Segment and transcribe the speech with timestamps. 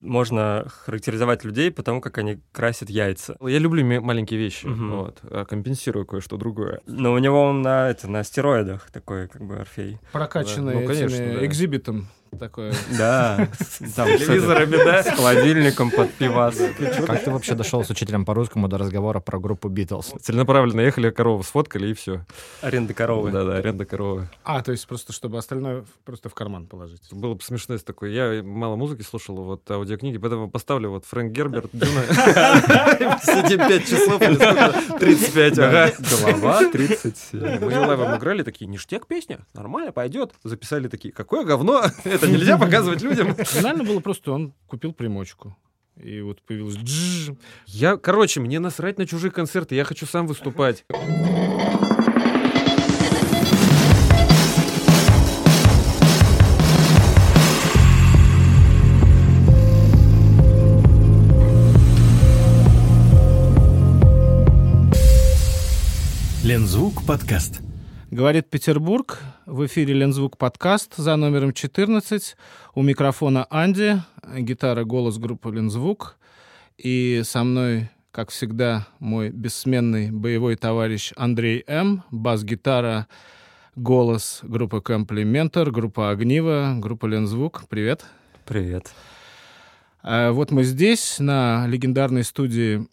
[0.00, 3.36] можно характеризовать людей по тому, как они красят яйца.
[3.40, 4.90] Я люблю маленькие вещи, Мгм.
[4.96, 6.80] вот, а компенсирую кое-что другое.
[6.86, 9.98] Но у него он на, это, на стероидах такой, как бы, Орфей.
[10.12, 11.46] Прокачанный Да, ну, конечно, этими да.
[11.46, 12.08] экзибитом
[12.38, 12.72] такое.
[12.96, 13.36] Да,
[13.96, 15.02] там с телевизорами, да?
[15.02, 16.56] С холодильником под пивас.
[17.06, 20.14] Как ты вообще дошел с учителем по-русскому до разговора про группу Битлз?
[20.20, 22.24] Целенаправленно ехали, корову сфоткали, и все.
[22.62, 23.30] Аренда коровы.
[23.30, 24.28] Да-да, аренда коровы.
[24.44, 27.02] А, то есть просто, чтобы остальное просто в карман положить.
[27.12, 28.10] Было бы смешно, если такое.
[28.10, 32.02] Я мало музыки слушал, вот аудиокниги, поэтому поставлю вот Фрэнк Герберт, Дюна.
[33.22, 34.98] Сидим 5 часов или сколько?
[34.98, 35.92] 35, ага.
[36.10, 37.60] Голова 37.
[37.60, 40.32] Мы лайвом играли, такие, ништяк песня, нормально, пойдет.
[40.44, 41.84] Записали такие, какое говно,
[42.20, 43.34] это нельзя показывать людям.
[43.34, 45.56] Финально было просто, он купил примочку.
[46.02, 47.32] И вот появилось джж.
[47.66, 50.84] Я, короче, мне насрать на чужие концерты, я хочу сам выступать.
[66.42, 67.60] Лензвук подкаст.
[68.10, 69.20] Говорит Петербург.
[69.46, 72.36] В эфире Лензвук подкаст за номером 14.
[72.74, 74.02] У микрофона Анди,
[74.36, 76.18] гитара, голос группы Лензвук.
[76.76, 82.02] И со мной, как всегда, мой бессменный боевой товарищ Андрей М.
[82.10, 83.06] Бас-гитара,
[83.76, 87.62] голос группы Комплиментор, группа Огниво, группа Лензвук.
[87.68, 88.04] Привет.
[88.44, 88.92] Привет.
[90.02, 92.88] А Вот мы здесь, на легендарной студии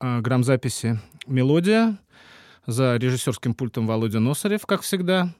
[0.00, 1.98] а, грамзаписи «Мелодия»,
[2.66, 5.32] за режиссерским пультом Володя Носарев, как всегда.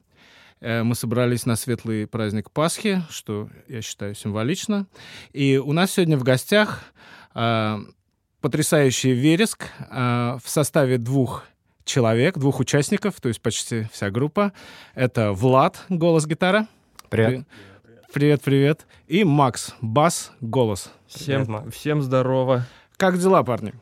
[0.59, 4.87] Э, Мы собрались на светлый праздник Пасхи, что я считаю символично.
[5.33, 6.81] И у нас сегодня в гостях
[7.33, 7.79] а,
[8.41, 11.45] потрясающий вереск а, в составе двух
[11.85, 14.53] человек, двух участников, то есть почти вся группа.
[14.95, 16.67] Это Влад, голос-гитара.
[17.09, 17.47] Привет.
[18.13, 18.87] Привет, привет.
[19.07, 20.91] И Макс, бас, голос.
[21.07, 22.65] Всем, Привет, всем здорово.
[22.97, 23.73] Как дела, парни?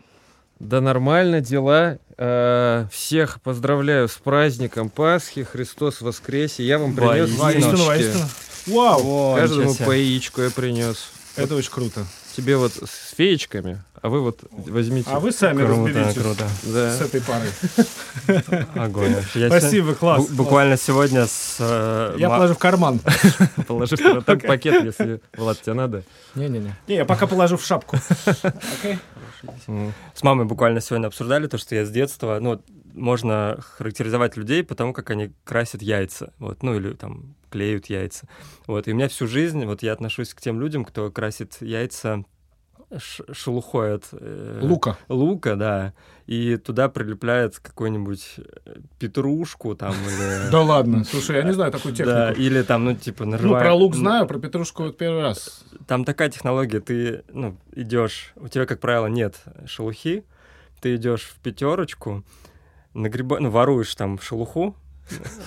[0.59, 1.99] Да нормально, дела.
[2.17, 6.63] Э, Всех поздравляю с праздником Пасхи, Христос воскресе.
[6.65, 8.17] Я вам принес Воистину, яички.
[8.67, 9.01] Вау!
[9.05, 11.11] О, Каждому по яичку я принес.
[11.37, 12.05] Это очень круто.
[12.35, 15.09] Тебе вот с феечками, а вы вот возьмите.
[15.11, 16.47] А вы сами Круто, разберитесь круто.
[16.73, 16.91] Да.
[16.93, 17.49] с этой парой.
[18.75, 19.15] Огонь.
[19.35, 20.29] Я Спасибо, класс.
[20.29, 21.57] бу- Буквально сегодня с...
[21.59, 22.99] э, Я Ма- положу в карман.
[23.67, 26.03] Положи в картон пакет, если, Влад, тебе надо.
[26.35, 26.75] Не-не-не.
[26.87, 27.97] Не, я пока положу в шапку.
[30.13, 32.61] С мамой буквально сегодня обсуждали то, что я с детства, ну,
[32.93, 38.27] можно характеризовать людей по тому, как они красят яйца, вот, ну, или там клеют яйца.
[38.67, 42.23] Вот, и у меня всю жизнь, вот я отношусь к тем людям, кто красит яйца
[42.97, 44.97] шелухой от э, Лука.
[45.09, 45.93] лука, да,
[46.25, 50.49] и туда прилепляет какую-нибудь э, петрушку там или...
[50.51, 51.03] Да ладно.
[51.03, 52.41] Слушай, я не знаю такую Да, технику.
[52.41, 53.63] или там, ну, типа, Ну, нарывает...
[53.63, 55.63] про лук знаю, про петрушку вот первый раз.
[55.87, 59.35] Там такая технология, ты, ну, идешь, у тебя, как правило, нет
[59.67, 60.23] шелухи,
[60.81, 62.23] ты идешь в пятерочку,
[62.93, 63.39] нагреба...
[63.39, 64.75] ну, воруешь там шелуху,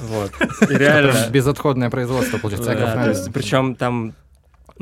[0.01, 0.33] вот,
[0.71, 1.29] и реально...
[1.31, 2.75] Безотходное производство, получается.
[2.75, 3.33] экофрендли.
[3.33, 4.15] причем там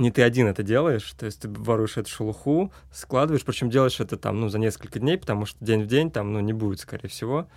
[0.01, 4.17] не ты один это делаешь, то есть ты воруешь эту шелуху, складываешь, причем делаешь это
[4.17, 7.09] там, ну, за несколько дней, потому что день в день там, ну, не будет, скорее
[7.09, 7.49] всего,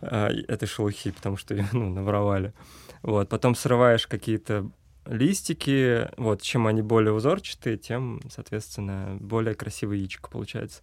[0.00, 2.52] а, этой шелухи, потому что ее, ну, наворовали.
[3.02, 4.70] Вот, потом срываешь какие-то
[5.06, 10.82] листики, вот, чем они более узорчатые, тем, соответственно, более красивое яичко получается.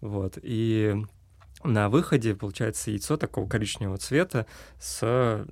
[0.00, 0.94] Вот, и
[1.64, 4.46] на выходе получается яйцо такого коричневого цвета
[4.78, 5.46] с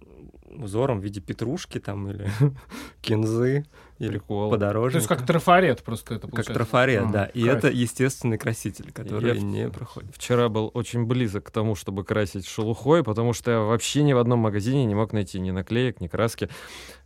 [0.52, 2.28] узором в виде петрушки там или
[3.00, 3.64] кинзы
[3.98, 4.46] или Прикол.
[4.46, 4.98] То подорожника.
[4.98, 6.54] есть как трафарет просто это Как получается.
[6.54, 7.24] трафарет, А, да.
[7.26, 7.56] И кайф.
[7.58, 10.14] это естественный краситель, который Я в- не проходит.
[10.14, 14.18] Вчера был очень близок к тому, чтобы красить шелухой, потому что я вообще ни в
[14.18, 16.48] одном магазине не мог найти ни наклеек, ни краски.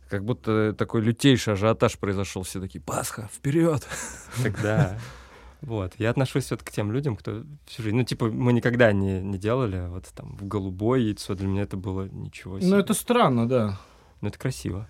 [0.09, 2.43] Как будто такой лютейший ажиотаж произошел.
[2.43, 3.85] Все такие, Пасха, вперед!
[4.41, 4.97] Тогда
[5.61, 5.93] вот.
[5.97, 7.97] Я отношусь вот к тем людям, кто всю жизнь...
[7.97, 11.35] Ну, типа, мы никогда не, не делали вот там в голубое яйцо.
[11.35, 12.69] Для меня это было ничего себе.
[12.69, 13.79] Ну, это странно, да.
[14.21, 14.87] Но это красиво.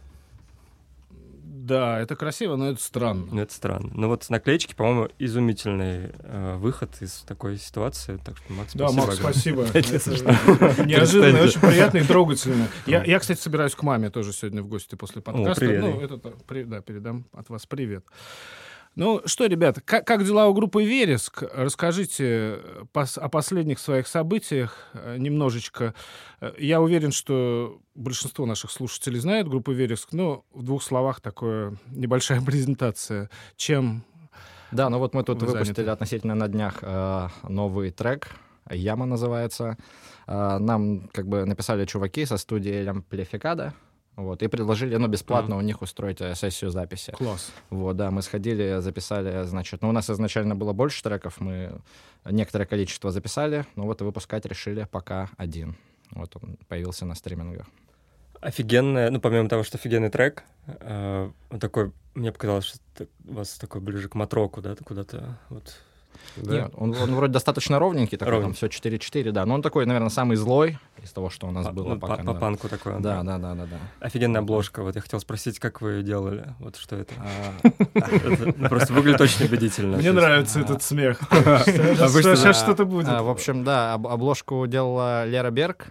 [1.68, 3.28] Да, это красиво, но это странно.
[3.30, 3.92] Но это странно.
[3.94, 8.20] Но вот наклеечки, по-моему, изумительный э, выход из такой ситуации.
[8.24, 9.64] Так что, Макс, Да, спасибо.
[9.64, 10.00] Макс, огромное.
[10.00, 10.86] спасибо.
[10.86, 12.68] Неожиданно, очень приятно и трогательно.
[12.86, 15.66] Я, кстати, собираюсь к маме тоже сегодня в гости после подкаста.
[15.66, 16.18] Ну, это,
[16.66, 18.06] да, передам от вас привет.
[19.00, 21.44] Ну что, ребята, как, как дела у группы «Вереск»?
[21.54, 25.94] Расскажите э, пос- о последних своих событиях э, немножечко.
[26.42, 31.76] Э, Я уверен, что большинство наших слушателей знает группу «Вереск», но в двух словах такое
[31.92, 33.30] небольшая презентация.
[33.56, 34.04] Чем
[34.72, 35.92] Да, ну вот мы тут Вы выпустили заняты.
[35.92, 38.30] относительно на днях э, новый трек.
[38.68, 39.78] Яма называется.
[40.26, 43.76] Э, нам как бы написали чуваки со студии Амплификада.
[44.18, 47.12] Вот, и предложили, ну, бесплатно у них устроить э, сессию записи.
[47.12, 47.52] Класс.
[47.70, 51.80] Вот, да, мы сходили, записали, значит, ну, у нас изначально было больше треков, мы
[52.26, 55.76] некоторое количество записали, но вот выпускать решили пока один.
[56.10, 57.68] Вот он появился на стримингах.
[58.42, 63.82] Офигенная, ну, помимо того, что офигенный трек, э, такой, мне показалось, что у вас такой
[63.82, 65.76] ближе к матроку, да, куда-то вот...
[66.36, 66.52] Да.
[66.54, 68.70] Нет, он, он вроде достаточно ровненький, такой, там Ровненький.
[68.70, 71.72] все 4-4, да, но он такой, наверное, самый злой из того, что у нас по-
[71.74, 72.16] было ну, пока.
[72.18, 72.40] по, по да.
[72.40, 72.94] панку такой.
[73.00, 73.78] Да, да, да, да, да.
[74.00, 74.84] Офигенная обложка.
[74.84, 76.54] Вот я хотел спросить, как вы ее делали?
[76.60, 77.14] Вот что это?
[77.18, 79.98] А, Это, Просто выглядит очень убедительно.
[79.98, 81.20] Мне нравится этот смех.
[81.32, 83.08] Сейчас что-то будет.
[83.10, 85.88] а, в общем, да, об- обложку делала Лера Берг.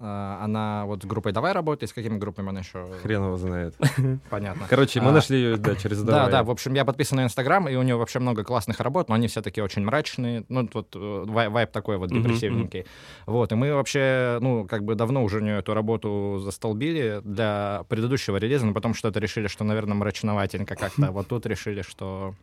[0.00, 2.88] А, Она вот с группой «Давай» работает, с какими группами она еще?
[3.02, 3.74] Хрен его знает.
[4.30, 4.66] Понятно.
[4.70, 6.30] Короче, мы А, нашли ее, да, через Да, «Давай».
[6.30, 9.16] да, в общем, я подписан на Инстаграм, и у нее вообще много классных работ, но
[9.16, 12.86] они все такие очень мрачные, ну, вот э, вай- вайб такой вот депрессивненький.
[13.26, 17.82] Вот, и мы вообще, ну, как бы давно уже у нее эту работу застолбили для
[17.88, 22.34] предыдущего релиза, но потом что-то решили, что, наверное, мрачноватенько как-то, вот тут решили, что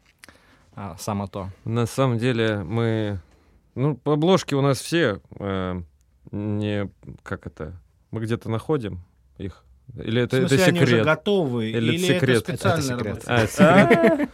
[0.75, 1.50] а, само то.
[1.63, 3.19] На самом деле мы...
[3.75, 5.81] Ну, по обложке у нас все э,
[6.31, 6.89] не...
[7.24, 7.80] Как это?
[8.12, 9.04] Мы где-то находим
[9.38, 9.63] их?
[9.95, 11.06] Или это, В это смысле, они уже секрет?
[11.06, 11.69] готовы?
[11.69, 12.50] Или Или это секрет?
[12.50, 13.01] Это секрет.
[13.06, 13.22] работа?
[13.27, 14.30] А, это секрет.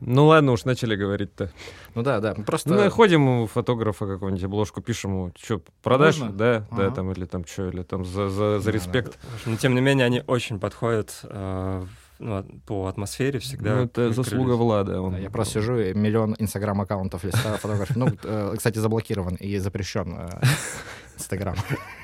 [0.00, 1.50] Ну ладно, уж начали говорить-то.
[1.94, 2.68] Ну да, да, просто...
[2.68, 6.18] Ну, находим у фотографа какую-нибудь обложку, пишем ему, что, продашь?
[6.18, 6.34] Можно?
[6.36, 6.94] Да, да, Ага.
[6.94, 9.18] там, или там что, или там за, за, за Да, респект.
[9.46, 13.76] Но тем не менее, они очень подходят э, в- ну, по атмосфере всегда.
[13.76, 14.52] Ну, это заслуга.
[14.52, 15.00] Влада.
[15.00, 17.94] Он, Да, Я просто сижу, и миллион инстаграм-аккаунтов листаю фотографий.
[17.96, 20.28] Ну, э, кстати, заблокирован и запрещен э,
[21.16, 21.56] инстаграм.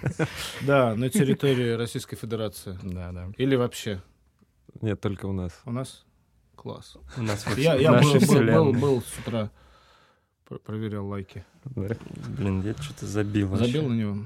[0.62, 2.79] Да, на территории Российской Федерации.
[2.82, 3.29] Да, да.
[3.38, 4.03] Или вообще.
[4.81, 5.53] Нет, только у нас.
[5.64, 6.05] У нас
[6.56, 6.97] класс.
[7.17, 8.73] У нас Я, я был, был- был- вселенной.
[8.81, 9.50] был с утра,
[10.49, 11.44] пр- проверял лайки.
[11.64, 11.94] Да.
[12.38, 13.49] Блин, я что-то забил.
[13.49, 13.67] вообще.
[13.67, 14.17] Забил на него.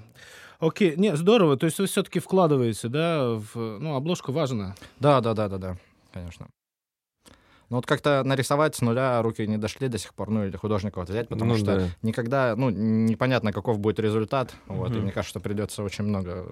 [0.58, 1.56] Окей, не, здорово.
[1.56, 4.74] То есть вы все-таки вкладываете, да, в, ну, обложка важна.
[5.00, 5.76] Да, да, да, да, да,
[6.12, 6.48] конечно.
[7.68, 11.00] Ну вот как-то нарисовать с нуля руки не дошли до сих пор, ну или художника
[11.00, 11.88] вот взять, потому Ну что да.
[12.02, 15.02] никогда, ну, непонятно, каков будет результат, вот, и Мгм.
[15.02, 16.46] мне кажется, что придется очень много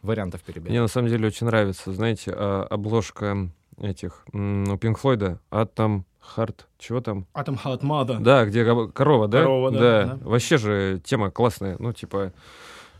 [0.00, 0.70] вариантов перебирать.
[0.70, 6.66] Мне на самом деле очень нравится, знаете, а, обложка этих, у Пинк Флойда, Атом, Харт,
[6.78, 7.26] чего там?
[7.34, 8.20] Atom Heart Mother.
[8.20, 9.40] Да, где ко- корова, да?
[9.42, 10.18] Корова, да, да.
[10.22, 12.32] Вообще же тема классная, ну типа,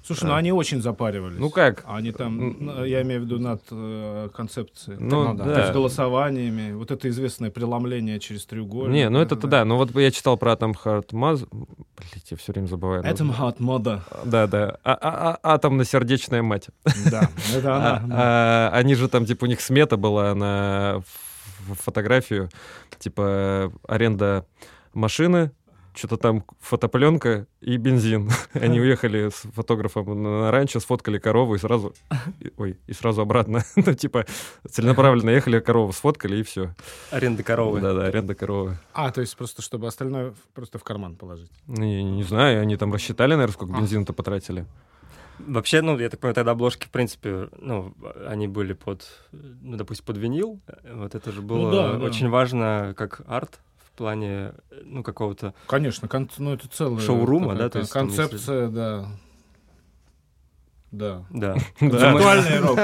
[0.01, 0.37] Слушай, ну А.
[0.39, 1.39] они очень запаривались.
[1.39, 1.85] ну как?
[1.87, 4.97] Они там, ну, я имею в виду над э, концепцией.
[4.99, 5.45] Ну, ну да.
[5.45, 5.61] То да.
[5.61, 8.95] есть голосованиями, вот это известное преломление через треугольник.
[8.95, 9.67] Не, ну это-то да.
[9.67, 11.45] Ну вот я читал про Атом Харт Маз...
[11.51, 13.03] Блять, я все время забываю.
[13.03, 14.01] Atom Heart Mother.
[14.25, 14.79] Да, да.
[14.83, 16.69] А- а- а- Атомно-сердечная мать.
[17.11, 18.03] Да, это А- она.
[18.07, 18.15] да.
[18.17, 21.03] а они же там, типа, у них смета была на
[21.75, 22.49] фотографию,
[22.99, 24.47] типа, аренда
[24.95, 25.53] машины,
[25.95, 28.31] что-то там фотопленка и бензин.
[28.53, 31.93] Они уехали с фотографом на ранчо, сфоткали корову и сразу...
[32.39, 33.65] и- Ой, и сразу обратно.
[33.77, 34.25] Ну, типа,
[34.71, 36.73] целенаправленно ехали, корову сфоткали, и все.
[37.11, 37.81] Аренда коровы.
[37.81, 38.79] Да-да, аренда коровы.
[38.93, 41.51] А, то есть просто, чтобы остальное просто в карман положить.
[41.67, 43.79] Ну, я не знаю, они там рассчитали, наверное, сколько А.
[43.81, 44.67] бензина-то потратили.
[45.39, 47.95] Вообще, ну, я так понимаю, тогда обложки, в принципе, ну,
[48.27, 50.61] они были под, ну, допустим, под винил.
[50.93, 52.05] Вот это же было Ну да, да.
[52.05, 54.53] очень важно как арт в плане,
[54.85, 55.55] ну, какого-то...
[55.67, 57.01] Конечно, кон- ну это целая...
[57.01, 59.07] Шоурума, да, то есть там, если- Концепция, да.
[60.91, 61.25] Да.
[61.31, 61.55] Да.
[61.79, 62.79] Концептуальный рок.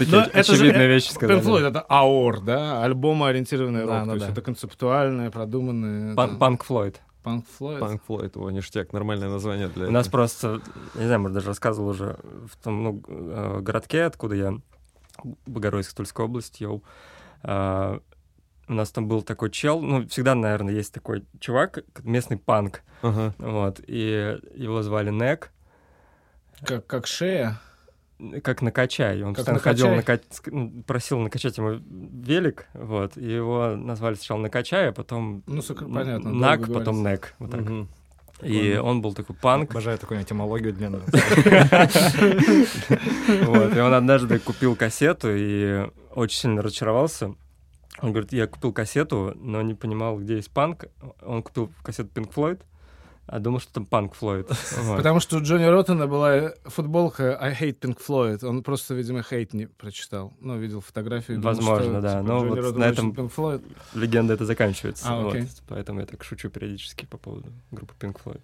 [0.00, 1.40] Же- очевидные вещи Pink сказали.
[1.40, 2.82] Floyd— это АОР, да?
[2.82, 4.00] Альбомоориентированный Да, рок.
[4.00, 4.32] да, То есть да.
[4.32, 6.14] это концептуальное, продуманное.
[6.16, 7.00] Пан- Панк Флойд.
[7.22, 7.80] Панк Флойд.
[7.80, 10.18] Панк Флойд, о, ништяк, нормальное название для У нас этого.
[10.20, 10.60] просто,
[10.94, 14.54] я не знаю, может, даже рассказывал уже в том ну, э, городке, откуда я,
[15.46, 16.82] Богородицк, Тульская область, йоу.
[17.42, 18.00] А,
[18.68, 23.34] У нас там был такой чел, ну, всегда, наверное, есть такой чувак, местный панк, Ага.
[23.38, 25.50] вот, и его звали Нек,
[26.64, 27.60] Как, как шея.
[28.42, 29.22] Как накачай.
[29.22, 30.16] Он Как постоянно ходил, накачай?
[30.16, 31.80] нака- ск- ну, просил накачать ему
[32.24, 36.30] велик, вот, и его назвали сначала накачай, а потом Ну, сокр- понятно.
[36.32, 37.02] Нак, потом.
[37.02, 37.60] Нек, вот так.
[37.60, 37.88] Мгм.
[38.42, 38.82] И Прикольно.
[38.82, 41.02] он был такой панк, Обожаю такую этимологию длинную.
[43.46, 47.34] Вот, и он однажды купил кассету и очень сильно разочаровался.
[48.00, 50.86] Он говорит, я купил кассету, но не понимал, где есть панк.
[51.24, 52.60] Он купил кассету Pink Floyd,
[53.26, 54.48] а думал, что там панк Флойд.
[54.82, 54.96] Вот.
[54.96, 58.44] Потому что у Джонни Роттена была футболка I hate Pink Floyd.
[58.44, 60.32] Он просто, видимо, hate не прочитал.
[60.40, 61.38] Ну, видел фотографию.
[61.38, 62.10] думал, Возможно, что, да.
[62.20, 63.76] типа, Но Джонни вот Роттен на этом- Pink Floyd.
[63.94, 65.04] Легенда это заканчивается.
[65.08, 65.36] А, вот.
[65.68, 68.40] Поэтому я так шучу периодически по поводу группы Pink Floyd.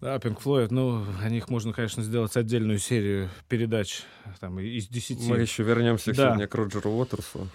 [0.00, 4.02] Да, Pink Floyd, ну, о них можно, конечно, сделать отдельную серию передач
[4.40, 5.28] там, из десяти.
[5.28, 6.26] Мы еще вернемся Да.
[6.26, 7.46] сегодня к Роджеру Уотерсу.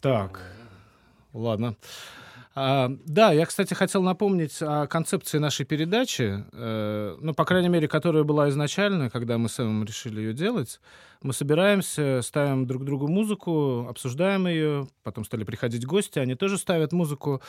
[0.00, 0.40] Так,
[1.32, 1.74] ладно.
[2.52, 7.86] А, да, я, кстати, хотел напомнить о концепции нашей передачи, э, ну, по крайней мере,
[7.86, 10.80] которая была изначально, когда мы с Эмом решили ее делать.
[11.22, 16.92] Мы собираемся, ставим друг другу музыку, обсуждаем ее, потом стали приходить гости, они тоже ставят
[16.92, 17.40] музыку,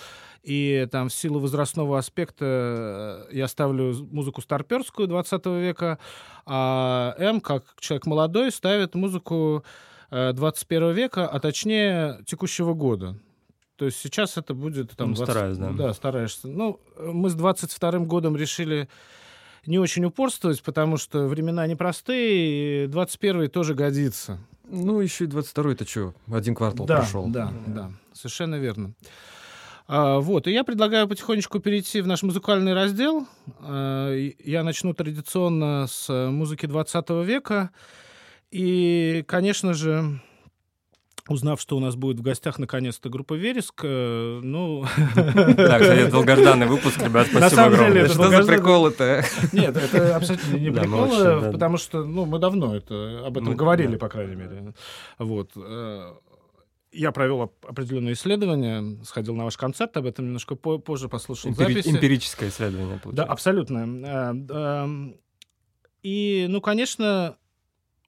[0.44, 5.98] и там в силу возрастного аспекта э, я ставлю музыку старперскую 20 века,
[6.46, 9.64] а М, как человек молодой, ставит музыку
[10.12, 13.16] 21 э, века, а точнее текущего года.
[13.82, 15.10] То есть сейчас это будет там...
[15.10, 15.34] Ну, 20...
[15.34, 15.72] стараюсь, да.
[15.72, 16.48] Да, стараешься.
[16.48, 18.88] Ну, мы с 22-м годом решили
[19.66, 24.38] не очень упорствовать, потому что времена непростые, и 21-й тоже годится.
[24.70, 27.26] Ну, еще и 22-й, это что, один квартал да, прошел.
[27.26, 28.94] Да, да, совершенно верно.
[29.88, 33.26] А, вот, и я предлагаю потихонечку перейти в наш музыкальный раздел.
[33.62, 37.72] А, я начну традиционно с музыки 20 века.
[38.52, 40.22] И, конечно же,
[41.32, 44.86] Узнав, что у нас будет в гостях наконец-то группа Вереск, э, ну...
[45.16, 48.08] Да, кстати, долгожданный выпуск, ребят, спасибо огромное.
[48.08, 49.24] Что за приколы-то?
[49.54, 54.10] Нет, это абсолютно не приколы, потому что ну, мы давно это, об этом говорили, по
[54.10, 54.74] крайней мере.
[55.18, 55.52] Вот.
[55.56, 56.14] Э,
[56.92, 61.90] я провел определенное исследование, сходил на ваш концерт, об этом немножко позже послушал Эмпири- записи.
[61.90, 63.26] Эмпирическое исследование, получается.
[63.26, 64.36] Да, абсолютно.
[64.50, 65.14] Э,
[66.04, 67.38] и, ну, конечно,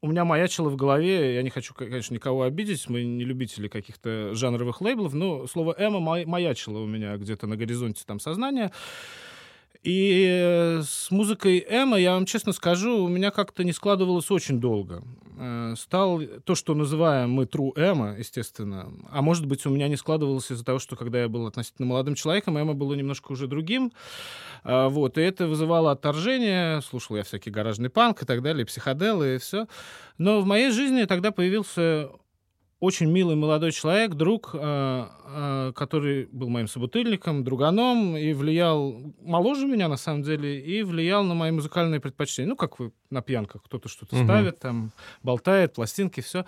[0.04, 4.36] у меня маячило в голове, я не хочу, конечно, никого обидеть, мы не любители каких-то
[4.36, 8.74] жанровых лейблов, но слово «эмо» маячило у меня где-то на горизонте там сознания.
[9.82, 14.60] И э, с музыкой Эма, я вам честно скажу, у меня как-то не складывалось очень
[14.60, 15.04] долго.
[15.38, 19.96] Э, стал то, что называем мы true Эма, естественно, а может быть, у меня не
[19.96, 23.92] складывалось из-за того, что когда я был относительно молодым человеком, Эма было немножко уже другим.
[24.64, 26.82] А, вот, и это вызывало отторжение.
[26.82, 29.68] Слушал я всякий гаражный панк и так далее, психоделы и все.
[30.18, 32.10] Но в моей жизни тогда появился
[32.84, 39.68] очень милый молодой человек, друг, э, э, который был моим собутыльником, друганом и влиял, моложе
[39.68, 42.50] меня на самом деле, и влиял на мои музыкальные предпочтения.
[42.50, 44.26] Ну, как вы на пьянках, кто-то что-то угу.
[44.26, 46.46] ставит, там, болтает, пластинки, все.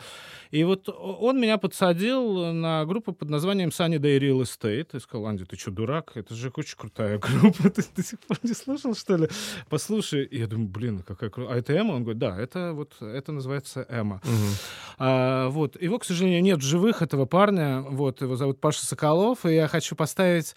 [0.51, 4.97] И вот он меня подсадил на группу под названием Sunny Day Real Estate.
[4.97, 6.11] И сказал, Анди, ты что, дурак?
[6.15, 7.69] Это же очень крутая группа.
[7.75, 9.29] Ты до сих пор не слушал, что ли?
[9.69, 10.25] Послушай.
[10.25, 11.55] И я думаю, блин, какая крутая.
[11.55, 11.93] А это Эма?
[11.93, 14.21] Он говорит, да, это вот, это называется Эма.
[14.23, 14.53] Угу.
[14.97, 15.81] А, вот.
[15.81, 17.81] Его, к сожалению, сожалению, нет живых этого парня.
[17.81, 20.55] Вот, его зовут Паша Соколов, и я хочу поставить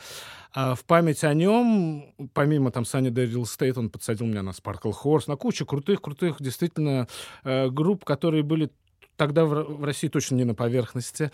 [0.54, 4.94] а, в память о нем, помимо там Day Real Estate, он подсадил меня на Sparkle
[5.04, 7.06] Horse, на кучу крутых-крутых действительно
[7.44, 8.70] э, групп, которые были
[9.16, 11.30] тогда в, России точно не на поверхности.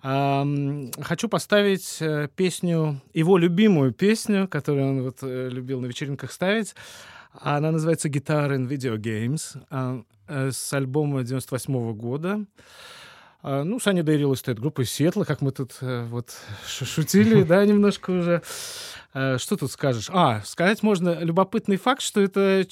[0.00, 6.74] Хочу поставить uh, песню, его любимую песню, которую он вот uh, любил на вечеринках ставить.
[7.32, 12.44] Она называется «Guitar in Video Games» с альбома 98 -го года.
[13.42, 16.30] А, ну, Саня Дейрил стоит группа Сетла, как мы тут э, вот
[16.66, 18.42] шутили, да, немножко уже.
[19.12, 20.08] А, что тут скажешь?
[20.12, 22.66] А, сказать можно любопытный факт, что это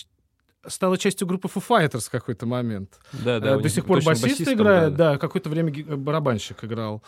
[0.67, 2.99] стала частью группы Foo Fighters в какой-то момент.
[3.12, 3.59] Да, да.
[3.59, 7.03] До сих пор басист играет, да, да какое-то время барабанщик играл.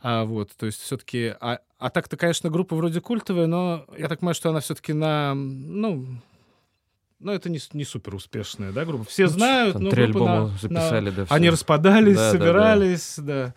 [0.00, 1.34] А, вот, то есть все-таки...
[1.40, 5.34] А, а так-то, конечно, группа вроде культовая, но я так понимаю, что она все-таки на,
[5.34, 6.06] ну,
[7.20, 9.04] но это не, не супер успешная, да, группа.
[9.04, 11.16] Все ну, знают, Там но три альбома на, записали, на...
[11.16, 11.24] да.
[11.24, 11.34] Все.
[11.34, 13.46] Они распадались, да, собирались, да, да.
[13.46, 13.54] да.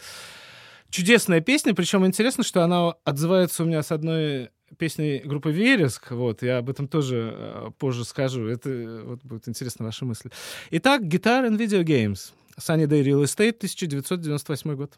[0.89, 6.41] Чудесная песня, причем интересно, что она отзывается у меня с одной песней группы Вереск, вот,
[6.41, 10.31] я об этом тоже э, позже скажу, это вот будет интересно ваши мысли.
[10.71, 12.33] Итак, Guitar and Video Games.
[12.59, 14.97] Sunny Day Real Estate, 1998 год.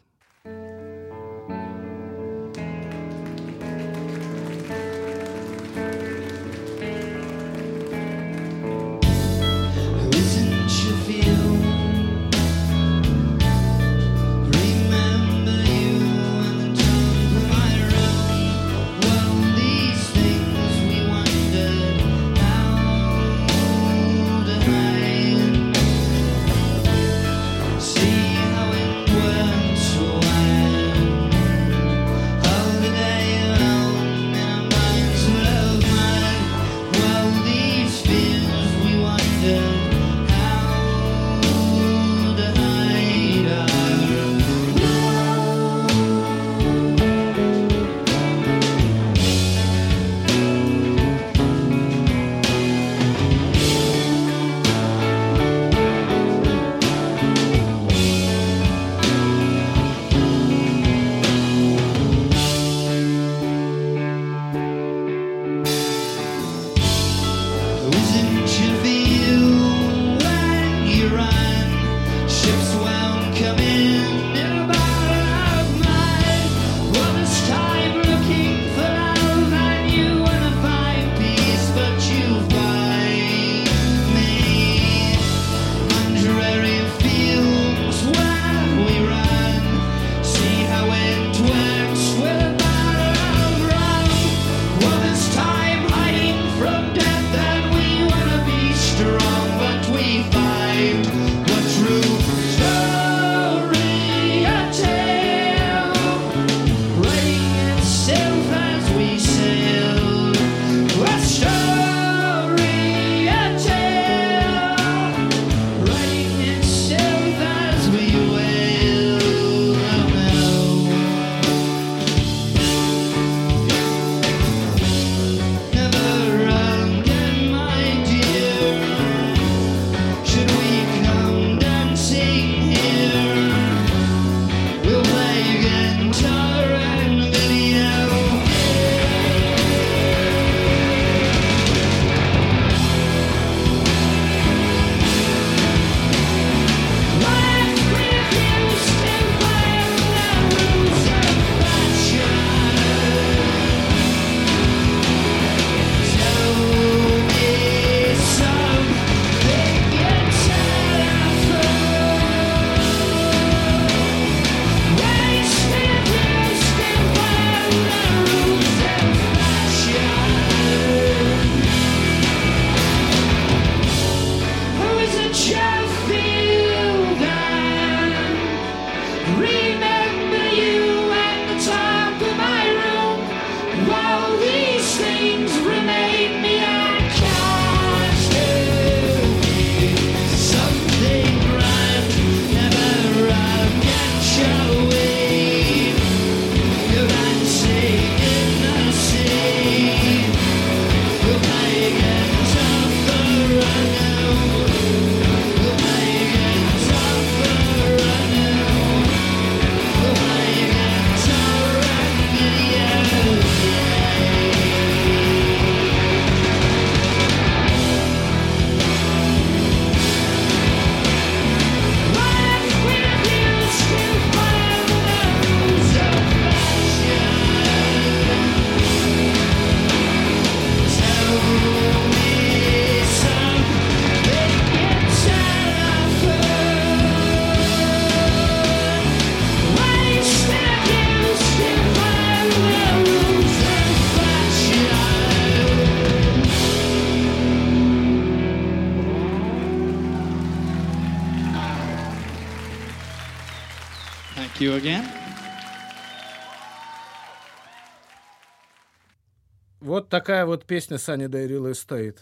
[260.10, 262.18] Такая вот песня Day Real Estate.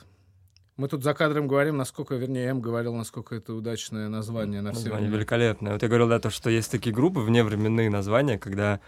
[0.77, 4.85] Мы тут за кадром говорим, насколько, вернее, М говорил, насколько это удачное название на все
[4.85, 5.73] Название великолепное.
[5.73, 8.79] Вот я говорил, да, то, что есть такие группы, вневременные названия, когда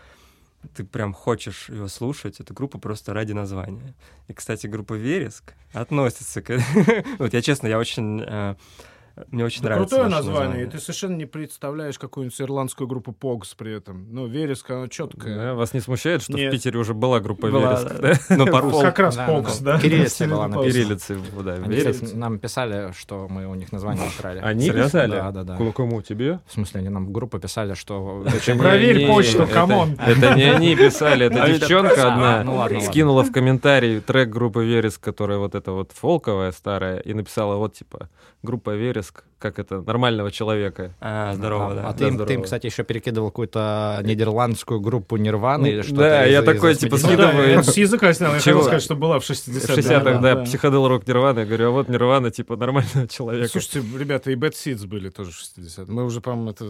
[0.74, 3.94] ты прям хочешь ее слушать, эту группу просто ради названия.
[4.28, 6.60] И, кстати, группа «Вереск» относится к...
[7.18, 8.22] Вот я, честно, я очень...
[9.30, 13.12] Мне очень Да нравится крутое ваше название, и ты совершенно не представляешь какую-нибудь ирландскую группу
[13.12, 14.06] Погс при этом.
[14.12, 15.36] Ну, Вереск, она четкая.
[15.36, 16.48] Да, вас не смущает, что Нет.
[16.48, 18.14] в Питере уже была группа Была, Вереск, да.
[18.28, 18.36] да?
[18.36, 18.82] Ну, по-русски.
[18.82, 19.78] Как раз Да, Погс, да.
[19.80, 20.72] Кириллицей была написана.
[20.72, 22.02] Кириллицы, да, Они, Вереск.
[22.04, 24.40] кстати, нам писали, что мы у них название украли.
[24.40, 24.84] Они Серьезно?
[24.84, 25.10] писали?
[25.10, 25.72] Да, да, да.
[25.72, 26.40] Кому, тебе?
[26.46, 28.24] В смысле, они нам группу писали, что...
[28.58, 29.96] Проверь почту, come on.
[29.98, 32.80] Это не они писали, это Они девчонка А, одна ну ладно, ладно.
[32.80, 37.74] скинула в комментарий трек группы Вереск, которая вот эта вот фолковая старая, и написала вот
[37.74, 38.08] типа
[38.42, 40.94] группа Вереск, как это, нормального человека.
[41.00, 41.88] А, здорово, А, да.
[41.88, 46.00] а ты, им, Да, ты им, кстати, еще перекидывал какую-то нидерландскую группу Нирваны или что-то.
[46.00, 47.10] да, из- я из такой, типа, 80-х.
[47.10, 47.64] Ну да, скидываю.
[47.64, 48.32] с языка снял.
[48.32, 49.74] Я хотел сказать, что была в В 60-х.
[49.74, 51.40] 60-х, да, психодел рок Нирвана.
[51.40, 53.48] Я говорю, а вот Нирвана, типа, нормального человека.
[53.48, 56.64] Слушайте, ребята, и Bad Seeds были тоже в 60 Мы уже, по-моему, это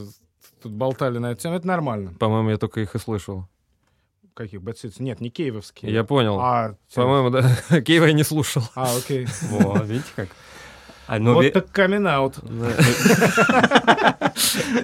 [0.62, 1.54] тут болтали на эту тему.
[1.54, 2.14] Это нормально.
[2.18, 3.46] По-моему, я только их и слышал.
[4.34, 4.94] Каких Bad Seeds?
[5.00, 5.92] Нет, не кейвовские.
[5.92, 6.38] Я понял.
[6.40, 7.42] А, По-моему, да.
[7.82, 8.62] Кейва я не слушал.
[8.74, 9.26] А, окей.
[9.50, 10.28] Во, видите как?
[11.10, 12.38] А, ну, Вот Ве- так камин-аут.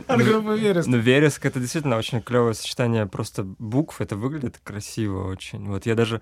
[0.08, 0.88] От группы Вереск.
[0.88, 4.00] Ну, вереск это действительно очень клевое сочетание просто букв.
[4.00, 5.64] Это выглядит красиво очень.
[5.68, 6.20] Вот я даже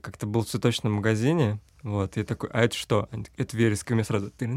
[0.00, 3.08] как-то был в цветочном магазине, вот, и я такой, а это что?
[3.36, 4.30] Это вереск, и мне сразу...
[4.38, 4.56] Я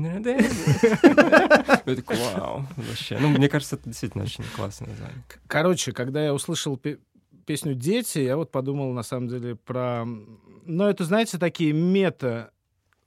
[1.96, 3.18] такой, вау, вообще.
[3.20, 5.24] Ну, мне кажется, это действительно очень классное название.
[5.48, 7.00] Короче, когда я услышал пе-
[7.48, 10.06] песню «Дети», я вот подумал, на самом деле, про...
[10.06, 11.74] Ну, это, знаете, такие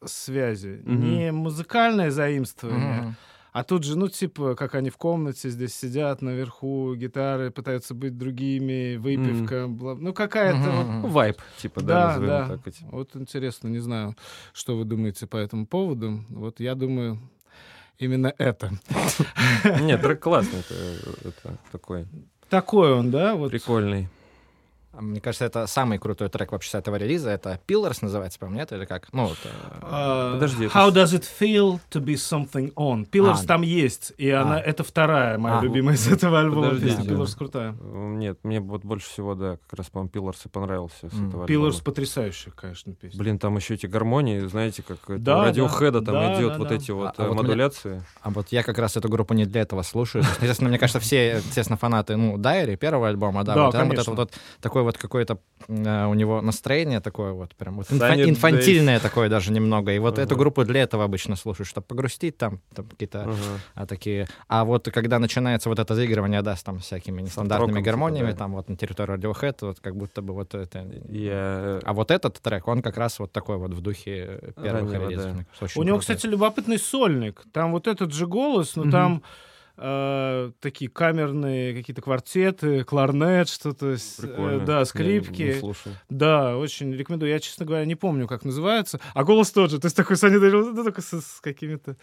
[0.01, 0.81] мета-связи.
[0.85, 1.01] Мгм.
[1.11, 3.17] Не музыкальное заимствование, Мгм.
[3.53, 8.17] а тут же, ну, типа, как они в комнате здесь сидят наверху, гитары пытаются быть
[8.17, 10.87] другими, выпивка, бла- ну, какая-то Мгм, вот...
[11.03, 12.49] Ну, Вайп, типа, да, Да, да.
[12.49, 12.85] так эти.
[12.91, 14.17] Вот интересно, не знаю,
[14.53, 16.25] что вы думаете по этому поводу.
[16.29, 17.19] Вот я думаю,
[17.99, 18.71] именно это.
[19.81, 22.07] Нет, трек классный, это, такой
[22.49, 23.37] Такой он, да?
[23.49, 24.09] Прикольный.
[24.93, 27.31] А Мне кажется, это самый крутой трек вообще с этого релиза.
[27.31, 28.73] Это Pillars называется, по-моему, нет?
[28.73, 29.09] Или как?
[29.13, 29.49] Ну, вот, э,
[29.83, 33.09] А, Подожди, это How does it feel to be something on?
[33.09, 33.47] Pillars А.
[33.47, 34.61] там есть, и она А.
[34.61, 35.63] это вторая моя А.
[35.63, 36.71] любимая из этого альбома.
[36.71, 36.97] Подождите.
[36.97, 37.13] песня.
[37.15, 37.73] Pillars крутая.
[37.81, 41.29] Нет, мне вот больше всего, да, как раз, по-моему, Пилларс и понравился с М.
[41.29, 41.85] этого Pillars альбома.
[41.85, 43.17] потрясающая, конечно, песня.
[43.19, 45.45] Блин, там еще эти гармонии, знаете, как это Да, у да.
[45.47, 46.75] радиохеда там Да, идет да, вот да.
[46.75, 48.03] эти вот А- а э, вот мне- модуляции.
[48.23, 50.25] А вот я как раз эту группу не для этого слушаю.
[50.41, 53.99] Естественно, мне кажется, все, естественно, фанаты, ну, Дайри, первого альбома, да, Да, вот, там вот
[53.99, 54.33] это вот
[54.81, 55.39] такое вот какое-то
[55.69, 59.93] э, у него настроение такое вот, прям вот инфа- Sunny инфантильное такое даже немного.
[59.93, 60.23] И вот Ага.
[60.23, 63.35] эту группу для этого обычно слушаю, чтобы погрустить там, там какие-то Ага.
[63.75, 64.27] а, такие.
[64.49, 68.37] А вот когда начинается вот это заигрывание, да, с там всякими нестандартными гармониями, да.
[68.39, 70.87] там вот на территории Radiohead, вот как будто бы вот это...
[71.09, 71.81] Я...
[71.85, 75.09] А вот этот трек, он как раз вот такой вот в духе э, первых Раннего,
[75.11, 75.33] релизов.
[75.37, 75.67] да.
[75.77, 76.01] У него, крутой.
[76.01, 77.43] кстати, любопытный сольник.
[77.53, 78.91] Там вот этот же голос, но Мгм.
[78.93, 79.23] там
[79.81, 85.43] э, такие камерные какие-то квартеты, кларнет, что-то, э, да, Я скрипки.
[85.43, 85.93] не слушал.
[86.09, 87.31] Да, очень рекомендую.
[87.33, 89.01] Я, честно говоря, не помню, как называется.
[89.15, 89.79] А голос тот же.
[89.81, 91.97] То есть такой Саня Дарил, ну, только с, с какими-то...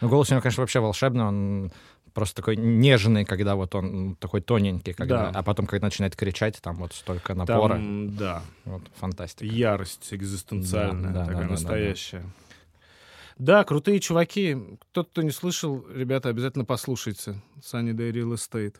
[0.00, 1.72] Ну, голос у него, конечно, вообще волшебный, он
[2.14, 5.38] просто такой нежный, когда вот он такой тоненький, когда, Да.
[5.38, 7.74] а потом, когда начинает кричать, там вот столько напора.
[7.74, 9.44] Там, да, Вот, фантастика.
[9.44, 12.22] ярость экзистенциальная, Да, да, такая да, да, да, да.
[13.40, 14.54] Да, крутые чуваки.
[14.92, 17.40] Тот, кто не слышал, ребята, обязательно послушайте.
[17.62, 18.76] Sunny Day Real Estate.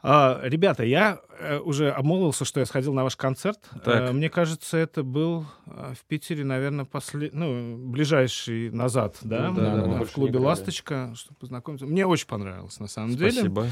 [0.00, 3.58] А, ребята, я э, уже обмолвился, что я сходил на ваш концерт.
[3.84, 4.10] Так.
[4.10, 7.30] Э, мне кажется, это был э, в Питере, наверное, после...
[7.32, 9.48] ну, ближайший назад, да?
[9.48, 10.38] Ну да, да, мы в клубе.
[10.38, 11.86] «Ласточка», чтобы познакомиться.
[11.86, 13.32] Мне очень понравилось, на самом деле.
[13.32, 13.66] Спасибо.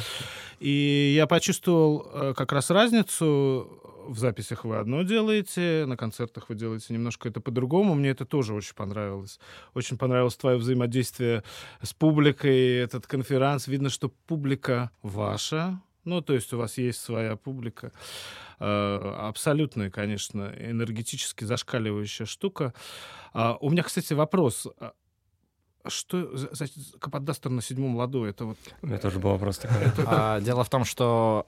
[0.59, 3.81] И я почувствовал как раз разницу.
[4.09, 7.95] В записях вы одно делаете, на концертах вы делаете немножко это по-другому.
[7.95, 9.41] Мне это тоже очень понравилось.
[9.75, 11.43] Очень понравилось твое взаимодействие
[11.83, 13.67] с публикой, этот конференц.
[13.67, 15.81] Видно, что публика ваша.
[16.05, 17.91] Ну, то есть у вас есть своя публика.
[18.61, 22.75] Э, Абсолютно, конечно, энергетически зашкаливающая штука.
[23.33, 24.69] А, У меня, кстати, вопрос.
[24.79, 24.93] А
[25.89, 26.67] Что за, за
[27.01, 28.25] Каподастер на седьмом ладу?
[28.25, 29.93] Это вот У меня тоже был вопрос такой.
[30.07, 31.45] А, дело в том, что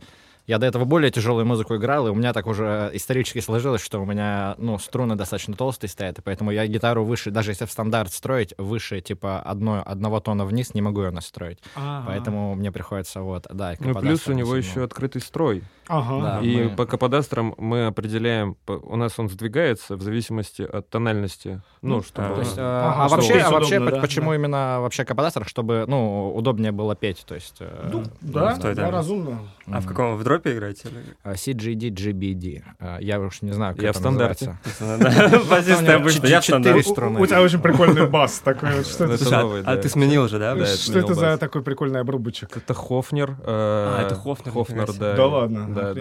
[0.49, 4.01] Я до этого более тяжелую музыку играл, и у меня так уже исторически сложилось, что
[4.01, 7.71] у меня, ну, струны достаточно толстые стоят, и поэтому я гитару выше, даже если в
[7.71, 11.59] стандарт строить, выше, типа, одно, одного тона вниз, не могу ее настроить.
[12.07, 13.75] Поэтому мне приходится вот, да.
[13.79, 15.63] Ну, плюс у него еще открытый строй.
[15.87, 16.21] Ага.
[16.41, 16.41] Да.
[16.47, 21.63] И мы- по каподастрам мы определяем, у нас он сдвигается в зависимости от тональности.
[21.81, 22.29] Ну, Ну, чтобы...
[22.29, 24.37] а, То есть, э, а чтобы вообще, а вообще удобно, да, почему да.
[24.37, 27.57] именно вообще каподастр, чтобы, ну, удобнее было петь, то есть...
[27.61, 28.83] э, Ну, да, что это?
[28.83, 29.39] да, разумно.
[29.67, 30.17] А в каком?
[30.17, 30.89] В дропе играете?
[31.23, 32.63] А, CGD, GBD.
[32.79, 34.57] А, Я уж не знаю, как Я в стандарте.
[34.81, 35.29] называется.
[35.31, 36.27] Да, Позиция обычно.
[36.27, 36.91] Я в Четыре стандарте.
[36.91, 37.21] струны.
[37.21, 38.71] У тебя очень прикольный бас такой.
[38.71, 40.57] Ну, а- ты сменил же, да?
[40.67, 42.57] Что это за такой прикольный обрубочек?
[42.57, 43.37] Это Хофнер.
[43.45, 45.15] А, это Хофнер, Хофнер, да.
[45.15, 45.95] Да ладно, Да.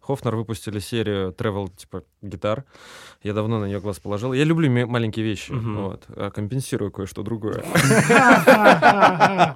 [0.00, 2.64] Хофнер выпустили серию travel типа гитар.
[3.22, 4.32] Я давно на нее глаз положил.
[4.32, 5.52] Я люблю маленькие вещи.
[5.52, 5.76] Мгм.
[5.82, 6.04] Вот.
[6.08, 7.62] А компенсирую кое-что другое.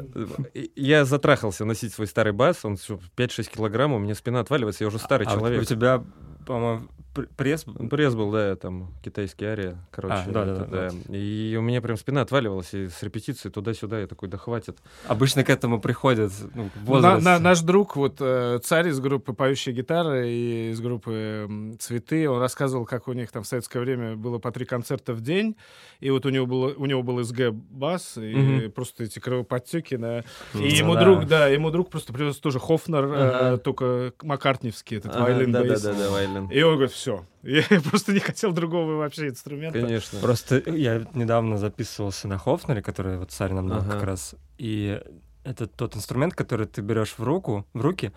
[0.76, 2.64] Я затрахался носить свой старый бас.
[2.64, 3.92] Он всё 5-6 килограмм.
[3.92, 4.84] У меня спина отваливается.
[4.84, 5.66] Я уже старый А у человек.
[5.66, 6.02] тебя,
[6.50, 6.82] по-моему,
[7.14, 7.64] пр- пресс...
[7.90, 10.14] Пресс был, да, там китайский ария, короче.
[10.26, 14.08] А, да, да, да, И у меня прям спина отваливалась, и с репетиции туда-сюда я
[14.08, 14.78] такой, да хватит.
[15.06, 19.72] Обычно к этому приходят ну, на- на- наш друг, вот э, царь из группы «Поющие
[19.72, 24.38] гитары» и из группы «Цветы», он рассказывал, как у них там в советское время было
[24.38, 25.54] по три концерта в день,
[26.00, 28.72] и вот у него, было, у него был СГ-бас, и Мгм.
[28.72, 29.94] просто эти кровоподтеки.
[29.94, 30.22] Ну
[30.66, 31.00] И ему да.
[31.04, 33.58] друг, да, ему друг просто привез тоже Хофнер, э, Ага.
[33.58, 36.10] только маккартневский, этот Ага, вайлин да, да, да,
[36.46, 36.58] вайлен.
[36.58, 39.80] И он говорит, все, я просто не хотел другого вообще инструмента.
[39.80, 40.18] Конечно.
[40.20, 43.90] Просто я недавно записывался на Хофнере, который вот царь нам дал Ага.
[43.92, 44.34] как раз.
[44.58, 45.00] И
[45.44, 48.12] это тот инструмент, который ты берешь в руку, в руки,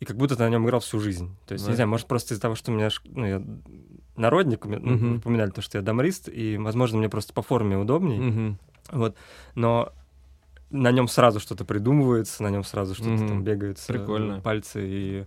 [0.00, 1.36] и как будто ты на нем играл всю жизнь.
[1.46, 1.70] То есть, Да.
[1.70, 3.42] не знаю, может, просто из-за того, что у меня ну, я
[4.16, 5.16] народник, ну, Мгм.
[5.18, 8.18] упоминали то, что я домрист, и, возможно, мне просто по форме удобней.
[8.18, 8.58] Мгм.
[8.90, 9.16] Вот.
[9.54, 9.92] Но
[10.70, 13.28] на нем сразу что-то придумывается, на нем сразу что-то Мгм.
[13.28, 14.40] там бегают э, Прикольно.
[14.40, 14.80] пальцы.
[14.84, 15.24] И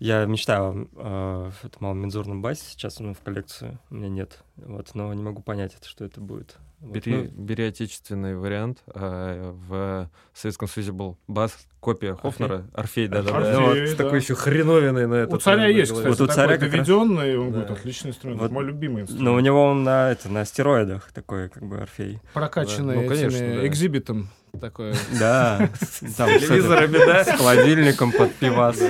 [0.00, 4.42] я мечтаю о э, этом маломензурном басе сейчас, ну, в коллекцию у меня нет.
[4.56, 6.56] Вот, но не могу понять, что это будет.
[6.80, 8.78] Вот, Бери, ну, бери отечественный вариант.
[8.86, 13.60] а, в Советском Союзе был бас, копия Хофнера, Орфей, да, да, Орфей, да.
[13.60, 14.04] Вот с да.
[14.04, 15.36] такой еще хреновиной на это.
[15.36, 17.58] У царя есть, кстати, Вот у царя такой раз- доведенный, он Да.
[17.58, 18.50] говорит, отличный инструмент, Вот.
[18.50, 19.24] мой любимый инструмент.
[19.28, 22.18] но у него он на, это, на стероидах такой, как бы, Орфей.
[22.32, 23.66] Прокачанный Да, ну, конечно, этими да.
[23.66, 24.94] экзибитом такое.
[25.18, 25.58] Да,
[26.16, 27.24] там с телевизорами, да?
[27.24, 28.80] С холодильником под пивас.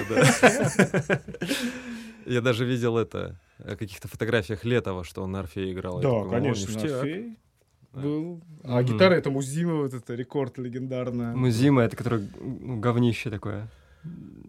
[2.27, 5.97] Я даже видел это о каких-то фотографиях Летова, что он на Орфее играл.
[6.01, 7.07] Да, такой, «О, конечно, ништяк».
[7.93, 8.41] Был.
[8.65, 11.35] А гитара это Музима, вот это рекорд легендарная.
[11.35, 13.69] Музима, это которое ну, говнище такое.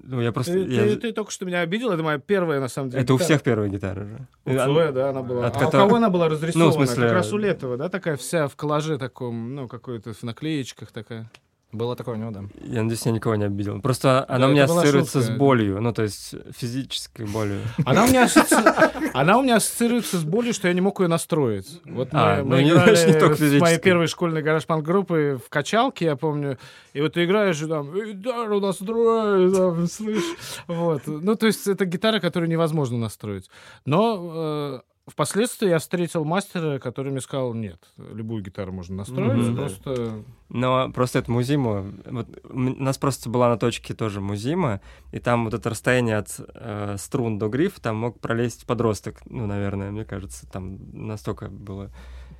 [0.04, 0.54] Ну, я просто...
[0.54, 3.13] Ты, я- ты- ты только что меня обидел, это моя первая, на самом деле, Это
[3.13, 3.25] у гитара.
[3.25, 4.27] всех первая гитара же.
[4.45, 5.47] У Цоя, да, она была.
[5.47, 6.65] От а которой- у кого она была разрисована?
[6.65, 10.13] Ну, в смысле- Как раз у Летова, да, такая вся в коллаже таком, ну, какой-то
[10.13, 11.30] в наклеечках такая.
[11.72, 12.44] Было такое у него, да.
[12.62, 13.80] Я надеюсь, я никого не обидел.
[13.82, 15.34] Просто она у это меня ассоциируется шутка.
[15.34, 17.60] с болью, ну, то есть физической болью.
[17.86, 21.08] Она у меня асоци- она у меня ассоциируется с болью, что я не мог ее
[21.08, 21.80] настроить.
[21.86, 24.84] Вот А, мы, ну, мы не- играли значит, не только с моей первой школьной гараж-панк
[24.84, 26.58] группы в качалке, я помню.
[26.94, 30.36] И вот ты играешь, и там, гитару настрой, там, слышь.
[30.68, 31.04] Вот.
[31.08, 33.50] Ну, то есть это гитара, которую невозможно настроить.
[33.86, 39.56] Но э, впоследствии я встретил мастера, который мне сказал, нет, любую гитару можно настроить, Мгм.
[39.58, 40.24] просто...
[40.50, 41.86] Но просто это Музима.
[42.06, 46.30] Вот у нас просто была на точке тоже Музима, и там вот это расстояние от
[46.39, 51.89] э, струн до грифа, там мог пролезть подросток, ну, наверное, мне кажется, там настолько было.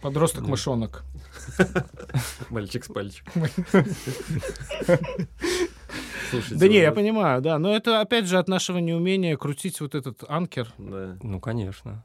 [0.02, 1.04] Подросток-мышонок.
[2.50, 3.24] Мальчик с пальчик.
[6.32, 7.60] Слушайте, Да не, я понимаю, да.
[7.60, 10.74] Но это, опять же, от нашего неумения крутить вот этот анкер.
[10.78, 11.18] Да.
[11.22, 12.04] Ну, конечно.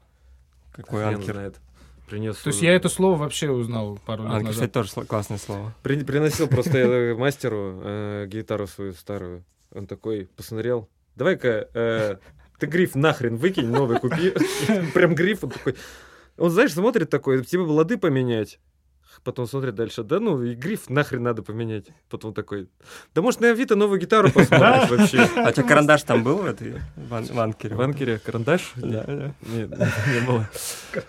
[0.77, 1.33] Какой Хрен анкер.
[1.33, 1.55] знает.
[2.09, 2.37] Принес.
[2.37, 4.53] То есть я это слово вообще узнал пару лет Анкер, назад.
[4.53, 5.73] кстати, тоже сло- классное слово.
[5.83, 9.43] При- приносил просто я мастеру э, гитару свою старую.
[9.75, 10.87] Он такой посмотрел.
[11.17, 12.15] Давай-ка э,
[12.59, 14.31] ты гриф нахрен выкинь, новый купи.
[14.93, 15.43] Прям гриф.
[15.43, 15.75] Он такой.
[16.37, 18.59] Он, знаешь, смотрит такой, тебе бы лады поменять.
[19.23, 21.87] Потом смотрит дальше, да ну, и гриф нахрен надо поменять.
[22.09, 22.69] Потом такой,
[23.13, 25.19] да может на Авито новую гитару посмотришь вообще.
[25.37, 27.75] А у тебя карандаш там был в этой в ан- в анкере?
[27.75, 28.71] В анкере карандаш?
[28.75, 29.33] Да, да.
[29.41, 30.49] Нет, не было.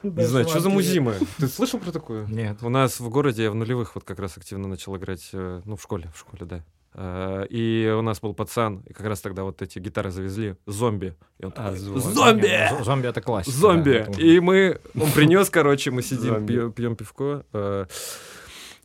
[0.03, 1.15] Не знаю, что за музима?
[1.39, 2.27] Ты слышал про такую?
[2.29, 2.59] Нет.
[2.63, 5.77] У нас в городе я в нулевых вот как раз активно начал играть, э, ну,
[5.77, 6.65] в школе, в школе, да.
[7.01, 11.15] А, И у нас был пацан, и как раз тогда вот эти гитары завезли, зомби.
[11.39, 12.01] И он А, такой, зомби.
[12.01, 12.69] зомби!
[12.81, 13.57] З- Зомби это классика.
[13.57, 14.05] Зомби!
[14.09, 16.53] да, И мы, он принес, короче, мы сидим, Зомби.
[16.53, 17.87] пьем, пьем пивко, э,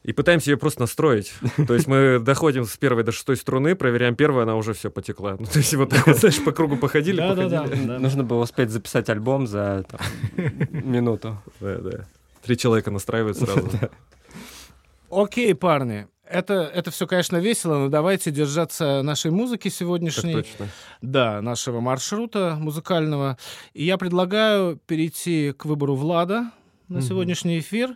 [0.03, 1.33] и пытаемся ее просто настроить.
[1.65, 5.37] То есть мы доходим с первой до шестой струны, проверяем первую, она уже все потекла.
[5.39, 7.63] Ну, то есть вот так вот, знаешь, по кругу походили, Да-да-да.
[7.63, 7.87] походили.
[7.87, 7.99] Да.
[7.99, 9.99] Нужно было успеть записать альбом за там,
[10.71, 11.41] минуту.
[11.59, 12.05] Да, да.
[12.43, 13.67] Три человека настраивают сразу.
[15.09, 16.07] Окей, парни.
[16.27, 20.33] Это, это все, конечно, весело, но давайте держаться нашей музыки Так сегодняшней.
[20.33, 20.67] точно.
[21.01, 23.37] Да, нашего маршрута музыкального.
[23.73, 26.51] И я предлагаю перейти к выбору Влада
[26.87, 27.01] на Мгм.
[27.01, 27.95] сегодняшний эфир.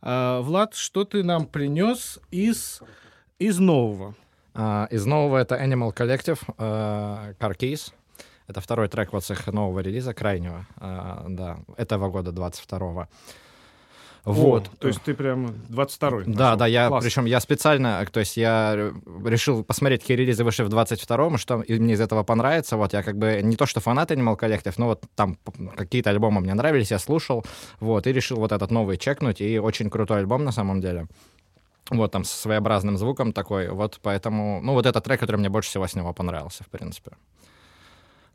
[0.00, 2.80] А, Влад, что ты нам принес из,
[3.38, 4.14] из нового?
[4.54, 7.92] А, Из нового это Animal Collective, э, Car Keys.
[8.48, 13.06] Это второй трек вот с их нового релиза, крайнего, а, да, этого года, 22-го.
[14.24, 14.66] Вот.
[14.66, 16.24] О, то есть ты прям 22-й.
[16.26, 16.58] Да, нашел.
[16.58, 17.04] да, я, Класс.
[17.04, 18.92] причем я специально, то есть я
[19.24, 22.76] решил посмотреть, какие релизы вышли в 22-м, что мне из этого понравится.
[22.76, 25.38] Вот я как бы не то, что фанат Animal Collective, но вот там
[25.76, 27.44] какие-то альбомы мне нравились, я слушал,
[27.80, 31.06] вот, и решил вот этот новый чекнуть, и очень крутой альбом на самом деле.
[31.90, 35.70] Вот там с своеобразным звуком такой, вот поэтому, ну вот этот трек, который мне больше
[35.70, 37.12] всего с него понравился, в принципе.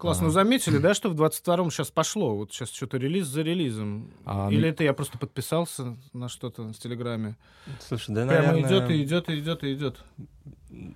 [0.03, 0.19] Класс.
[0.19, 2.35] Ну, заметили, да, что в 22-м сейчас пошло?
[2.35, 4.11] Вот сейчас что-то релиз за релизом.
[4.25, 7.37] А, Или это я просто подписался на что-то в Телеграме?
[7.79, 8.69] Слушай, да, Прямо наверное...
[8.69, 10.03] идет и идет и идет и идет.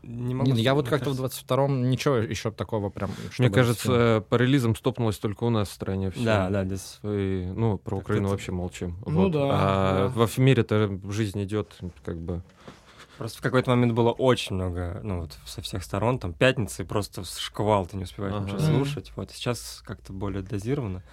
[0.03, 1.45] Не могу не, я вот как-то в мне кажется.
[1.45, 3.11] 22-м ничего еще такого прям...
[3.39, 6.25] Мне кажется, по релизам стопнулось только у нас в стране все.
[6.25, 6.99] Да, да, здесь...
[7.01, 8.97] ну, про Украину это- вообще молчим.
[9.05, 9.31] Ну Вот.
[9.31, 10.07] да, А да.
[10.09, 12.41] во в мире-то жизнь идет, как бы.
[13.17, 17.23] Просто в какой-то момент было очень много, ну вот со всех сторон, там пятницы, просто
[17.23, 18.45] шквал, ты не успеваешь Ага.
[18.45, 19.11] ничего слушать.
[19.15, 21.03] Вот сейчас как-то более дозировано.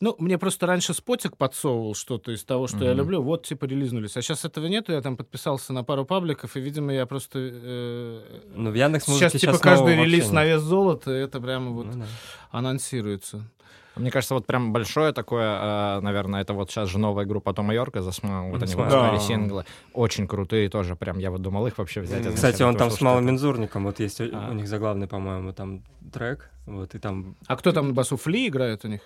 [0.00, 2.98] Ну, мне просто раньше Спотик подсовывал что-то из того, что я Мгм.
[2.98, 3.20] люблю.
[3.22, 4.16] Вот, типа, релизнулись.
[4.16, 4.92] А сейчас этого нету.
[4.92, 7.40] Я там подписался на пару пабликов, и, видимо, я просто...
[7.40, 8.20] э,
[8.54, 12.04] Ну, в Яндекс сейчас, типа, каждый релиз на вес золота, это прямо вот Ну
[12.52, 13.42] анонсируется.
[13.98, 17.74] Мне кажется, вот прям большое такое, э, наверное, это вот сейчас же новая группа Тома
[17.74, 19.18] Йорка, Smile, вот они выпускали Да.
[19.18, 22.34] синглы, очень крутые тоже, прям я вот думал их вообще взять.
[22.34, 24.48] Кстати, он там с малым мензурником, вот есть у- А.
[24.50, 25.82] у них заглавный, по-моему, там
[26.12, 27.36] трек, вот, и там...
[27.46, 28.16] А кто там басу?
[28.16, 29.00] Фли играет у них?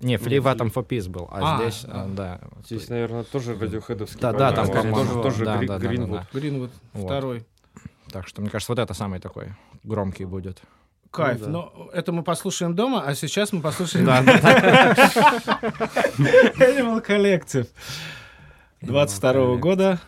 [0.00, 2.06] Не, Флива там For Peace был, а, А, здесь, а.
[2.06, 2.40] да.
[2.64, 4.20] Здесь, наверное, тоже радиохедовский.
[4.20, 5.22] Да, да, там, скорее тоже, всего.
[5.22, 6.10] тоже Да, Гри- да, да, Гринвуд.
[6.20, 7.04] да, Гринвуд, Вот.
[7.06, 7.44] второй.
[8.12, 9.48] Так что, мне кажется, вот это самый такой
[9.84, 10.62] громкий будет.
[11.10, 11.40] Кайф.
[11.40, 11.50] Ну да.
[11.50, 14.06] Но это мы послушаем дома, а сейчас мы послушаем
[16.58, 17.68] Animal Collective
[18.82, 19.58] 22 Collective.
[19.58, 19.98] года.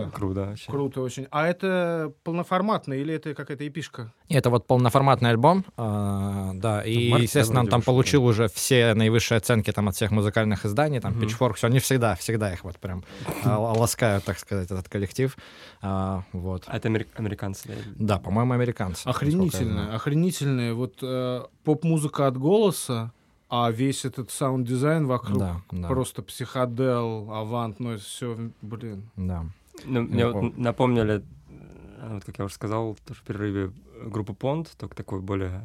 [0.00, 0.10] Круто.
[0.16, 0.70] Круто вообще.
[0.70, 1.26] Круто очень.
[1.30, 4.12] А это полноформатно или это какая-то эпишка?
[4.28, 9.38] Это вот полноформатный альбом, а, да, и, марте естественно, он там получил уже все наивысшие
[9.38, 11.22] оценки там от всех музыкальных изданий, там, Мгм.
[11.24, 13.04] Pitchfork, все, они всегда, всегда их вот прям
[13.44, 15.36] а, ласкают, так сказать, этот коллектив,
[15.82, 16.64] А, вот.
[16.66, 17.74] А это амери- американцы, да?
[17.96, 19.06] Да, по-моему, американцы.
[19.72, 19.94] знаю.
[19.96, 20.74] охренительная.
[20.74, 23.12] Вот э, поп-музыка от голоса,
[23.50, 29.10] а весь этот саунд-дизайн вокруг Да, да, просто психодел, авант, ну это все, блин.
[29.16, 29.44] да.
[29.84, 30.52] Ну, мне вот помню.
[30.56, 31.22] напомнили,
[32.00, 33.72] э, вот как я уже сказал, тоже в перерыве
[34.04, 35.62] группу Понт, только такой более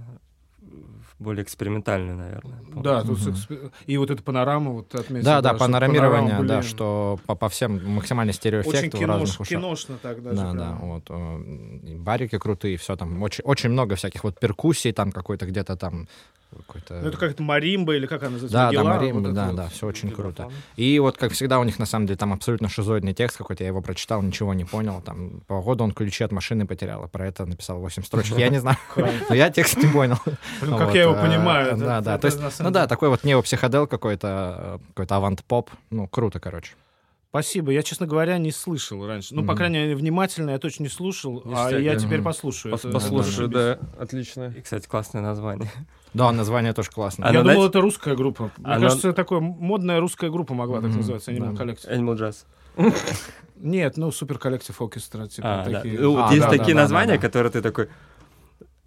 [1.19, 2.59] более экспериментальный, наверное.
[2.71, 2.83] Понт.
[2.83, 3.29] Да, тут Мгм.
[3.31, 5.25] эксп- и вот эта панорама, вот отметил.
[5.25, 9.19] Да, да, что панорамирование, панорама, да, что по, по всем максимально Очень стереоэффект в разных
[9.29, 9.47] кинош, ушах.
[9.47, 10.35] киношно так даже.
[10.35, 10.57] Да, прям.
[10.57, 11.03] да, вот.
[11.09, 11.41] э,
[11.87, 13.21] и Барики крутые, все там.
[13.23, 16.07] Очень, очень много всяких вот перкуссий, там какой-то где-то там
[16.55, 16.99] какой-то...
[17.01, 18.53] Ну, это как-то маримба или как она называется?
[18.57, 19.55] Да, да, Магеллан, маримба, вот да, вот.
[19.55, 20.43] да, все очень круто.
[20.43, 20.53] Вибрафон.
[20.75, 23.67] И вот, как всегда, у них, на самом деле, там абсолютно шизоидный текст какой-то, я
[23.67, 27.45] его прочитал, ничего не понял, там, походу, он ключи от машины потерял, а про это
[27.45, 28.77] написал 8 строчек, я не знаю,
[29.29, 30.17] но я текст не понял.
[30.61, 31.67] Как я его э, понимаю.
[31.67, 36.07] это- Да, да, то есть, ну да, такой вот неопсиходел какой-то, э, какой-то авант-поп, ну,
[36.07, 36.73] круто, короче.
[37.29, 37.71] Спасибо.
[37.71, 39.35] Я, честно говоря, не слышал раньше.
[39.35, 39.57] Ну, по Мгм.
[39.57, 41.99] крайней мере, внимательно я точно не слушал, а Ништяк, я да.
[41.99, 42.73] теперь послушаю.
[42.73, 44.53] Пос- это- да, отлично.
[44.57, 45.69] И, кстати, классное название.
[46.17, 47.29] Да, название тоже классное.
[47.29, 48.51] А Я думал, это русская группа.
[48.57, 51.55] Мне кажется, такая модная русская группа могла так называться, Animal.
[51.55, 51.89] Collective.
[51.89, 52.91] Animal Jazz.
[53.59, 55.99] Нет, ну, Супер Коллектив Оркестра, типа А, такие.
[55.99, 57.21] Ну, А, Есть да, такие да, названия, да, да.
[57.21, 57.89] которые ты такой...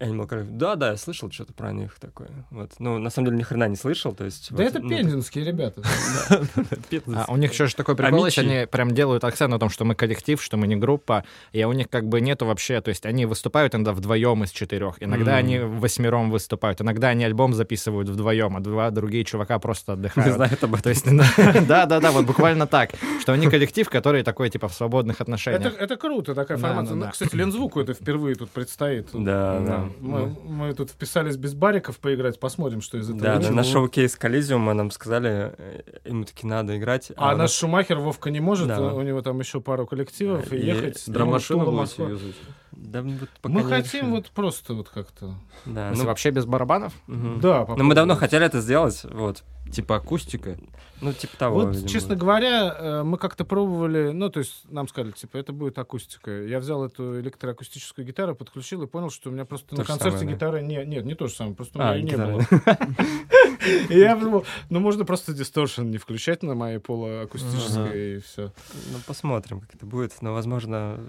[0.01, 0.57] Animal Collective.
[0.57, 2.29] Да, да, я слышал что-то про них такое.
[2.49, 2.71] Вот.
[2.79, 4.13] Ну, на самом деле, ни хрена не слышал.
[4.13, 5.81] То есть, Да вот, это ну, пензенские ребята.
[7.13, 9.95] А у них еще же такой прикол, они прям делают акцент на том, что мы
[9.95, 13.25] коллектив, что мы не группа, и у них как бы нету вообще, то есть они
[13.25, 18.59] выступают иногда вдвоем из четырех, иногда они восьмером выступают, иногда они альбом записывают вдвоем, а
[18.59, 20.35] два другие чувака просто Не отдыхают.
[20.35, 20.91] знают об То этом.
[20.91, 25.21] есть, да, да, да, вот буквально так, что они коллектив, который такой типа в свободных
[25.21, 25.73] отношениях.
[25.79, 26.95] это круто, такая формация.
[26.95, 27.09] Ну.
[27.11, 29.09] Кстати, Лензвуку это впервые тут предстоит.
[29.13, 29.89] Да, да.
[29.99, 34.73] Мы, мы тут вписались без бариков поиграть, посмотрим, что из этого Да, на шоу-кейс Коллизиума
[34.73, 37.11] нам сказали, э, ему таки надо играть.
[37.15, 38.93] А у наш Шумахер Вовка не может, Да.
[38.93, 41.03] у него там еще пару коллективов, и И ехать.
[41.07, 42.35] ну, Драм-машину Тула, будете юзать?
[42.71, 44.11] Да, вот пока Мы не хотим решили.
[44.11, 45.35] вот просто вот как-то.
[45.65, 46.93] Да, Если ну, вообще без барабанов?
[47.07, 47.39] мгм.
[47.41, 49.43] Да, Но мы давно хотели это сделать, вот.
[49.71, 50.57] Типа акустика?
[50.99, 51.87] Ну, типа того, Вот, видимо.
[51.87, 56.29] честно говоря, э, мы как-то пробовали, ну, то есть нам сказали, типа, это будет акустика.
[56.43, 60.17] Я взял эту электроакустическую гитару, подключил и понял, что у меня просто То на концерте
[60.19, 60.33] самое, да?
[60.35, 62.45] гитары не, нет, не то же самое, просто у А, меня её не было.
[63.89, 68.51] Я подумал, ну, можно просто дисторшн не включать на моей полуакустической, и все.
[68.91, 70.13] Ну, посмотрим, как это будет.
[70.21, 70.99] Но, возможно,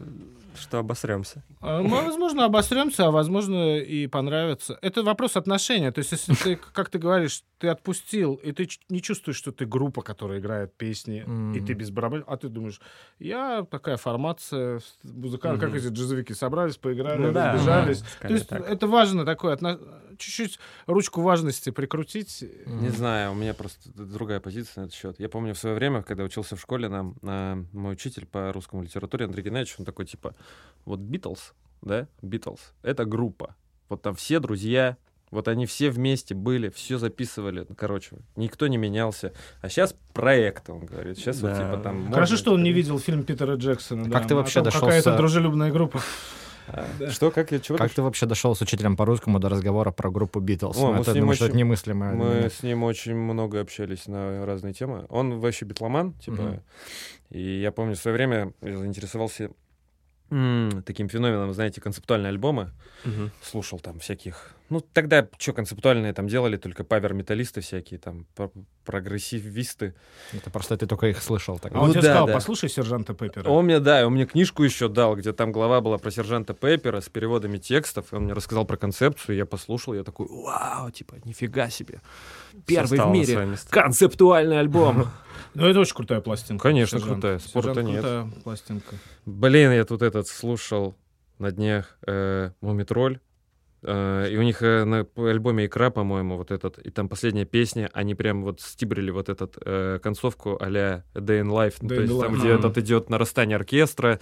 [0.59, 1.43] что обосремся.
[1.63, 4.79] Мы, возможно, обосремся, а возможно, и понравится.
[4.83, 5.93] Это вопрос отношения.
[5.93, 9.65] То есть, если ты, как ты говоришь, ты отпустил, и ты не чувствуешь, что ты
[9.67, 11.65] группа, которая играет песни, и Мгм.
[11.65, 12.81] ты без барабанов, а ты думаешь,
[13.21, 15.79] я такая формация, музыкант, как Мгм.
[15.79, 17.99] эти джазовики собрались, поиграли, Ну да, разбежались.
[18.01, 18.69] ага, То скорее есть, так.
[18.69, 19.79] это важно такое, отно-
[20.19, 22.45] чуть-чуть ручку важности прикрутить.
[22.67, 25.21] Не знаю, у меня просто другая позиция на этот счет.
[25.21, 28.83] Я помню в свое время, когда учился в школе, нам на, мой учитель по русскому
[28.83, 30.35] литературе Андрей Геннадьевич, он такой типа,
[30.85, 31.52] вот Битлз,
[31.83, 33.55] да, Битлз, это группа.
[33.89, 34.97] Вот там все друзья,
[35.31, 39.33] вот они все вместе были, все записывали, ну, короче, никто не менялся.
[39.61, 41.57] А сейчас проект, он говорит, сейчас вот Да.
[41.59, 42.05] типа там...
[42.07, 44.05] Хорошо, можно что он не видел фильм Питера Джексона.
[44.11, 46.01] Как да, ты вообще дошел Какая-то с- дружелюбная группа.
[46.69, 47.77] А, Что, как я, чего?
[47.77, 50.77] Как ты- вообще дошел с учителем по русскому до разговора про группу Битлз?
[50.77, 52.13] О, Ну, мы это, с ним думаю, что очень- это немыслимо.
[52.13, 55.05] Мы с ним очень много общались на разные темы.
[55.09, 56.41] Он вообще битломан, типа.
[56.43, 56.63] Мгм.
[57.31, 59.51] И я помню, в свое время я заинтересовался
[60.33, 62.71] м, таким феноменом, знаете, концептуальные альбомы.
[63.05, 63.31] Мгм.
[63.43, 64.51] Слушал там всяких...
[64.71, 66.57] Ну, тогда что концептуальные там делали?
[66.57, 68.51] Только павер-металлисты всякие, там, про-
[68.85, 69.95] прогрессивисты.
[70.33, 71.81] Это просто ты только их слышал А тогда.
[71.81, 72.33] он Ну тебе да, сказал, да.
[72.33, 73.51] послушай сержанта Пеппера.
[73.51, 77.01] Он мне, да, он мне книжку еще дал, где там глава была про сержанта Пеппера
[77.01, 78.13] с переводами текстов.
[78.13, 82.01] И он мне рассказал про концепцию, я послушал, я такой, вау, типа, нифига себе.
[82.67, 85.11] Первый в мире концептуальный альбом.
[85.55, 86.63] Ну, это очень крутая пластинка.
[86.63, 87.21] Конечно, «Сержант».
[87.21, 87.39] крутая.
[87.39, 88.01] Спорта «Сержант» нет.
[88.01, 88.97] крутая пластинка.
[89.27, 90.97] Блин, я тут этот слушал
[91.39, 93.21] на днях э, Мумитроль.
[93.83, 97.91] Э, и у них э, на альбоме «Икра», по-моему, вот этот, и там последняя песня,
[97.93, 102.03] они прям вот стибрили вот этот э, концовку а-ля Day in Life, ну, Day то
[102.03, 104.21] есть там, где этот идет нарастание оркестра.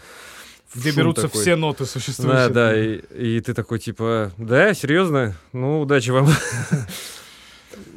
[0.75, 1.41] Где берутся такой.
[1.41, 2.49] все ноты Да, существующие.
[2.49, 5.35] да, и, и ты такой, типа, да, серьезно?
[5.53, 6.29] Ну, удачи вам.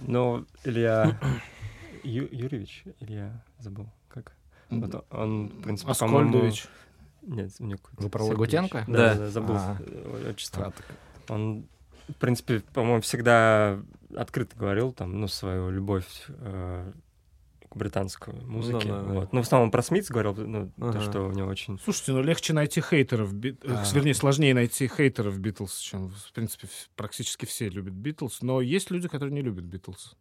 [0.06, 1.20] Ну, Илья
[2.04, 4.34] Ю- Юрьевич, Илья, забыл, как?
[4.70, 5.92] Вот он, в принципе.
[5.92, 6.68] Аскольдович.
[7.22, 7.80] Нет, у него.
[8.00, 8.84] Лагутенко?
[8.88, 9.16] Да, Да.
[9.16, 9.78] да, забыл А.
[9.80, 10.74] э, отчество.
[11.30, 11.66] Он,
[12.10, 13.80] в принципе, по-моему, всегда
[14.16, 16.92] открыто говорил там, ну, свою любовь э,
[17.70, 18.88] к британскую музыки.
[18.88, 19.14] Ну, да, да.
[19.14, 19.34] вот.
[19.34, 21.80] Ну, в основном про Смитс говорил, ну, то, что у него очень...
[21.80, 23.84] Слушайте, ну легче найти хейтеров, Би- э, А.
[23.96, 29.08] вернее, сложнее найти хейтеров Битлз, чем, в принципе, практически все любят Битлз, но есть люди,
[29.08, 30.16] которые не любят Битлз.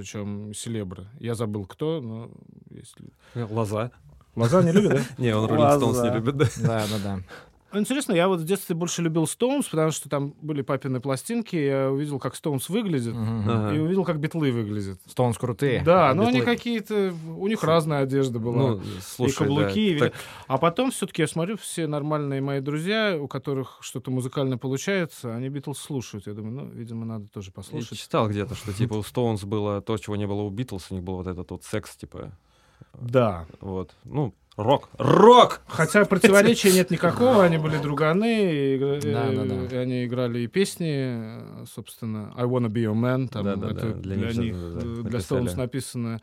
[0.00, 1.08] Причем селебры.
[1.18, 2.30] Я забыл, кто, но
[2.70, 2.96] есть.
[3.34, 3.90] Лоза.
[4.34, 5.02] Лоза не любит, да?
[5.18, 5.44] Не, он.
[5.44, 6.46] Роллинг Стоунс не любит, да.
[6.62, 7.20] Да, да, да.
[7.72, 11.90] Интересно, я вот в детстве больше любил Стоунс, потому что там были папины пластинки, я
[11.90, 14.98] увидел, как Стоунс выглядит, и увидел, как битлы выглядят.
[15.06, 15.82] Стоунс крутые.
[15.84, 17.14] Да, А но они какие-то...
[17.36, 18.56] У них разная одежда была.
[18.72, 20.06] Ну, слушай, и каблуки, и да.
[20.06, 24.58] вели- Так, А потом все-таки я смотрю, все нормальные мои друзья, у которых что-то музыкально
[24.58, 26.26] получается, они Битлз слушают.
[26.26, 27.98] Я думаю, ну, видимо, надо тоже Я послушать.
[27.98, 31.04] читал где-то, что типа у Стоунс было то, чего не было у Битлз, у них
[31.04, 32.32] был вот этот вот секс, типа,
[32.98, 33.46] Да.
[33.60, 33.94] вот.
[34.04, 34.88] Ну, рок.
[34.98, 35.60] Рок!
[35.66, 39.66] Хотя противоречия нет никакого, они были друганы, и, Да, да, да.
[39.66, 43.86] и они играли и песни, собственно, I Wanna Be Your Man, там, Да, да, это
[43.88, 45.20] да, для, для них, да, да, да, э, для.
[45.20, 46.20] Стоунс написано,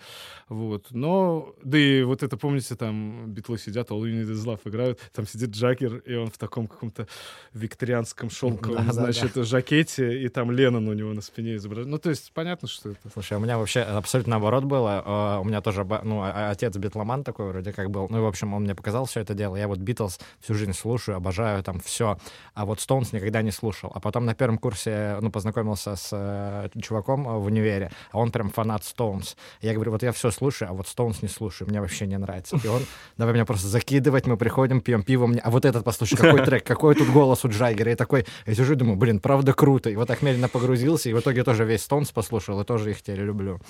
[0.50, 4.60] вот, но, да и вот это, помните, там битлы сидят, All You Need Is Love
[4.66, 7.08] играют, там сидит Джаггер, и он в таком каком-то
[7.54, 11.90] викторианском шелковом, Да, да, значит, жакете, и там Леннон у него на спине изображен.
[11.90, 13.00] Ну, то есть, понятно, что это...
[13.12, 15.38] Слушай, у меня вообще абсолютно наоборот было.
[15.38, 18.08] Э, У меня тоже, ну, а- отец битломан такой вроде как был.
[18.10, 19.56] Ну, в общем, он мне показал все это дело.
[19.56, 22.18] Я вот Битлз всю жизнь слушаю, обожаю там все.
[22.54, 23.90] А вот Стоунс никогда не слушал.
[23.96, 28.32] А потом на первом курсе, ну, познакомился с э, чуваком э, в универе, а он
[28.32, 29.38] прям фанат Стоунс.
[29.62, 32.60] Я говорю, вот я все слушаю, а вот Стоунс не слушаю, мне вообще не нравится.
[32.62, 32.82] И он,
[33.18, 36.66] давай меня просто закидывать, мы приходим, пьем пиво, мне, а вот этот послушай, какой трек,
[36.66, 37.94] какой тут голос у Джаггера.
[37.94, 39.90] И такой, я сижу и думаю, блин, правда круто.
[39.90, 43.02] И вот так медленно погрузился, и в итоге тоже весь Стоунс послушал, и тоже их
[43.02, 43.62] теперь люблю.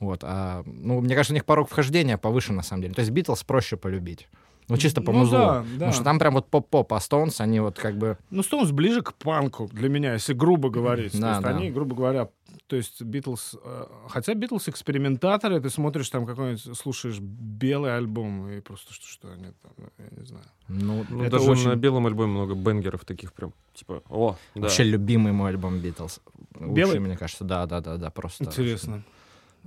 [0.00, 2.94] Вот, а, ну, мне кажется, у них порог вхождения повыше, на самом деле.
[2.94, 4.28] То есть Битлз проще полюбить.
[4.68, 5.38] Ну, чисто по Ну музлу.
[5.38, 5.72] да, да.
[5.74, 8.18] Потому что там прям вот поп-поп, а Стоунс, они вот как бы...
[8.30, 11.12] Ну, Стоунс ближе к панку для меня, если грубо говорить.
[11.12, 11.48] то Да, есть да.
[11.50, 12.28] они, грубо говоря,
[12.66, 13.54] то есть Битлз...
[13.62, 19.28] э, Хотя Битлз экспериментаторы, ты смотришь там какой-нибудь, слушаешь белый альбом, и просто что, что
[19.32, 20.44] они там, ну, я не знаю.
[20.66, 24.62] Ну, Ну, Это даже очень- на белом альбоме много бенгеров таких прям, типа, о, да.
[24.62, 26.18] Вообще любимый мой альбом Битлз.
[26.58, 26.84] Белый?
[26.86, 28.42] Лучший, мне кажется, да, да, да, да, просто.
[28.44, 29.04] Интересно.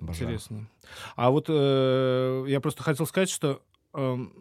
[0.02, 0.30] Обожаю.
[0.30, 0.70] Интересно.
[1.16, 3.62] А вот э, я просто хотел сказать, что...
[3.94, 4.34] эм,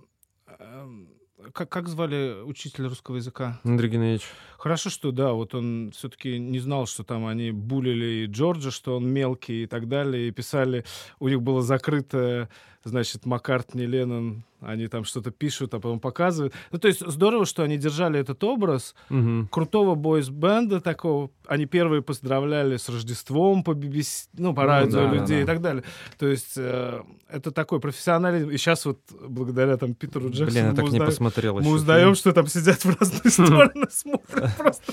[0.47, 1.09] эм,
[1.53, 3.61] как, как звали учителя русского языка?
[3.65, 4.25] Андрей Геннадьевич.
[4.59, 8.97] Хорошо, что да, вот он все-таки не знал, что там они булили и Джорджа, что
[8.97, 10.85] он мелкий и так далее, и писали,
[11.21, 12.49] у них было закрыто,
[12.85, 16.53] значит, Маккартни, Леннон, они там что-то пишут, а потом показывают.
[16.72, 19.49] Ну, то есть здорово, что они держали этот образ Мгм.
[19.53, 21.31] крутого бойс-бенда такого.
[21.47, 25.43] Они первые поздравляли с Рождеством по BBC, ну, по Ну, радио да, людей да.
[25.43, 25.85] и так далее.
[26.18, 28.51] То есть э, это такой профессионализм.
[28.51, 32.14] И сейчас вот благодаря там Питеру Джексону Блин, я мы так не узнаем- мы узнаем,
[32.16, 34.93] что там сидят в разные стороны, смотрят просто.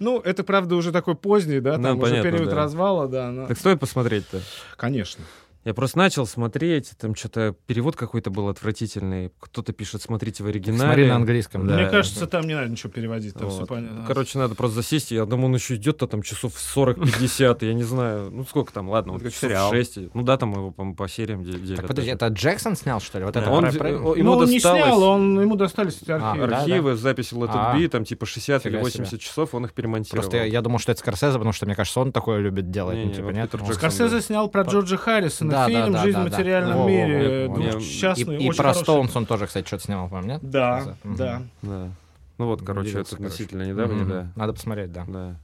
[0.00, 2.54] Ну, это, правда, уже такой поздний, да, Ну, там уже период да.
[2.56, 3.46] развала, да.
[3.46, 4.40] Так стоит посмотреть-то.
[4.76, 5.24] Конечно.
[5.66, 9.32] Я просто начал смотреть, там что-то перевод какой-то был отвратительный.
[9.40, 10.78] Кто-то пишет, смотрите в оригинале.
[10.84, 11.74] Смотри на английском, Да.
[11.74, 13.68] Мне кажется, там не надо ничего переводить, там все Вот.
[13.68, 14.04] понятно.
[14.06, 15.10] Короче, надо просто засесть.
[15.10, 18.30] Я думаю, он еще идет-то там часов 40-50, я не знаю.
[18.30, 19.70] Ну, сколько там, ладно, вот как часов сериал.
[19.72, 19.98] 6.
[20.14, 21.78] Ну да, там его, по-моему, по сериям де- делят.
[21.78, 23.24] Так, подожди, это Джексон снял, что ли?
[23.24, 26.44] Вот это Он Ну, ему он не снял, он, ему достались эти А, архивы.
[26.54, 27.88] архивы, записи Let It А.
[27.88, 29.18] Там типа 60 или Фига 80 себе.
[29.18, 30.22] часов, он их перемонтировал.
[30.22, 32.98] Просто я, думал, что это Скорсезе, потому что, мне кажется, он такое любит делать.
[33.04, 36.30] Ну, типа, Джексон, Скорсезе снял про Джорджа Харрисона Да, да, фильм да, «Жизнь да, в
[36.30, 36.36] да.
[36.36, 37.56] материальном во, мире», во.
[37.56, 38.82] двухчастный, И, и очень про хороший.
[38.82, 40.40] Стоунс он тоже, кстати, что-то снимал, по-моему, нет?
[40.42, 41.42] Да, да.
[41.62, 41.90] Да.
[42.38, 44.10] Ну вот, короче, Виделся, это относительно недавний, Мгм.
[44.10, 44.32] да.
[44.36, 45.04] Надо посмотреть, да.
[45.08, 45.36] Да.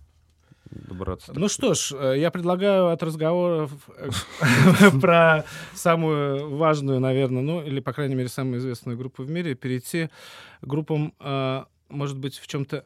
[0.70, 1.32] Добраться.
[1.34, 4.10] Ну что ж, э, я предлагаю от разговоров э,
[5.00, 5.44] про
[5.74, 10.08] самую важную, наверное, ну или, по крайней мере, самую известную группу в мире, перейти
[10.60, 12.84] к группам, э, может быть, в чем-то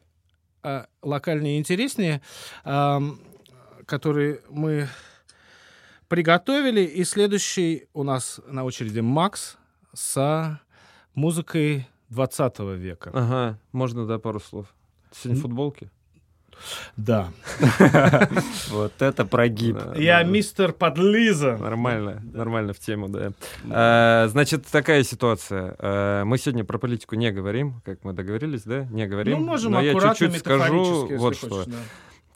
[0.63, 2.21] э, локальнее и интереснее,
[2.65, 3.19] ам,
[3.85, 4.87] которые мы
[6.07, 6.81] приготовили.
[6.81, 9.57] И следующий у нас на очереди Макс
[9.93, 10.59] с
[11.13, 13.11] музыкой 20 века.
[13.13, 14.67] Ага, можно, да, пару слов.
[15.11, 15.89] Сегодня футболки?
[16.95, 17.29] Да.
[18.69, 19.77] Вот это прогиб.
[19.95, 21.57] Я мистер Подлиза.
[21.57, 23.31] Нормально, нормально в тему, да.
[23.69, 25.75] А, значит, такая ситуация.
[25.79, 28.85] А, мы сегодня про политику не говорим, как мы договорились, да?
[28.85, 29.39] Не говорим.
[29.39, 31.65] Ну, можем Но я чуть-чуть скажу вот что.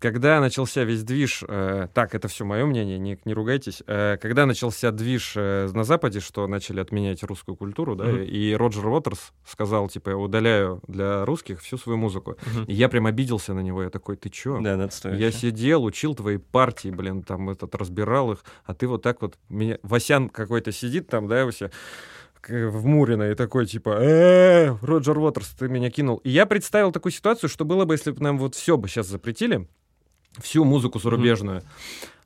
[0.02, 0.08] Да.
[0.10, 3.84] Когда начался весь движ, э, так, это все мое мнение, не, не ругайтесь.
[3.88, 8.24] Э, когда начался движ э, на Западе, что начали отменять русскую культуру, да, Мгм.
[8.24, 12.36] и Роджер Уотерс сказал, типа, я удаляю для русских всю свою музыку.
[12.54, 12.64] Мгм.
[12.66, 14.60] И я прям обиделся на него, я такой, ты чё?
[14.62, 14.92] Да, надо.
[15.16, 19.38] Я сидел, учил твои партии, блин, там этот разбирал их, а ты вот так вот
[19.50, 21.72] меня Васян какой-то сидит там, да, Вася
[22.42, 26.18] к- в Мурино и такой типа, э, Роджер Уотерс, ты меня кинул.
[26.18, 29.08] И я представил такую ситуацию, что было бы, если бы нам вот все бы сейчас
[29.08, 29.68] запретили,
[30.40, 31.64] всю музыку зарубежную.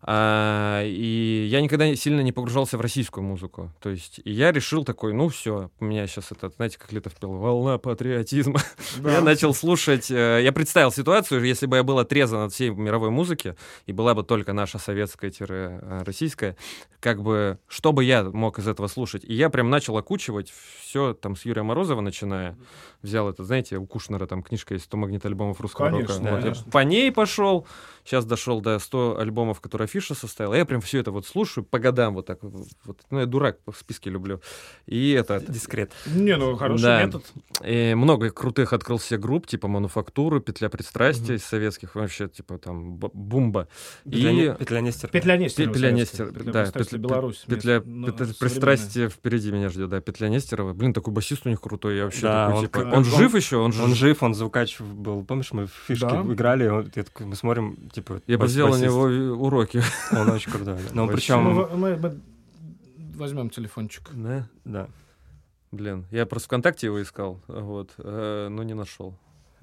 [0.07, 3.71] А, и я никогда сильно не погружался в российскую музыку.
[3.81, 7.13] То есть и я решил такой, ну все, у меня сейчас это, знаете, как Летов
[7.15, 8.59] пел, волна патриотизма.
[9.03, 13.09] Я начал слушать, э, я представил ситуацию, если бы я был отрезан от всей мировой
[13.09, 13.55] музыки,
[13.87, 16.55] и была бы только наша советская-российская,
[16.99, 19.23] как бы, что бы я мог из этого слушать?
[19.25, 20.51] И я прям начал окучивать
[20.81, 22.57] все там с Юрия Морозова начиная.
[23.01, 26.41] Взял это, знаете, у Кушнера там книжка есть 100 магнит альбомов русского Конечно, рока.
[26.41, 26.71] Конечно.
[26.71, 27.67] по ней пошел,
[28.03, 30.55] сейчас дошел до 100 альбомов, которые Афиша составила.
[30.55, 32.39] Я прям все это вот слушаю по годам вот так.
[32.41, 32.97] Вот.
[33.09, 34.41] Ну, я дурак, в списке люблю.
[34.87, 35.39] И это...
[35.47, 35.91] Дискрет.
[36.05, 37.03] Не, ну хороший Да.
[37.05, 37.23] метод.
[37.65, 42.97] И много крутых открыл себе групп, типа «Мануфактуру», «Петля пристрастия» из советских, вообще, типа там
[42.97, 43.69] «Бумба».
[44.03, 45.11] Петля, И Петля Нестерова.
[45.13, 45.73] Петля Нестерова.
[45.73, 45.91] Петля.
[45.91, 47.45] Нестерова, Петля да, Пристрастия, петля- Беларусь.
[47.47, 50.73] Петля, петля пристрастия впереди меня ждет, да, Петля Нестерова.
[50.73, 53.35] Блин, такой басист у них крутой, я вообще Да, такой, он типа, он, он- жив
[53.35, 54.21] еще, он, Он жив.
[54.23, 55.23] он звукач был.
[55.23, 56.21] Помнишь, мы в фишки Да.
[56.21, 58.21] играли, он- я такой, мы смотрим, типа...
[58.27, 58.81] Я бы у басист.
[58.83, 59.29] него и-
[59.79, 60.15] уроки.
[60.19, 60.77] Он очень крутой.
[60.93, 61.15] Но Вообще.
[61.17, 61.43] причем...
[61.43, 62.19] Мы, мы- мы
[63.15, 64.09] возьмем телефончик.
[64.13, 64.47] Да?
[64.65, 64.87] Да.
[65.71, 69.17] Блин, я просто ВКонтакте его искал, вот, э, но не нашел.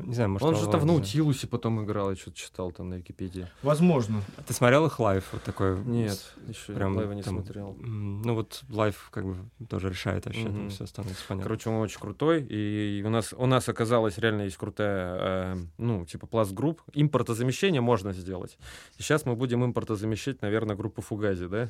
[0.05, 0.85] Не знаю, может, Он же там в.
[0.87, 3.49] Наутилусе потом играл, я что-то читал там на Википедии.
[3.63, 4.21] Возможно.
[4.47, 5.25] Ты смотрел их лайв?
[5.33, 5.79] Вот такой?
[5.85, 7.77] Нет, еще прям лайва не там, смотрел.
[7.81, 9.37] Ну вот лайв как бы
[9.69, 10.71] тоже решает вообще, там Мгм.
[10.71, 11.43] все становится понятно.
[11.45, 16.05] Короче, он очень крутой, и у нас, у нас оказалось реально есть крутая, э, ну,
[16.05, 16.83] типа пласт групп.
[16.95, 18.59] Импортозамещение можно сделать.
[18.99, 21.69] И сейчас мы будем импортозамещать, наверное, группу Фугази, да?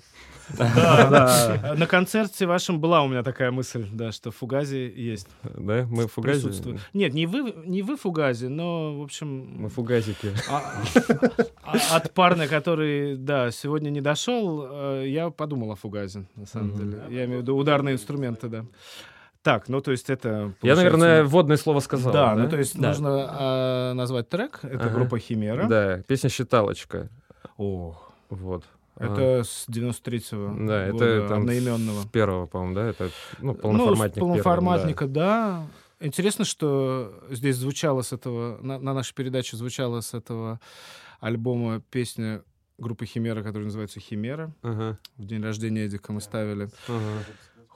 [0.59, 5.29] Да, На концерте вашем была у меня такая мысль, да, что Фугази есть.
[5.43, 6.43] Да, мы Фугази.
[6.43, 6.81] присутствует.
[6.95, 10.33] Нет, не вы, не вы Фугази, но, в общем, Мы Фугазики.
[10.51, 10.63] а-
[11.65, 16.69] а- от парня, который, да, сегодня не дошел, э, я подумал о Фугазе, на самом
[16.69, 16.79] Мгм.
[16.79, 17.03] деле.
[17.11, 18.65] Я имею в виду ударные инструменты, да.
[19.43, 20.29] Так, ну то есть это...
[20.63, 22.13] Я, получается, наверное, вводное слово сказал.
[22.13, 22.89] Да, ну то есть Да.
[22.89, 24.61] нужно а, назвать трек.
[24.63, 24.95] Это Ага.
[24.95, 25.67] группа Химера.
[25.67, 27.09] Да, песня «Считалочка».
[27.59, 27.99] О,
[28.31, 28.65] Вот.
[28.97, 32.03] это с 93-го Да, это года, там одноименного.
[32.03, 32.87] С первого, по-моему, да?
[32.87, 33.11] Это,
[33.41, 35.63] ну, Ну, полноформатник с первый, полноформатника, да.
[36.03, 40.61] Интересно, что здесь звучало с этого, на, на нашей передаче звучала с этого
[41.21, 42.43] альбома песня
[42.79, 44.53] группы Химера, которая называется Химера.
[44.63, 46.69] Ага, В день рождения Эдика мы ставили.
[46.89, 47.25] ага.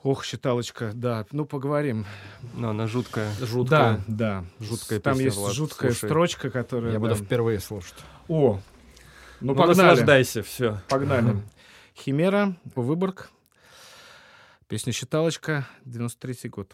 [0.03, 1.25] Ох, считалочка, да.
[1.31, 2.05] Ну, поговорим.
[2.53, 3.31] Но она жуткая.
[3.41, 3.97] Жуткая.
[4.07, 4.65] Да, да.
[4.65, 6.05] Жуткая Там песня, есть Влад, жуткая слушай.
[6.05, 6.93] строчка, которая...
[6.93, 7.07] Я да.
[7.07, 7.95] буду впервые слушать.
[8.27, 8.61] О,
[9.41, 9.77] ну, Ну, погнали.
[9.89, 10.81] наслаждайся, все.
[10.87, 11.41] Погнали.
[11.95, 13.31] Химера, Выборг.
[14.67, 16.73] Песня «Считалочка», 93-й год.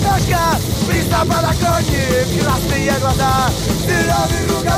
[0.00, 1.96] Biała gośka, blizna pada koni
[2.38, 4.76] Pilasty jedła da, stylowy ruga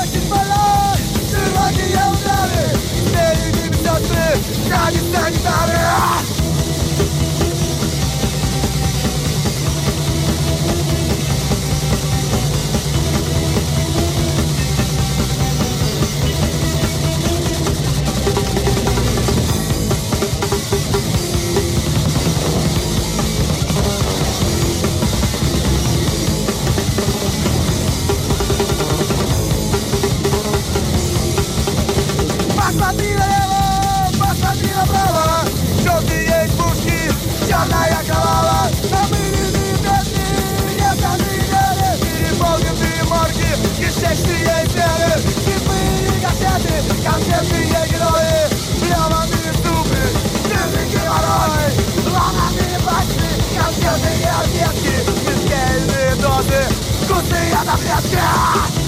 [0.00, 0.98] Ojciec balon,
[1.30, 4.40] czerwony jełdany Cztery nim sotry,
[4.70, 5.78] na nim sanitary
[37.60, 40.00] черная кровава Но мы не бедные,
[40.76, 48.40] не конвейеры Переполненные морги, кишечные сферы Слепые газеты, концертные герои.
[48.80, 50.02] Плеванные зубы,
[50.44, 51.72] дымный геморрой
[52.06, 54.94] Ломаные пальцы, конфетные объедки.
[55.20, 56.64] Смертельные дозы,
[57.04, 58.79] вкусные таблетки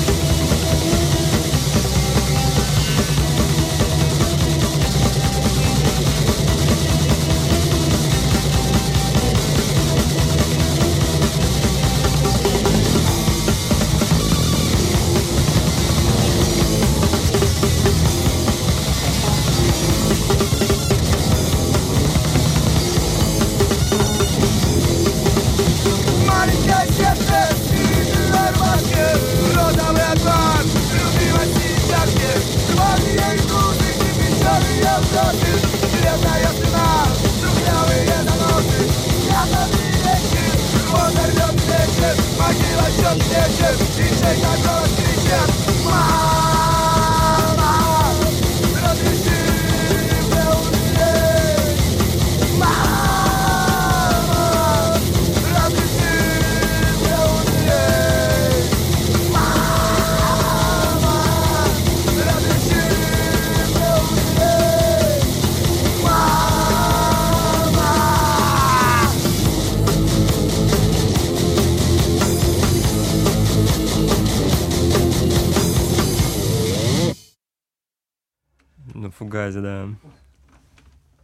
[79.20, 79.88] газе, да.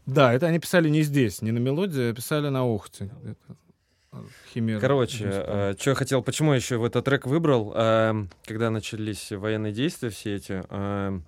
[0.07, 3.11] Да, это они писали не здесь, не на мелодии, а писали на Охте.
[4.11, 4.81] А, Химера.
[4.81, 5.31] Короче,
[5.79, 10.09] что я хотел, почему я еще в этот трек выбрал, эм, когда начались военные действия
[10.09, 11.25] все эти, эм,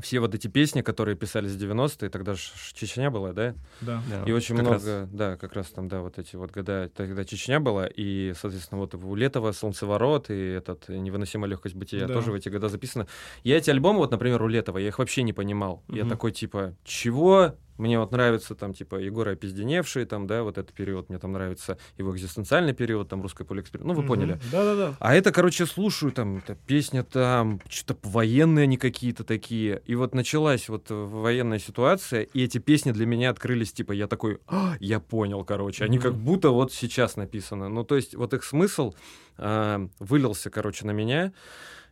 [0.00, 2.42] все вот эти песни, которые писались в 90-е, тогда же
[2.72, 3.54] Чечня была, да?
[3.80, 4.02] да.
[4.08, 5.08] Да, И очень как много, раз.
[5.10, 8.94] да, как раз там, да, вот эти вот года, тогда Чечня была, и, соответственно, вот
[8.94, 12.14] у Летова «Солнцеворот» и этот «Невыносимая легкость бытия» Да.
[12.14, 13.06] тоже в эти года записано.
[13.42, 15.82] Я эти альбомы, вот, например, у Летова, я их вообще не понимал.
[15.88, 16.10] Я Мгм.
[16.10, 17.54] такой, типа, чего?
[17.76, 21.08] Мне вот нравится там, типа, Егор Опизденевший, там, да, вот этот период.
[21.08, 23.94] Мне там нравится его экзистенциальный период, там, русская полиэксперимент.
[23.96, 24.38] Ну, вы поняли.
[24.52, 24.94] Да-да-да.
[25.00, 29.82] А это, короче, слушаю, там, эта песня там, что-то военные они какие-то такие.
[29.86, 34.06] И вот началась вот э, военная ситуация, и эти песни для меня открылись, типа, я
[34.06, 35.84] такой, «А, я понял, короче.
[35.84, 37.68] Они как будто вот сейчас написаны.
[37.68, 38.94] Ну, то есть, вот их смысл
[39.36, 41.32] а, вылился, короче, на меня.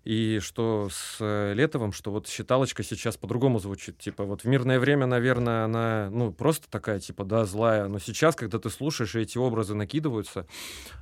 [0.05, 3.99] И что с э, Летовым, что вот считалочка сейчас по-другому звучит.
[3.99, 7.87] Типа вот в мирное время, наверное, она, ну, просто такая, типа, да, злая.
[7.87, 10.47] Но сейчас, когда ты слушаешь, и эти образы накидываются,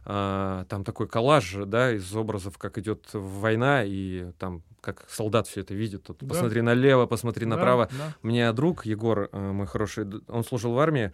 [0.05, 5.61] а, там такой коллаж, да, из образов, как идет война, и там как солдат все
[5.61, 6.05] это видит.
[6.05, 6.29] Тут Да.
[6.29, 7.89] Посмотри налево, посмотри Да, направо.
[7.97, 8.15] да.
[8.23, 11.13] У меня друг Егор, э, мой хороший, он служил в армии,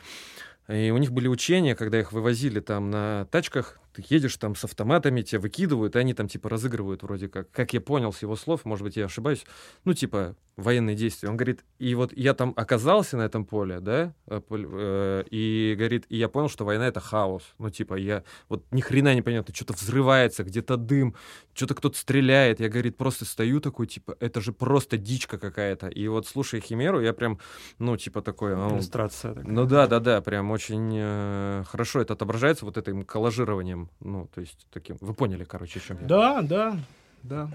[0.69, 4.65] и у них были учения, когда их вывозили там на тачках, ты едешь там с
[4.65, 7.51] автоматами, тебя выкидывают, и они там типа разыгрывают вроде как.
[7.51, 9.45] Как я понял с его слов, может быть, я ошибаюсь,
[9.85, 11.29] ну типа военные действия.
[11.29, 16.07] Он говорит, и вот я там оказался на этом поле, да, э, э, и говорит,
[16.09, 17.43] и я понял, что война это хаос.
[17.59, 21.15] Ну типа я вот ни хрена не понятно, что-то взрывается, где-то дым,
[21.53, 22.61] что-то кто-то стреляет.
[22.61, 25.89] Я, говорит, просто стою такой, типа, это же просто дичка какая-то.
[25.89, 27.39] И вот слушая Химеру, я прям,
[27.79, 28.55] ну, типа такой...
[28.55, 29.53] а, Иллюстрация такая.
[29.53, 33.86] ну да, да, да, прям очень э, хорошо это отображается вот этим коллажированием.
[34.01, 34.97] Ну, то есть таким...
[35.01, 36.07] Вы поняли, короче, о чем я.
[36.07, 36.79] Да, да,
[37.23, 37.51] да.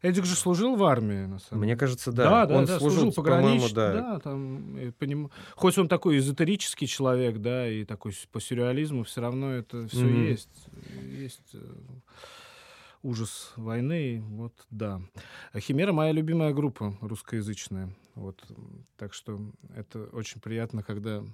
[0.00, 1.80] Эдик же служил в армии, на самом Мне деле.
[1.80, 2.30] кажется, да.
[2.30, 3.92] Да, да, Он да, служил, служил по-моему, пограничник, да.
[3.92, 9.50] да, там, поним- хоть он такой эзотерический человек, да, и такой по сюрреализму, все равно
[9.50, 10.22] это все Мгм.
[10.24, 10.66] есть,
[11.02, 11.58] есть э,
[13.02, 15.00] ужас войны, вот, да.
[15.56, 18.42] Химера моя любимая группа русскоязычная, вот,
[18.96, 19.40] так что
[19.76, 21.26] это очень приятно, когда, то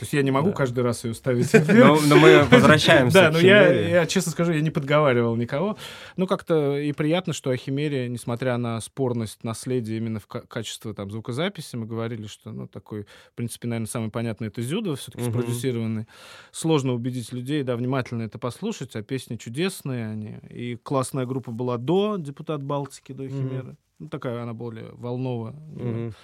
[0.00, 0.54] есть я не могу Да.
[0.56, 1.52] каждый раз ее ставить.
[1.68, 5.76] Но, но мы возвращаемся Да, но я, я, честно скажу, я не подговаривал никого.
[6.16, 10.94] Ну, как-то и приятно, что о Химере, несмотря на спорность наследия именно в ка- качестве
[10.94, 15.24] там, звукозаписи, мы говорили, что, ну, такой, в принципе, наверное, самый понятный это Зюдов, все-таки
[15.24, 15.32] Мгм.
[15.32, 16.06] спродюсированный.
[16.52, 20.38] Сложно убедить людей, да, внимательно это послушать, а песни чудесные они.
[20.48, 20.76] И
[21.10, 23.28] классная группа была до «Депутат Балтики», до.
[23.28, 23.76] Химеры.
[23.98, 25.52] Ну, такая она более волновая.
[25.52, 26.14] Мгм.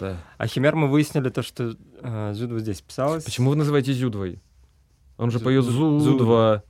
[0.00, 0.16] Да.
[0.38, 3.24] А Химер мы выяснили то, что э, Зюдва здесь писалась.
[3.24, 4.40] Почему вы называете Зюдвой?
[5.18, 6.62] Он же Зю- поет Зу- Зудва.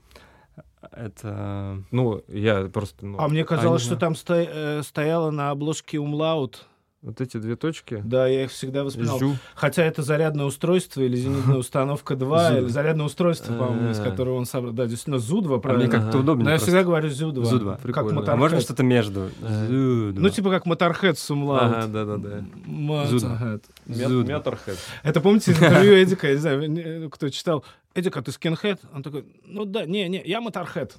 [0.90, 1.84] Это...
[1.92, 3.06] Ну, я просто...
[3.06, 6.66] ну, А мне казалось, не что там сто- э, стояло на обложке «Умлаут».
[7.02, 8.02] Вот эти две точки.
[8.04, 9.18] Да, я их всегда воспринимал.
[9.18, 9.36] Зю.
[9.54, 12.56] Хотя это зарядное устройство или зенитная установка 2, Зу.
[12.58, 14.04] или зарядное устройство, по-моему, из А.
[14.04, 14.74] которого он собрал.
[14.74, 15.88] Да, действительно, Зу-2, А мне правильно.
[15.88, 16.18] как-то Ага.
[16.18, 16.44] удобнее.
[16.44, 17.42] Но я всегда говорю Зю-2.
[17.44, 17.72] Зу-два.
[17.76, 18.22] Как Прикольно.
[18.30, 18.60] А можно Motorhead.
[18.60, 19.30] что-то между?
[19.40, 21.62] Ну, типа как Motorhead с умлаут.
[21.74, 22.44] Ага, да-да-да.
[22.66, 23.62] Motorhead.
[23.86, 24.78] Метрхед.
[25.02, 28.80] Это помните из интервью Эдика, я не знаю, кто читал, Эдик, а ты скинхед?
[28.94, 30.96] Он такой, ну да, не, не, я моторхед.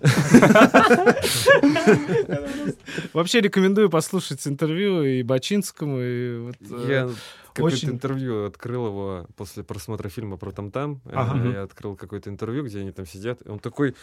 [3.13, 7.09] Вообще рекомендую послушать интервью и Бачинскому, и вот, э, Я
[7.53, 10.99] какое-то интервью открыл его после просмотра фильма про там-там.
[11.09, 13.39] Я открыл какое-то интервью, где они там сидят.
[13.47, 13.95] Он такой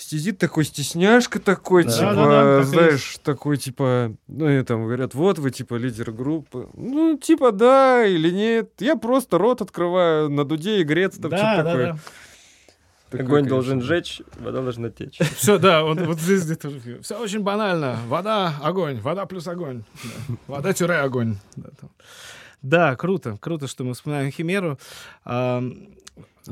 [0.00, 1.90] сидит такой стесняшка такой, Да.
[1.90, 6.68] типа, так и знаешь, такой, типа, ну, и там говорят, вот вы, типа, лидер группы.
[6.74, 8.72] Ну, типа, да или нет.
[8.78, 11.92] Я просто рот открываю на дуде и греться там Да, что-то да, такое.
[11.92, 11.98] да.
[13.10, 13.56] Такой, Огонь конечно.
[13.56, 15.18] должен жечь, вода должна течь.
[15.36, 16.70] Все, да, вот, вот здесь где-то
[17.02, 17.98] Все очень банально.
[18.06, 19.82] Вода, огонь, вода плюс огонь.
[20.04, 20.34] Да.
[20.46, 21.36] Вода-огонь.
[21.56, 21.90] Да, там.
[22.62, 24.78] Да, круто, круто, что мы вспоминаем Химеру.
[25.24, 25.60] А,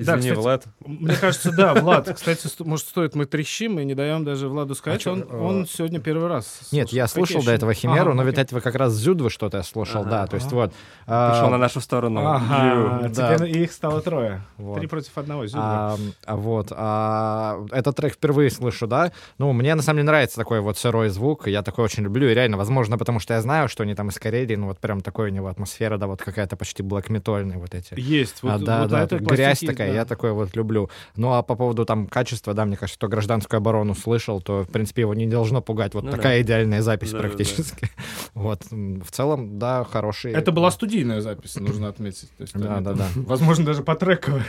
[0.01, 0.65] Извини, да, кстати, Влад.
[0.87, 2.13] Мне кажется, да, Влад.
[2.15, 5.01] Кстати, может, стоит мы трещим и не даем даже Владу сказать.
[5.01, 6.69] чё, он, э, он сегодня первый раз.
[6.73, 10.01] Нет, я слушал до этого Химеру, но ведь этого как раз Зюдва что-то я слушал,
[10.03, 10.11] Ага.
[10.11, 10.55] да, то есть Ага.
[10.57, 10.73] вот.
[11.07, 12.21] а, Пришел на нашу сторону.
[12.27, 13.35] Ага, да.
[13.37, 14.43] теперь их стало трое.
[14.57, 14.79] вот.
[14.79, 15.47] Три против одного.
[15.47, 15.93] Зюдва.
[15.95, 15.97] А,
[16.27, 19.13] а вот, а, этот трек впервые слышу, да.
[19.39, 22.35] Ну, мне на самом деле нравится такой вот сырой звук, я такой очень люблю, и
[22.35, 25.31] реально, возможно, потому что я знаю, что они там из Карелии, ну вот прям такой
[25.31, 27.99] у него атмосфера, да, вот какая-то почти блэкметольная вот эти.
[27.99, 28.43] Есть.
[28.43, 30.91] Вот, а, да, вот да, грязь такая да, я такое вот люблю.
[31.17, 34.69] Ну, а по поводу там качества, да, мне кажется, кто гражданскую оборону слышал, то, в
[34.69, 37.29] принципе, его не должно пугать вот Ну такая идеальная запись Да-да-да.
[37.29, 37.89] практически.
[38.35, 40.33] Вот, м, в целом, да, хороший.
[40.33, 42.31] Это была студийная запись, нужно отметить.
[42.37, 43.09] То есть Да, да, там, да.
[43.27, 44.43] Возможно, даже по трековой.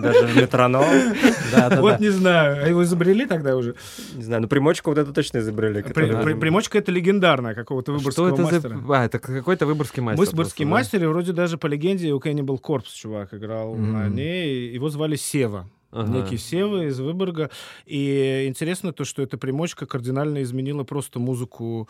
[0.00, 0.84] Даже метроном.
[1.52, 1.98] Да, да, Вот да.
[1.98, 2.64] не знаю.
[2.64, 3.74] А его изобрели тогда уже?
[4.14, 5.82] Не знаю, ну примочку вот это точно изобрели.
[5.82, 8.80] Примочка это легендарная какого-то это мастера.
[8.88, 10.34] А, это какой-то выборгский мастер.
[10.34, 10.64] Да?
[10.66, 13.92] мастер, и вроде даже по легенде у Cannibal Corpse чувак играл Мгм.
[13.92, 14.72] на ней.
[14.72, 15.68] Его звали Сева.
[15.92, 16.12] Ага.
[16.12, 17.50] Некий Сева из Выборга.
[17.84, 21.88] И интересно то, что эта примочка кардинально изменила просто музыку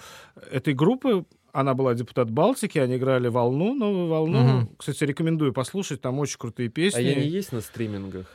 [0.50, 1.24] этой группы.
[1.52, 4.40] Она была депутат Балтики, они играли «Волну», новую «Волну».
[4.40, 4.70] Мгм.
[4.78, 6.98] Кстати, рекомендую послушать, там очень крутые песни.
[6.98, 8.26] А я не есть на стримингах?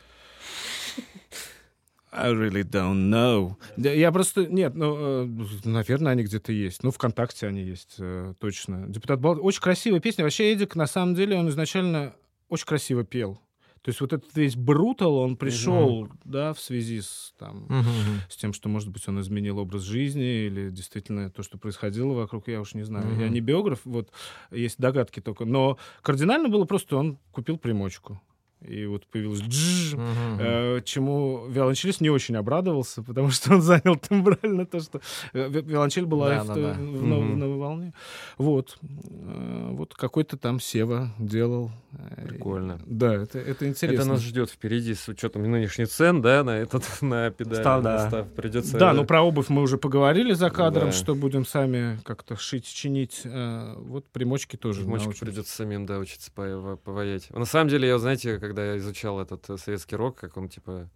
[2.12, 3.56] I really don't know.
[3.76, 4.46] Я просто...
[4.46, 5.28] Нет, ну, э,
[5.66, 6.82] наверное, они где-то есть.
[6.84, 8.86] Ну, ВКонтакте они есть, э, точно.
[8.88, 9.44] Депутат Балтики.
[9.46, 10.24] Очень красивая песня.
[10.24, 12.14] Вообще, Эдик, на самом деле, он изначально
[12.50, 13.40] очень красиво пел.
[13.82, 18.22] То есть вот этот весь брутал, он пришел, да, в связи с, там, мгм.
[18.28, 22.48] с тем, что, может быть, он изменил образ жизни или действительно то, что происходило вокруг,
[22.48, 23.12] я уж не знаю.
[23.12, 23.34] Я Мгм.
[23.34, 24.10] не биограф, вот
[24.50, 25.46] есть догадки только.
[25.46, 28.20] Но кардинально было просто, он купил примочку.
[28.68, 30.38] И вот появилось «джж», Мгм.
[30.40, 35.00] Э, чему виолончелист не очень обрадовался, потому что он занял тембрально то, что
[35.34, 36.74] э, ви- виолончель была Да, в, да, то- да.
[36.74, 37.94] в нов- в новой волне.
[38.38, 38.78] Вот.
[38.82, 41.72] Э, Вот какой-то там Сева делал.
[41.94, 42.80] Э, Прикольно.
[42.86, 44.02] Да, это, это интересно.
[44.02, 47.60] Это нас ждет впереди с учетом нынешних цен, да, на этот, на педаль.
[47.62, 48.08] Став, на да.
[48.10, 48.28] став.
[48.34, 48.78] Придется...
[48.78, 50.92] Да, ну про обувь мы уже поговорили за кадром, Да.
[50.92, 53.22] что будем сами как-то шить, чинить.
[53.26, 55.26] Э, Вот примочки тоже Мочку научимся.
[55.26, 57.30] придется самим, да, учиться по- поваять.
[57.32, 60.90] На самом деле, я, знаете, когда я изучал этот э, советский рок, как он, типа...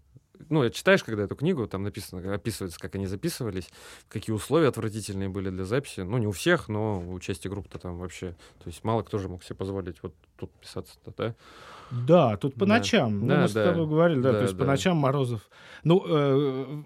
[0.48, 3.68] Ну, читаешь, когда эту книгу, там написано, описывается, как они записывались,
[4.08, 6.00] какие условия отвратительные были для записи.
[6.00, 8.38] Ну, не у всех, но у части групп-то там вообще...
[8.64, 11.36] То есть мало кто же мог себе позволить вот тут писаться-то, да?
[11.92, 12.78] Да, тут по Да.
[12.78, 13.20] ночам.
[13.20, 13.66] Ну, Да, мы с да.
[13.72, 14.72] тобой говорили, да, Да, то есть по да.
[14.72, 15.42] ночам Морозов.
[15.84, 16.84] Ну, э,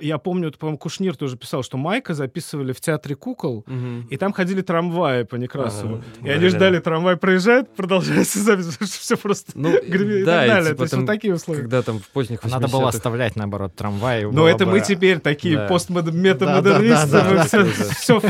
[0.00, 3.64] я помню, это, по-моему, Кушнир тоже писал, что Майка записывали в театре кукол,
[4.10, 5.96] и там ходили трамваи по Некрасову.
[5.96, 6.04] Ага.
[6.28, 6.56] И они Да-да.
[6.56, 10.64] ждали, трамвай проезжает, продолжается запись, все просто Ну, гремит и да, так и далее.
[10.70, 11.60] типа То есть там, вот такие условия.
[11.60, 14.24] Когда там в поздних Надо было 80-х оставлять, наоборот, трамвай.
[14.24, 15.66] Но это мы теперь такие Да.
[15.68, 17.72] постметамодернисты, Да, да, да, мы да.
[17.94, 18.20] все,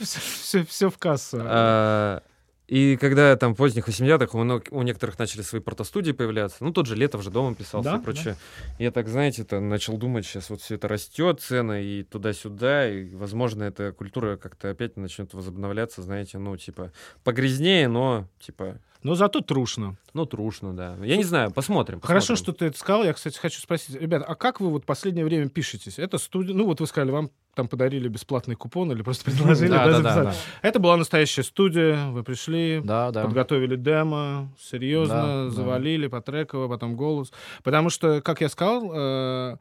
[0.00, 1.38] все, все в кассу.
[1.42, 2.22] А,
[2.66, 6.86] И когда там в поздних 80-х у, у некоторых начали свои протостудии появляться, ну, тот
[6.86, 8.36] же Летов же дома писался Да, и прочее.
[8.78, 13.14] Я так, знаете, то начал думать, сейчас вот все это растет, цены и туда-сюда, и,
[13.14, 16.92] возможно, эта культура как-то опять начнет возобновляться, знаете, ну, типа,
[17.22, 19.96] погрязнее, но, типа, Но зато трушно.
[20.14, 20.96] ну, трушно, да.
[21.04, 22.00] Я не знаю, посмотрим.
[22.00, 22.42] Хорошо, посмотрим.
[22.42, 23.04] что ты это сказал.
[23.04, 25.98] Я, кстати, хочу спросить, ребят, а как вы вот последнее время пишетесь?
[25.98, 29.84] Это студия, ну вот вы сказали, вам там подарили бесплатный купон или просто предложили Да,
[29.86, 30.44] да, да, да, записать.
[30.62, 33.24] Это была настоящая студия, вы пришли, Да, да.
[33.24, 35.50] подготовили демо, серьезно, Да, да.
[35.50, 37.30] завалили по треково, потом голос.
[37.62, 39.56] Потому что, как я сказал, э,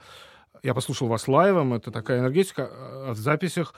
[0.64, 3.74] я послушал вас лайвом, это такая энергетика, а в записях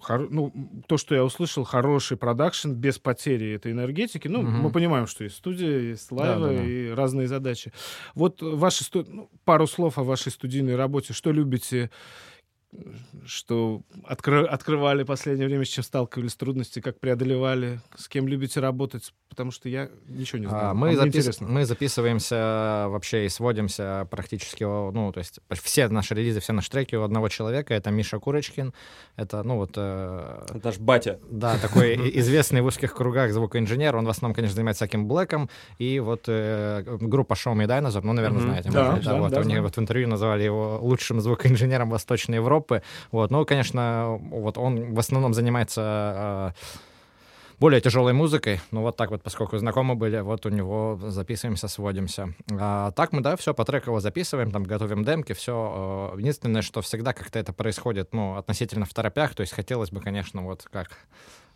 [0.00, 0.52] хор- ну,
[0.86, 4.28] то, что я услышал, хороший продакшн без потери этой энергетики.
[4.28, 4.52] Ну, Мгм.
[4.60, 6.64] мы понимаем, что есть студия, есть лайвы Да, да, да.
[6.64, 7.72] и разные задачи.
[8.14, 11.12] Вот ваши сту- ну, пару слов о вашей студийной работе.
[11.12, 11.90] Что любите,
[13.26, 19.12] что откры- открывали последнее время, с чем сталкивались, трудности, как преодолевали, с кем любите работать?
[19.28, 20.66] Потому что я ничего не знаю.
[20.66, 21.48] А, А Мы, запис- интересно.
[21.48, 26.94] мы записываемся вообще и сводимся практически, ну, то есть все наши релизы, все наши треки
[26.94, 27.74] у одного человека.
[27.74, 28.72] Это Миша Курочкин.
[29.16, 29.72] Это, ну, вот...
[29.76, 31.18] э, Это наш батя.
[31.30, 33.96] Да, такой известный в узких кругах звукоинженер.
[33.96, 35.48] Он в основном, конечно, занимается всяким блэком.
[35.78, 38.70] И вот э, группа Show Me Dinosaur, ну, наверное, знаете.
[38.70, 39.62] Да, да, вот, да, они знаю.
[39.62, 42.63] вот в интервью называли его лучшим звукоинженером Восточной Европы.
[43.10, 46.60] Вот, ну, конечно, вот он в основном занимается э,
[47.58, 48.60] более тяжелой музыкой.
[48.70, 52.34] Ну, вот так вот, поскольку знакомы были, вот у него записываемся, сводимся.
[52.50, 56.14] А так мы, да, все по треково записываем, там готовим демки, все.
[56.18, 60.42] Единственное, что всегда как-то это происходит, ну, относительно в торопях, то есть хотелось бы, конечно,
[60.42, 60.98] вот как...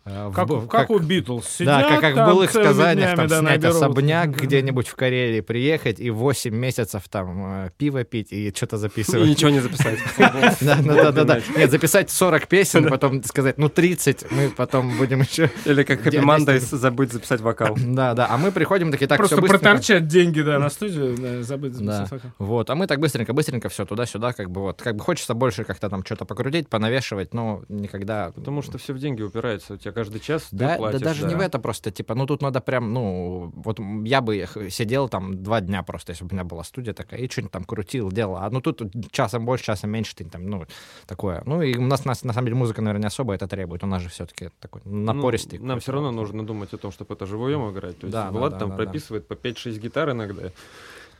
[0.05, 1.57] э, в Как, как, у Битлз.
[1.59, 3.75] да, как, как в там былых целыми сказаниях, там да, снять наберут.
[3.75, 8.79] особняк где-нибудь в Карелии, приехать и 8 месяцев там э, пиво пить и что-то И
[8.79, 9.27] записывать.
[9.29, 9.99] ничего не записать.
[10.19, 11.41] Да, да, да, да, да.
[11.57, 15.49] Нет, записать 40 песен, потом сказать, ну 30, мы потом будем еще...
[15.65, 17.77] Или как Happy Где- Mondays забыть записать вокал.
[17.99, 22.05] Да, да, а мы приходим такие, так, Просто проторчать деньги, да, на студию, забыть Да.
[22.05, 22.31] записать вокал.
[22.39, 25.89] Вот, а мы так быстренько-быстренько все туда-сюда, как бы вот, как бы хочется больше как-то
[25.89, 28.31] там что-то покрутить, понавешивать, но никогда...
[28.35, 29.73] Потому что все в деньги упирается.
[29.73, 31.37] У тебя тебя каждый час Да, да платишь, даже не да.
[31.39, 35.61] в это просто, типа, ну тут надо прям, ну, вот я бы сидел там два
[35.61, 38.37] дня просто, если бы у меня была студия такая, и что-нибудь там крутил, делал.
[38.37, 38.81] А ну тут
[39.11, 40.65] часом больше, часом меньше, ты там, ну,
[41.05, 41.41] такое.
[41.45, 43.83] Ну и у нас, нас, на самом деле музыка, наверное, не особо это требует.
[43.83, 45.59] У нас же все-таки такой Ну, напористый.
[45.59, 47.97] нам какой-то все равно нужно думать о том, чтобы это живьем играть.
[47.99, 48.83] То есть Да, да, Влад да, там да, да.
[48.83, 50.51] прописывает по 5-6 гитар иногда.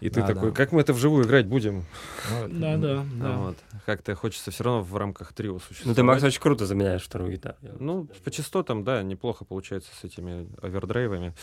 [0.02, 0.56] И ты Да, такой, да.
[0.56, 1.84] как мы это вживую играть будем?
[2.47, 3.38] Да, да, да.
[3.38, 3.58] Вот.
[3.86, 5.88] Как-то хочется все равно в рамках трио существовать.
[5.88, 7.58] Ну, ты, Макс, очень круто заменяешь вторую гитару.
[7.80, 11.34] Ну, по частотам, да, неплохо получается с этими овердрайвами.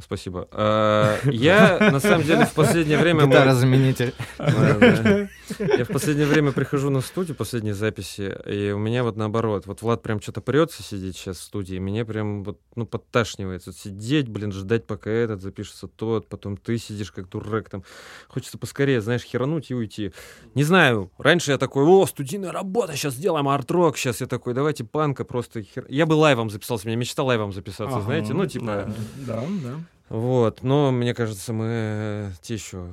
[0.00, 0.48] Спасибо.
[0.52, 3.26] А, Я, на самом деле, в последнее время...
[3.26, 4.14] Гитара-заменитель.
[4.38, 5.28] Да, да.
[5.58, 9.66] Я в последнее время прихожу на студию, последние записи, и у меня вот наоборот.
[9.66, 13.66] Вот Влад прям что-то прется сидеть сейчас в студии, и мне прям вот, ну, подташнивает.
[13.66, 17.84] Вот сидеть, блин, ждать, пока этот запишется тот, потом ты сидишь как дурак там.
[18.28, 20.12] Хочется поскорее, знаешь, херануть и уйти.
[20.54, 24.84] Не знаю, раньше я такой, о, студийная работа, сейчас сделаем арт-рок, сейчас я такой, давайте
[24.84, 25.84] панка просто хер...
[25.88, 28.04] Я бы лайвом записался, меня мечта лайвом записаться, Ага.
[28.04, 28.92] знаете, ну, типа...
[29.26, 29.74] Да, да.
[30.12, 32.84] Вот, но мне кажется, мы э, те еще.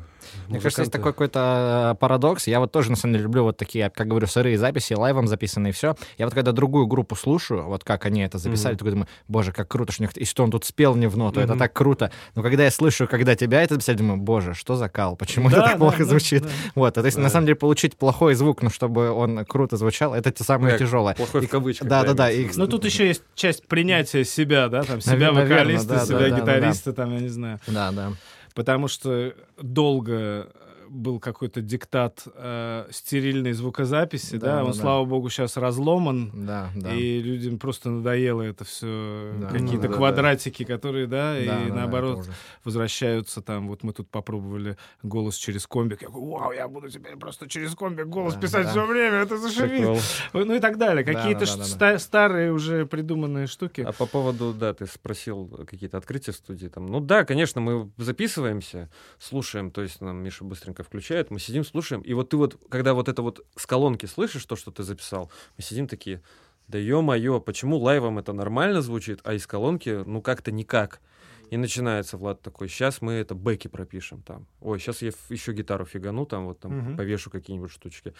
[0.47, 2.47] Мне кажется, есть такой какой-то э, парадокс.
[2.47, 5.73] Я вот тоже, на самом деле, люблю вот такие, как говорю, сырые записи, лайвом записанные,
[5.73, 5.95] все.
[6.17, 8.77] Я вот когда другую группу слушаю, вот как они это записали, Мгм.
[8.77, 10.15] такой думаю, боже, как круто, что у них...
[10.15, 11.59] И что он тут спел не в ноту, это Мгм.
[11.59, 12.11] так круто.
[12.35, 15.57] Но когда я слышу, когда тебя это записали, думаю, боже, что за кал, почему это
[15.57, 16.43] Да, так да, плохо да, звучит?
[16.43, 16.49] да.
[16.75, 17.29] Вот, а то есть, на Да.
[17.29, 21.15] самом деле, получить плохой звук, ну, чтобы он круто звучал, это те самое Как тяжелое.
[21.15, 21.87] Плохой И- в кавычках.
[21.87, 22.59] Да-да-да, имеется и- в виду.
[22.59, 26.29] Но тут еще есть часть принятия себя, да, там себя Наверно, вокалиста, да, себя да,
[26.29, 27.59] да, гитариста, там, я не знаю.
[27.67, 28.13] Да, да.
[28.53, 30.47] Потому что долго
[30.89, 34.81] был какой-то диктат э, стерильной звукозаписи, да, Да, он, да, да.
[34.81, 36.93] слава богу, сейчас разломан, Да, да.
[36.93, 39.47] и людям просто надоело это все, Да.
[39.47, 39.93] какие-то Ну, да, да.
[39.95, 42.33] квадратики, которые, да, Да, и да, да, наоборот ужас.
[42.63, 47.15] возвращаются там, вот мы тут попробовали голос через комбик, я говорю, вау, я буду теперь
[47.17, 48.71] просто через комбик голос Да, писать да.
[48.71, 50.21] все время, это зашибись.
[50.33, 51.65] Ну и так далее, Да, какие-то да, да, да, да.
[51.65, 53.81] ста- старые уже придуманные штуки.
[53.81, 56.85] А по поводу, да, ты спросил какие-то открытия в студии там.
[56.87, 62.01] Ну да, конечно, мы записываемся, слушаем, то есть нам Миша быстренько включает, мы сидим, слушаем,
[62.01, 65.31] и вот ты вот, когда вот это вот с колонки слышишь то, что ты записал,
[65.57, 66.21] мы сидим такие,
[66.67, 71.01] да ё-моё, почему лайвом это нормально звучит, а из колонки, ну как-то никак.
[71.49, 74.45] И начинается Влад такой, сейчас мы это бэки пропишем там.
[74.61, 76.95] Ой, сейчас я еще гитару фигану, там вот там Мгм.
[76.97, 78.13] повешу какие-нибудь штучки.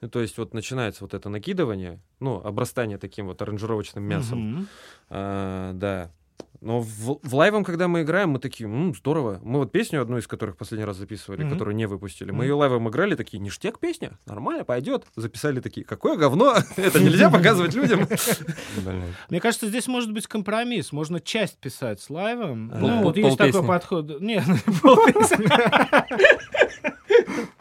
[0.00, 4.38] Ну, то есть вот начинается вот это накидывание, ну, обрастание таким вот аранжировочным мясом.
[4.38, 4.68] Мгм.
[5.08, 6.12] А, да.
[6.60, 9.40] Но в, в лайвом, когда мы играем, мы такие, «М, здорово.
[9.42, 11.52] Мы вот песню, одну из которых последний раз записывали, Мгм.
[11.52, 12.42] которую не выпустили, мы Мгм.
[12.44, 15.04] ее лайвом играли, такие, ништяк песня, нормально, пойдет.
[15.16, 18.06] Записали такие, какое говно, это нельзя показывать людям.
[19.30, 20.92] Мне кажется, здесь может быть компромисс.
[20.92, 22.70] Можно часть писать с лайвом.
[22.72, 24.20] А, ну, вот есть такой подход.
[24.20, 24.44] Нет,
[24.82, 25.46] полпесни.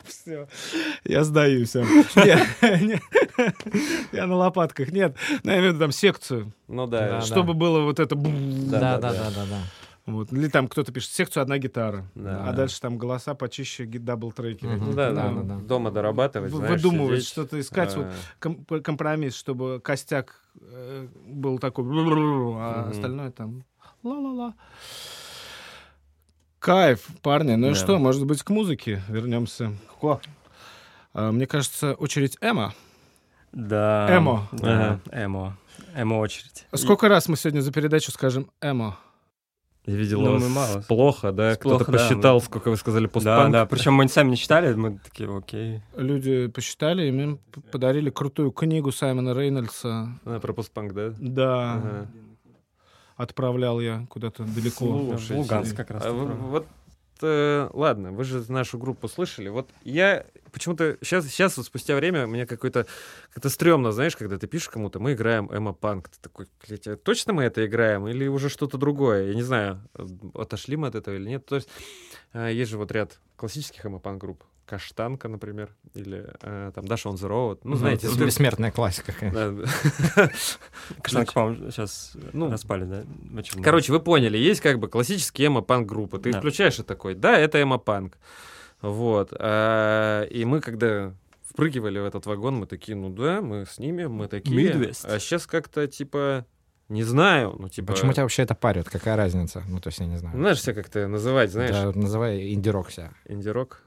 [0.08, 0.48] Все,
[1.04, 1.76] я сдаюсь.
[4.12, 4.92] Я на лопатках.
[4.92, 6.52] Нет, ну, я имею в виду там секцию.
[6.68, 7.10] Ну да.
[7.10, 8.16] Да, Чтобы было вот это...
[8.16, 9.58] Да, Да, да, да, да, да, да.
[10.06, 10.32] Вот.
[10.32, 12.06] Или там кто-то пишет секцию одна гитара.
[12.14, 12.46] Да.
[12.48, 14.64] А дальше там голоса почище ги- дабл-треки.
[14.66, 14.86] Мгм.
[14.86, 15.56] Ну да, Да, да, да, да.
[15.62, 17.28] Дома дорабатывать, В- знаешь, Выдумывать, сидеть.
[17.28, 17.96] что-то искать.
[17.96, 22.92] Вот А, ком- компромисс, чтобы костяк э, был такой, а Мгм.
[22.92, 23.64] остальное там
[24.04, 24.54] ла-ла-ла.
[26.66, 27.54] Кайф, парни.
[27.54, 27.76] Ну и Да.
[27.76, 29.72] что, может быть, к музыке вернемся.
[31.14, 32.74] А, Мне кажется, очередь Эма.
[33.52, 34.08] Да.
[34.10, 34.48] Эмо.
[34.52, 35.58] Да, эмо.
[35.96, 36.66] Эмо очередь.
[36.74, 38.98] Сколько раз мы сегодня за передачу скажем Эмо?
[39.86, 40.82] Я видел Ну, вас мы мало.
[40.88, 41.56] плохо, да?
[41.56, 43.52] Кто-то да, посчитал, мы- сколько вы сказали Да, постпанк.
[43.54, 43.66] да.
[43.68, 45.82] Причем мы сами не читали, мы такие, окей.
[45.96, 50.10] Люди посчитали, и мы п- подарили крутую книгу Саймона Рейнольдса.
[50.26, 51.14] А, про постпанк, да?
[51.20, 52.08] Да, Ага.
[53.16, 54.86] Отправлял я куда-то далеко.
[55.18, 56.04] Слушай, Луганск как раз.
[56.06, 56.68] А вы- вот,
[57.22, 59.50] э, ладно, вы же нашу группу слышали.
[59.50, 62.86] Вот я почему-то сейчас, сейчас вот спустя время мне какой-то
[63.34, 66.96] как-то стрёмно, знаешь, когда ты пишешь кому-то, мы играем эмо панк, ты такой, блядь, а
[66.98, 69.28] точно мы это играем или уже что-то другое?
[69.30, 69.82] Я не знаю,
[70.34, 71.46] отошли мы от этого или нет.
[71.46, 71.70] То есть
[72.34, 74.44] э, есть же вот ряд классических эмо панк групп.
[74.66, 77.60] Каштанка, например, или э, там Даша on the Road.
[77.64, 77.80] Ну, Мгм.
[77.80, 79.14] знаете, Это если- Бессмертная классика.
[79.14, 79.64] конечно.
[81.02, 83.04] Каштанка, по-моему, сейчас Ну, распали, да?
[83.38, 86.18] Очень Короче, вы поняли, есть как бы классические эмо-панк группы.
[86.20, 86.40] Ты Да.
[86.40, 88.18] включаешь и такой, да, это эмо-панк.
[88.82, 89.30] Вот.
[89.40, 91.14] а, И мы, когда
[91.44, 94.72] впрыгивали в этот вагон, мы такие, ну да, мы с ними, мы такие.
[94.72, 95.06] Midwest.
[95.08, 96.46] А сейчас как-то, типа,
[96.90, 97.94] не знаю, ну, типа...
[97.94, 98.90] Почему тебя вообще это парит?
[98.90, 99.64] Какая разница?
[99.68, 100.36] Ну, то есть, я не знаю.
[100.38, 103.12] Знаешь, себя как-то называть, знаешь, Да, называй инди-рок себя.
[103.28, 103.82] инди-рок.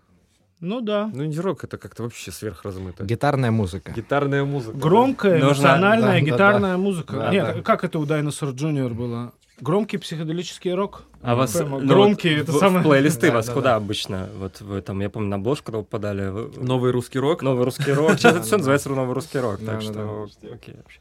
[0.60, 1.10] Ну да.
[1.14, 3.04] Ну, инди-рок это как-то вообще сверхразмыто.
[3.04, 3.92] Гитарная музыка.
[3.92, 4.76] Гитарная музыка.
[4.76, 7.12] Громкая, национальная да, да, гитарная музыка.
[7.16, 7.62] Да, Нет, да.
[7.62, 9.32] как это у Dinosaur Junior было?
[9.60, 11.02] Громкий психоделический рок?
[11.20, 12.80] А вас Прямо ну, громкие, вот это в- самое...
[12.80, 14.28] в плейлисты Да, вас да, куда обычно?
[14.38, 16.28] Вот вы там, я помню, на обложку попадали.
[16.28, 17.42] вы- Новый русский рок.
[17.42, 18.12] Новый русский рок.
[18.18, 19.58] Сейчас это все называется новый русский рок.
[19.60, 21.00] Да, Так да, что, окей, вообще.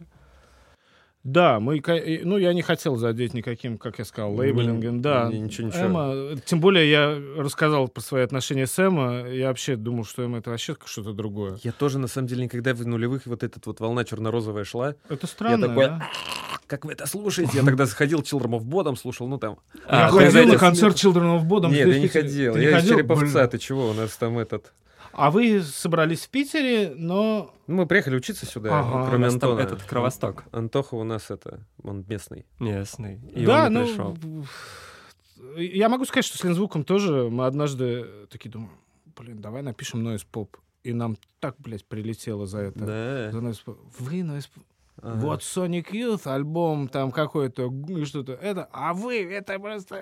[1.28, 1.84] Да, мы,
[2.24, 5.28] ну, я не хотел задеть никаким, как я сказал, лейблингом, да.
[5.30, 5.84] не- ничего, ничего.
[5.84, 10.38] Эма, тем более я рассказал про свои отношения с Эма, я вообще думал, что Эма
[10.38, 11.60] это вообще что-то другое.
[11.64, 14.96] Я тоже, на самом деле, никогда в нулевых вот эта вот волна черно-розовая шла.
[15.10, 16.10] Это странно, такой, да?
[16.66, 17.58] Как вы это слушаете?
[17.58, 19.58] Я тогда заходил Children of Bodom, слушал, ну там...
[19.86, 21.72] А, я ты ходил на концерт Children of Bodom.
[21.72, 22.56] Нет, я не ходил.
[22.56, 22.88] Я из?
[22.88, 23.90] Череповца, ты чего?
[23.90, 24.72] У нас там этот...
[25.18, 27.54] А вы собрались в Питере, но...
[27.66, 29.04] Ну, мы приехали учиться сюда, Ага.
[29.04, 29.60] У кроме Антона.
[29.60, 32.46] этот Кровосток Антоха у нас это, он местный.
[32.60, 33.20] местный.
[33.34, 33.86] И да, он не ну...
[33.86, 34.18] пришел.
[35.58, 38.72] Я могу сказать, что с Лензвуком тоже мы однажды такие думаем,
[39.16, 40.50] блин, давай напишем Noise Pop.
[40.84, 42.80] И нам так, блядь, прилетело за это.
[42.80, 43.32] Да.
[43.32, 43.78] За Noise Pop.
[44.00, 44.64] Вы Noise Pop.
[45.02, 45.16] Ага.
[45.20, 47.72] Вот Sonic Youth, альбом там какой-то,
[48.06, 50.02] что-то, это, а вы, это просто...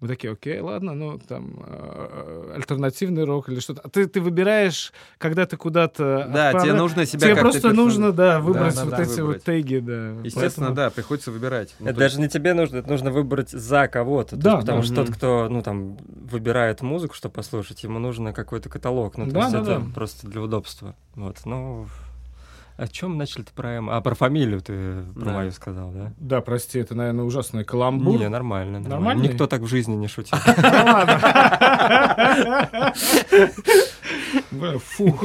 [0.00, 3.82] Мы такие, окей, ладно, ну, там, э, альтернативный рок или что-то.
[3.84, 6.28] А Ты, ты выбираешь, когда ты куда-то...
[6.32, 9.20] Да, тебе отправля- нужно себя Тебе просто перфо- нужно, да, выбрать да, вот да, эти
[9.20, 9.36] выбрать.
[9.38, 10.08] вот теги, да.
[10.24, 11.74] Естественно, Поэтому- да, приходится выбирать.
[11.78, 14.30] Ну, Это то даже не тебе нужно, это нужно выбрать за кого-то.
[14.36, 14.86] То Да, есть, потому да.
[14.86, 19.16] что тот, кто, ну, там, выбирает музыку, чтобы послушать, ему нужно какой-то каталог.
[19.18, 19.86] Ну, то Да, есть да, это да.
[19.94, 20.96] просто для удобства.
[21.14, 21.86] Вот, ну...
[22.76, 23.88] О чем начали-то про М?
[23.90, 25.32] А, про фамилию ты про Да.
[25.32, 26.12] мою сказал, да?
[26.18, 28.18] Да, прости, это, наверное, ужасный каламбур.
[28.18, 29.22] Не, нормально, нормально.
[29.22, 30.36] Никто так в жизни не шутил.
[34.50, 35.18] Бля, Фу.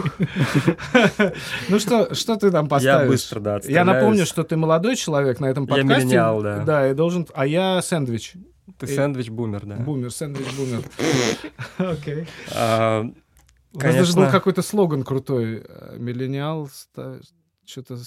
[1.69, 3.01] Ну что, что ты там поставишь?
[3.03, 6.05] Я быстро, да, Я напомню, что ты молодой человек на этом Я подкасте.
[6.05, 6.59] миллениал, да.
[6.63, 7.27] Да, и должен...
[7.33, 8.33] А я сэндвич.
[8.77, 9.75] Ты Э, сэндвич-бумер, да.
[9.77, 10.83] Бумер, сэндвич-бумер.
[11.79, 12.27] Окей.
[12.55, 13.03] А,
[13.73, 15.63] У нас даже был какой-то слоган крутой.
[15.67, 16.69] э, Миллениал,
[17.69, 17.97] что-то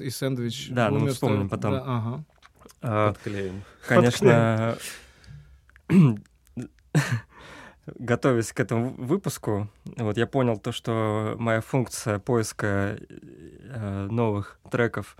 [0.00, 0.70] и сэндвич.
[0.70, 1.72] Да, ну мы вспомним потом.
[1.72, 2.24] Да, ага.
[2.82, 3.62] а, Подклеим.
[3.86, 4.76] Конечно,
[7.86, 15.16] готовясь к этому выпуску, вот я понял то, что моя функция поиска э, новых треков,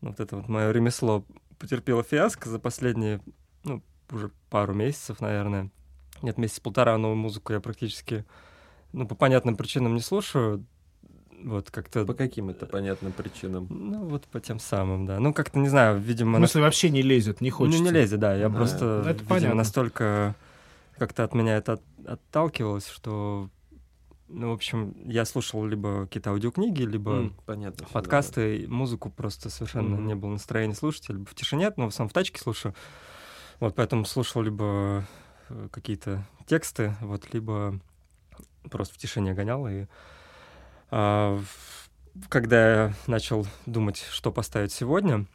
[0.00, 1.24] вот это вот мое ремесло
[1.58, 3.20] потерпело фиаско за последние,
[3.64, 5.70] ну, уже пару месяцев, наверное.
[6.22, 8.24] Нет, месяц-полтора новую музыку я практически,
[8.92, 10.64] ну, по понятным причинам не слушаю.
[11.44, 12.04] Вот как-то...
[12.04, 13.66] По каким это понятным причинам?
[13.70, 15.18] Ну, вот по тем самым, да.
[15.20, 16.38] Ну, как-то, не знаю, В видимо...
[16.38, 17.78] смысле, вообще не лезет, не хочется.
[17.82, 18.34] Ну, не лезет, да.
[18.34, 18.56] Я Да.
[18.56, 19.54] просто, Это видимо, понятно.
[19.54, 20.34] настолько
[20.98, 23.50] как-то от меня это от- отталкивалось, что,
[24.28, 27.86] ну, в общем, я слушал либо какие-то аудиокниги, либо М, Понятно.
[27.92, 30.06] подкасты, и музыку просто совершенно Мгм.
[30.06, 32.74] не было настроения слушать, либо в тишине, но в основном в тачке слушаю.
[33.60, 35.04] Вот, поэтому слушал либо
[35.48, 37.78] э, какие-то тексты, вот, либо
[38.70, 39.66] просто в тишине гонял.
[39.68, 39.88] И а, в-
[42.28, 45.26] когда я начал думать, что поставить сегодня,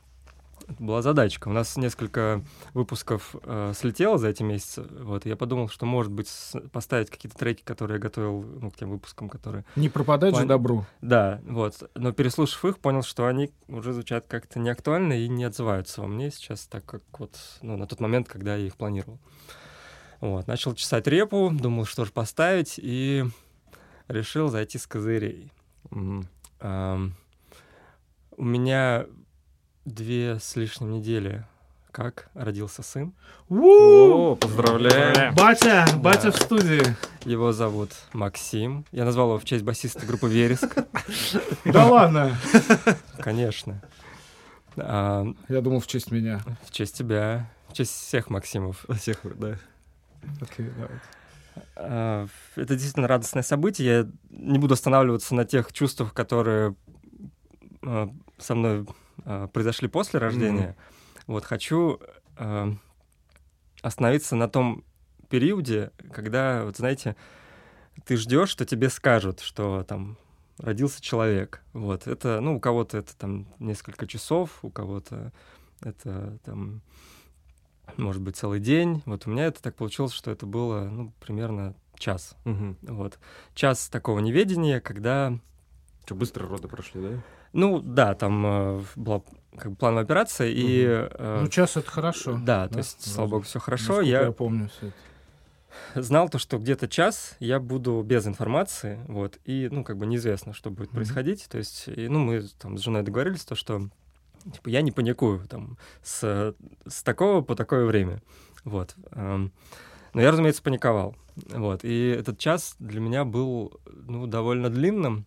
[0.80, 1.50] была задачка.
[1.50, 2.44] У нас несколько
[2.74, 4.84] выпусков э, слетело за эти месяцы.
[4.84, 8.78] Вот, я подумал, что, может быть, с- поставить какие-то треки, которые я готовил ну, к
[8.78, 10.86] тем выпускам, которые Не пропадать же План- добру.
[11.02, 11.90] да, вот.
[11.96, 16.32] Но переслушав их, понял, что они уже звучат как-то неактуально и не отзываются во мне
[16.32, 19.20] сейчас, так как вот, ну, на тот момент, когда я их планировал.
[20.22, 20.48] Вот.
[20.48, 23.26] Начал чесать репу, думал, что же поставить, и
[24.12, 25.52] решил зайти с козырей.
[25.90, 26.28] Мгм.
[26.60, 27.16] Ам,
[28.38, 29.06] у меня
[29.86, 31.46] две с лишним недели
[31.92, 33.14] как родился сын.
[33.50, 35.36] О, поздравляем.
[35.36, 36.82] Батя, батя в студии.
[37.26, 38.86] Его зовут Максим.
[38.92, 40.74] Я назвал его в честь басиста группы «Вереск».
[41.66, 42.36] Да ладно.
[43.20, 43.82] Конечно.
[44.78, 46.42] Я думал, в честь меня.
[46.66, 48.86] В честь тебя, в честь всех Максимов.
[48.98, 49.58] Всех, да.
[50.40, 50.98] Окей, давай.
[51.76, 53.88] А, Это действительно радостное событие.
[53.88, 56.76] Я не буду останавливаться на тех чувствах, которые
[57.84, 58.86] а, со мной
[59.26, 60.76] а, произошли после рождения.
[61.28, 62.02] Вот хочу
[63.84, 64.84] остановиться на том
[65.30, 67.16] периоде, когда, вот знаете,
[68.06, 70.18] ты ждешь, что тебе скажут, что там
[70.58, 71.62] родился человек.
[71.74, 75.32] Вот это, ну, у кого-то это там несколько часов, у кого-то
[75.82, 76.82] это там
[77.98, 79.04] может быть целый день.
[79.06, 82.36] Вот у меня это так получилось, что это было, ну, примерно час.
[82.46, 82.78] Мгм.
[82.84, 83.20] Вот.
[83.54, 85.38] Час такого неведения, когда
[86.06, 87.22] Что, быстро роды прошли, да?
[87.54, 89.22] ну да, там э, была
[89.58, 90.86] как бы плановая операция, и...
[90.88, 92.40] э, Ну, час это хорошо.
[92.44, 93.32] да, то да, есть, слава вроде.
[93.32, 94.02] богу, все хорошо.
[94.02, 96.02] Я я помню всё это.
[96.02, 100.54] знал то, что где-то час я буду без информации, вот, и, ну, как бы неизвестно,
[100.54, 100.96] что будет Мгм.
[100.96, 101.48] происходить.
[101.50, 103.90] То есть, и, ну, мы там с женой договорились, то, что
[104.52, 106.56] типа, я не паникую там с,
[106.88, 108.22] с такого по такое время.
[108.64, 108.96] Вот.
[109.12, 109.52] эм.
[110.14, 111.16] Но я, разумеется, паниковал.
[111.50, 111.84] Вот.
[111.84, 115.26] И этот час для меня был, ну, довольно длинным.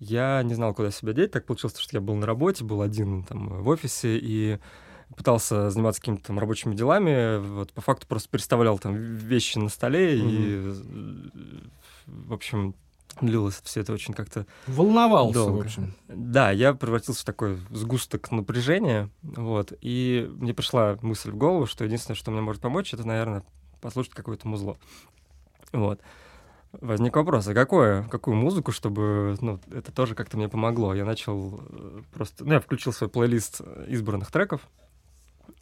[0.00, 1.30] Я не знал, куда себя деть.
[1.30, 4.58] Так получилось, что я был на работе, был один там в офисе и
[5.16, 7.38] пытался заниматься какими-то там рабочими делами.
[7.38, 10.74] Вот по факту просто переставлял там вещи на столе и, э,
[12.06, 12.74] в общем,
[13.20, 15.56] длилось все это очень как-то Волновался, Долго.
[15.56, 15.94] в общем.
[16.08, 21.84] Да, я превратился в такой сгусток напряжения, вот, и мне пришла мысль в голову, что
[21.84, 23.42] единственное, что мне может помочь, это, наверное,
[23.80, 24.76] послушать какое-то музло.
[25.72, 26.00] Вот.
[26.80, 30.92] Возник вопрос, а какое, какую музыку, чтобы, ну, это тоже как-то мне помогло.
[30.92, 34.60] Я начал э, просто, ну, я включил свой плейлист избранных треков,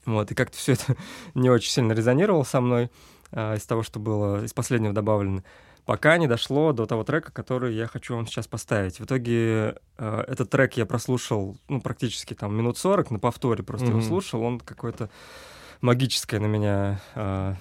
[0.05, 0.97] вот, и как-то все это
[1.35, 2.91] не очень сильно резонировало со мной
[3.31, 5.43] а, из того, что было из последнего добавлено
[5.85, 9.01] пока не дошло до того трека, который я хочу вам сейчас поставить.
[9.01, 13.89] В итоге э, этот трек я прослушал, ну, практически там минут 40, на повторе просто
[13.89, 14.07] его Мгм.
[14.07, 15.11] слушал, он какое-то
[15.81, 17.55] магическое на меня э,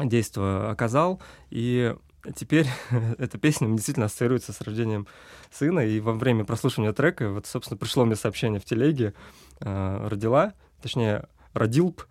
[0.00, 1.20] действие оказал,
[1.50, 1.94] и
[2.36, 2.66] теперь
[3.18, 5.06] эта песня действительно ассоциируется с рождением
[5.50, 9.14] сына, и во время прослушивания трека, вот, собственно, пришло мне сообщение в телеге,
[9.60, 12.02] э, родила, точнее, родил б.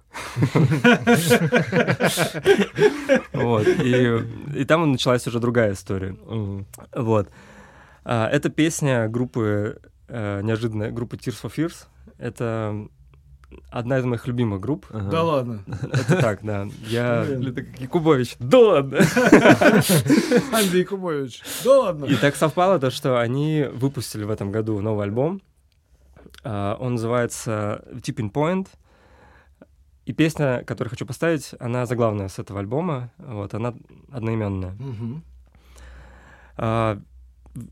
[3.34, 6.16] Вот, и, там началась уже другая история.
[6.94, 7.30] Вот.
[8.04, 11.86] А, Это песня группы, э, неожиданная группы Tears for Fears.
[12.18, 12.88] Это
[13.70, 14.86] одна из моих любимых групп.
[14.90, 15.10] Ага.
[15.12, 15.64] Да ладно.
[15.68, 16.68] Это так, да.
[16.88, 17.24] Я...
[17.24, 17.48] Блин.
[17.52, 18.36] Это как Якубович.
[18.40, 18.98] Да ладно!
[20.54, 21.42] Андрей Кубович.
[21.64, 22.06] Да ладно.
[22.06, 25.42] И так совпало то, что они выпустили в этом году новый альбом.
[26.44, 28.68] А, Он называется Tipping Point.
[30.08, 33.12] И песня, которую хочу поставить, она заглавная с этого альбома.
[33.18, 33.74] Вот, она
[34.10, 34.72] одноименная.
[34.80, 35.22] Мгм.
[36.56, 37.02] А,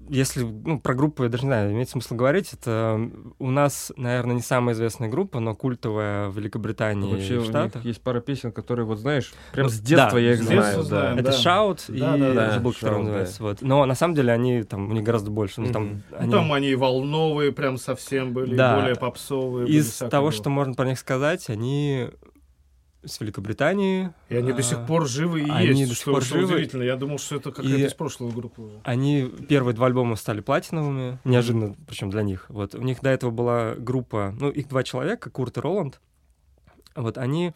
[0.09, 2.53] Если ну, про группу, я даже не знаю, имеет смысл говорить.
[2.53, 2.99] Это
[3.39, 7.43] у нас, наверное, не самая известная группа, но культовая в Великобритании Вообще и у в
[7.43, 7.85] них Штатах.
[7.85, 10.61] есть пара песен, которые, вот знаешь, прям Ну, с детства да, я их знаю.
[10.61, 10.87] детства да.
[10.87, 11.17] знаем.
[11.19, 11.37] Это да.
[11.37, 12.51] Shout и Да, да, да.
[12.53, 13.43] забыл, Shout, называется.
[13.43, 13.61] Вот.
[13.61, 15.61] Но на самом деле они там у них гораздо больше.
[15.61, 16.03] Ну, там.
[16.11, 18.79] Ну, они- там они волновые прям совсем были, Да.
[18.79, 19.67] более попсовые.
[19.67, 20.31] Из того, было.
[20.31, 22.09] что можно про них сказать, они
[23.05, 24.11] с Великобритании.
[24.29, 26.39] И они а, до сих пор живы и они есть, до сих что, пор что
[26.39, 26.53] живы.
[26.55, 26.83] удивительно.
[26.83, 28.81] Я думал, что это какая-то И- из прошлой группы уже.
[28.83, 32.45] Они первые два альбома стали платиновыми, неожиданно, причем для них.
[32.49, 35.99] Вот у них до этого была группа, ну их два человека, Курт и Роланд.
[36.95, 37.53] Вот они а,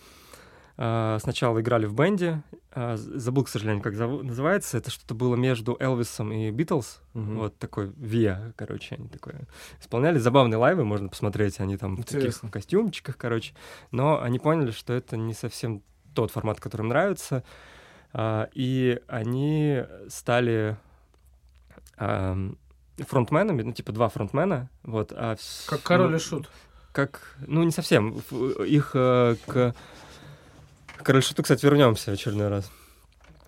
[0.81, 2.41] сначала играли в бенде,
[2.73, 4.77] з- забыл, к сожалению, как называется.
[4.77, 7.01] Это что-то было между Элвисом и Битлз.
[7.13, 7.37] Мгм.
[7.39, 9.41] Вот такой Виа, короче, они такое
[9.81, 10.19] исполняли.
[10.19, 11.59] Забавные лайвы, можно посмотреть.
[11.59, 12.49] Они там в таких Интересно.
[12.49, 13.53] костюмчиках, короче.
[13.91, 15.81] Но они поняли, что это не совсем
[16.13, 17.43] тот формат, который им нравится.
[18.13, 20.77] А, И они стали
[21.97, 22.57] ам,
[22.97, 24.69] фронтменами, ну, типа два фронтмена.
[24.83, 26.49] Вот, а вс- Как король ну, и шут.
[26.93, 28.17] как, ну, не совсем.
[28.65, 29.35] Их э,
[30.99, 32.71] к Король Шуту, кстати, вернемся в очередной раз.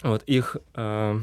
[0.04, 1.20] Вот, их э,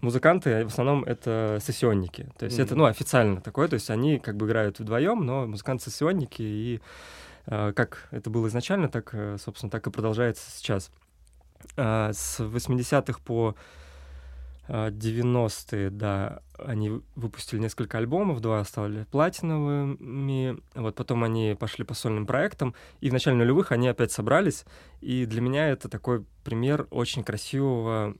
[0.00, 2.28] музыканты в основном это сессионники.
[2.38, 2.78] То есть это, Мгм.
[2.78, 3.68] ну, официально такое.
[3.68, 6.42] То есть они как бы играют вдвоем, но музыканты-сессионники.
[6.42, 6.80] И
[7.46, 10.90] э, как это было изначально, так, э, собственно, так и продолжается сейчас.
[11.76, 13.54] А, С 80-х по
[14.68, 22.26] 90-е, да, они выпустили несколько альбомов, два стали платиновыми, вот потом они пошли по сольным
[22.26, 24.64] проектам, и в начале нулевых они опять собрались,
[25.00, 28.14] и для меня это такой пример очень красивого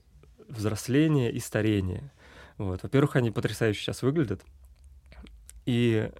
[0.47, 2.11] взросления и старения.
[2.57, 2.81] Вот.
[2.83, 4.41] Во-первых, они потрясающе сейчас выглядят,
[5.65, 6.11] и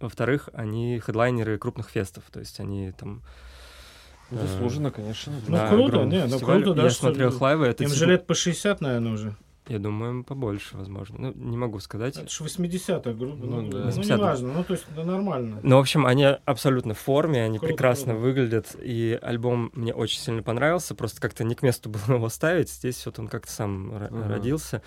[0.00, 3.22] во-вторых, они хедлайнеры крупных фестов, то есть они там...
[4.30, 5.32] Заслуженно, конечно.
[5.46, 8.06] Ну, на круто, не, ну, круто, да, Я что смотрел лайвы, это Им типа- же
[8.06, 9.36] лет по 60, наверное, уже.
[9.66, 11.16] Я думаю, им побольше, возможно.
[11.18, 12.18] Ну, не могу сказать.
[12.18, 13.46] Это же 80-х группа.
[13.46, 13.78] Ну, Ну, да.
[13.78, 14.16] ну, 80-х.
[14.16, 14.52] неважно.
[14.52, 15.60] Ну, то есть, да, нормально.
[15.62, 18.18] Ну, в общем, они абсолютно в форме, они Круто, прекрасно круто.
[18.26, 22.68] выглядят, и альбом мне очень сильно понравился, просто как-то не к месту было его ставить,
[22.70, 24.28] здесь вот он как-то сам Ага.
[24.28, 24.82] родился.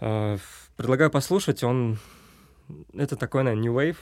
[0.00, 0.36] А,
[0.76, 1.98] Предлагаю послушать, он...
[2.92, 3.96] Это такой, наверное, New Wave.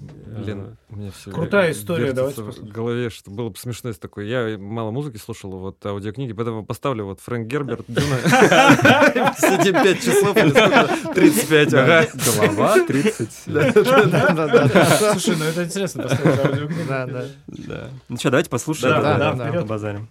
[0.00, 2.72] Блин, у меня все Крутая история, давайте в послушаем.
[2.72, 4.26] голове, что было бы смешно, если такое.
[4.26, 8.16] Я мало музыки слушал, вот аудиокниги, поэтому поставлю вот Фрэнк Герберт, Дюна.
[9.38, 11.14] Сидим 5 часов или сколько?
[11.14, 12.06] 35, ага.
[12.36, 13.30] Голова 30.
[13.42, 16.82] Слушай, ну это интересно поставить аудиокнигу.
[16.88, 17.24] Да, да.
[17.48, 17.88] Да.
[18.08, 19.02] Ну что, давайте послушаем.
[19.02, 20.08] Да, да, да, побазарим.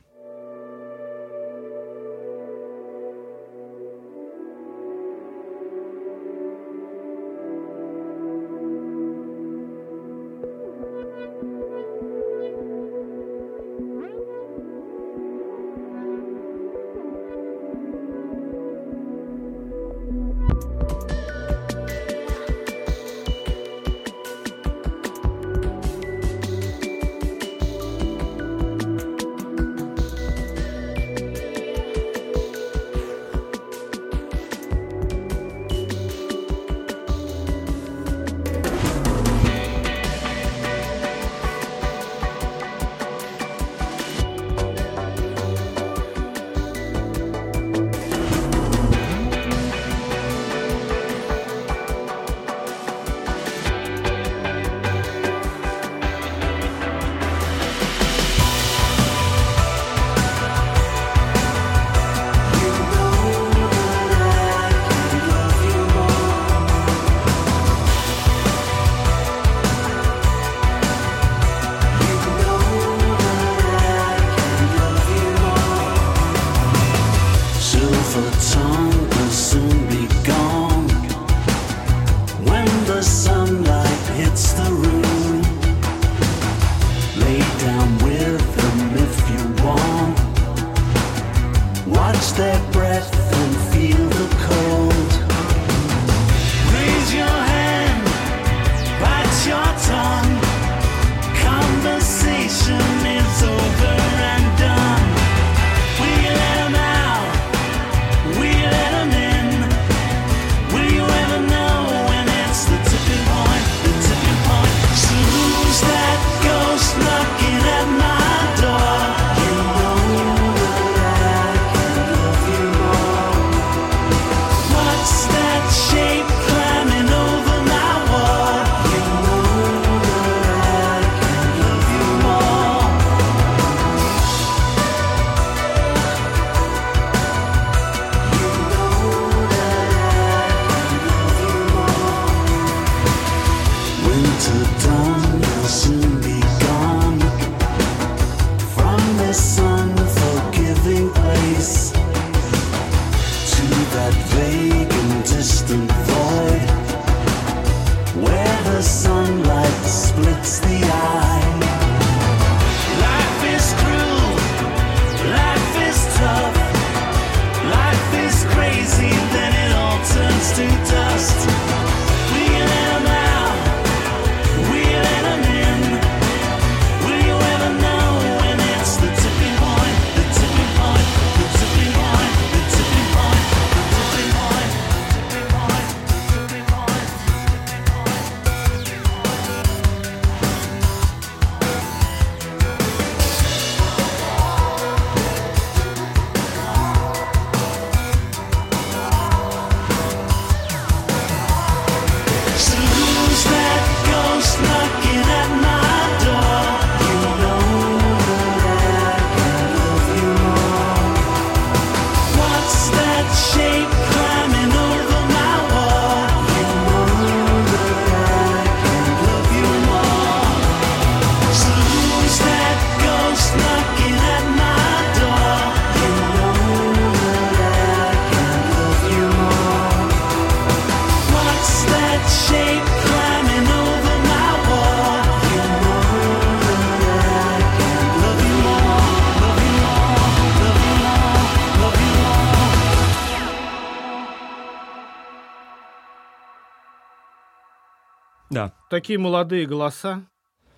[248.98, 250.24] Такие молодые голоса.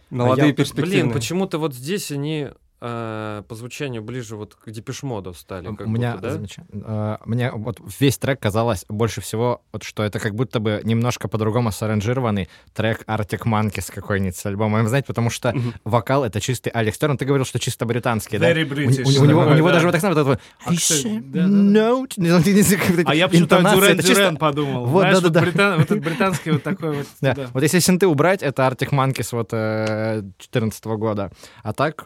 [0.10, 1.04] молодые А я- перспективные.
[1.04, 2.50] Блин, почему-то вот здесь они
[2.82, 5.68] э, по звучанию ближе вот к Депешмоду стали.
[5.68, 6.34] У как меня будто, да?
[6.36, 10.82] замеча- э, мне вот весь трек казалось больше всего, вот, что это как будто бы
[10.84, 15.74] немножко по-другому саранжированный трек Arctic Monkeys какой-нибудь с альбомом, знаете, потому что Мгм.
[15.84, 17.18] вокал это чистый Алекс Терн.
[17.18, 18.52] Ты говорил, что чисто британский, да?
[18.52, 19.04] Very У, British.
[19.20, 19.74] у- у него, у него да.
[19.76, 21.92] даже вот так вот это вот, А, кстати, «I да, да, да.
[21.92, 23.04] note».
[23.06, 23.60] А я почему-то
[24.02, 24.86] Дюрен подумал.
[24.86, 25.40] Вот, Знаешь, да-да-да.
[25.42, 27.08] вот британ- вот этот британский вот такой вот.
[27.22, 27.34] Да.
[27.34, 27.48] да.
[27.54, 31.32] Вот если синты убрать, это Arctic Monkeys вот 2014 года.
[31.64, 32.06] А так,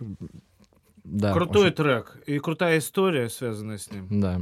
[1.04, 1.34] да.
[1.34, 4.08] Крутой очень- трек и крутая история, связанная с ним.
[4.22, 4.42] Да.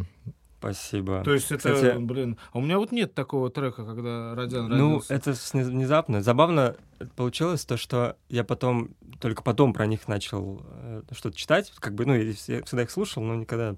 [0.59, 1.23] Спасибо.
[1.23, 4.69] То есть это, Кстати- блин, а у меня вот нет такого трека, когда Родиан Ну,
[4.99, 5.13] родился.
[5.15, 6.21] это не- внезапно.
[6.21, 6.75] Забавно
[7.15, 8.89] получилось то, что я потом,
[9.19, 11.71] только потом про них начал э, что-то читать.
[11.79, 13.75] Как бы, ну, я вс- всегда их слушал, но никогда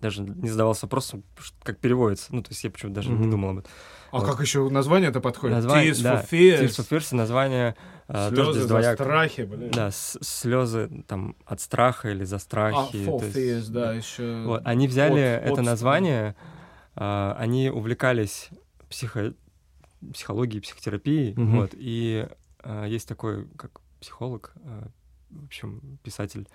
[0.00, 1.24] даже не задавался вопросом,
[1.64, 2.32] как переводится.
[2.32, 3.30] Ну, то есть я почему-то даже не Мгм.
[3.30, 3.70] думал об этом.
[4.12, 5.56] А как еще название это подходит?
[5.56, 6.60] Название- Tears да, for Fears.
[6.60, 7.76] Tears for Fears, название
[8.08, 8.94] э, тоже Слезы здесь за двоякое.
[9.06, 9.70] страхи, блин.
[9.72, 12.96] Да, слезы там от страха или за А, страхи.
[12.96, 14.42] for то есть- Fears, да, еще.
[14.44, 16.36] Вот, они взяли От- это от- название,
[16.94, 18.50] а, они увлекались
[18.90, 19.34] психо-
[20.12, 21.56] психологией, психотерапией, Мгм.
[21.60, 22.26] вот, и
[22.62, 24.88] а, есть такой, как психолог, а,
[25.30, 26.46] в общем, писатель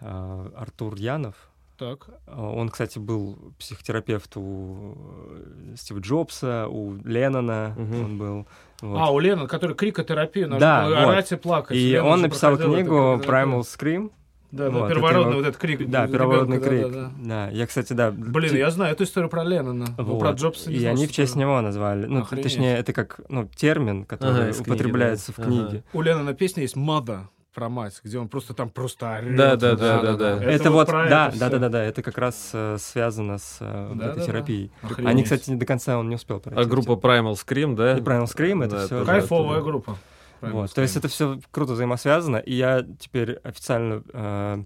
[0.00, 1.34] а, Артур Янов.
[1.78, 2.08] Так.
[2.26, 4.96] А, Он, кстати, был психотерапевт у
[5.30, 8.04] э, Стива Джобса, у Леннона Мгм.
[8.04, 8.46] он был.
[8.82, 8.98] вот.
[8.98, 11.08] А, у Лены, который крикотерапия, надо Да, было вот.
[11.12, 11.76] орать и плакать.
[11.76, 13.20] и Лена он написал книгу.
[13.24, 14.10] Primal Scream.
[14.50, 15.90] Да, да, Вот, первородный его- вот этот крик.
[15.90, 16.82] Да, первородный да, крик.
[16.84, 17.10] да, да.
[17.18, 18.10] Да, я, кстати, да.
[18.10, 19.94] Блин, я знаю эту историю про Леннона.
[19.98, 20.20] но Вот.
[20.20, 22.06] Про Джобса не И знал, они в честь него назвали.
[22.06, 22.44] Ну, Охренеть.
[22.44, 25.42] точнее, это как ну, термин, который Ага, из книги, употребляется да.
[25.42, 25.84] в книге.
[25.92, 27.24] У Леннона песня есть «Mother»
[27.58, 29.34] про мать, где он просто там просто орёт.
[29.34, 30.44] Да, да, да, да, да.
[30.44, 33.96] Это, вот, да, да, да, да, да, это как раз э, связано с э, вот
[33.96, 34.24] этой да, да.
[34.24, 34.70] терапией.
[34.80, 35.10] Охренеть.
[35.10, 36.60] Они, кстати, не до конца он не успел пройти.
[36.60, 37.98] А группа Primal Scream, да?
[37.98, 39.04] И Primal Scream, это Да, все.
[39.04, 39.98] Кайфовая группа.
[40.40, 44.62] Вот, то есть это все круто взаимосвязано, и я теперь официально э,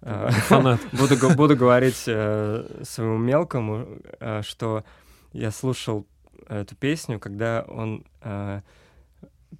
[0.00, 0.80] э, Фанат.
[0.92, 3.88] буду, буду говорить э, своему мелкому,
[4.20, 4.84] э, что
[5.34, 6.06] я слушал
[6.48, 8.62] эту песню, когда он э,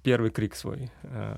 [0.03, 1.35] первый крик свой э,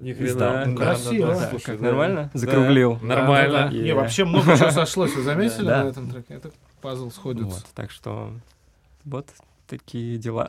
[0.00, 0.26] Ни хрена.
[0.28, 0.52] издал.
[0.52, 1.26] Да, Ну, красиво.
[1.34, 1.84] Да, Да, как да.
[1.84, 2.30] нормально?
[2.32, 2.38] Да.
[2.38, 2.98] Закруглил.
[3.02, 3.52] Нормально.
[3.52, 3.76] Да, да, да.
[3.76, 5.84] И- Не, вообще много чего сошлось, вы заметили Да.
[5.84, 6.34] на этом треке?
[6.34, 6.50] Это
[6.80, 7.46] пазл сходится.
[7.60, 8.32] Вот, так что
[9.04, 9.28] вот
[9.66, 10.48] такие дела.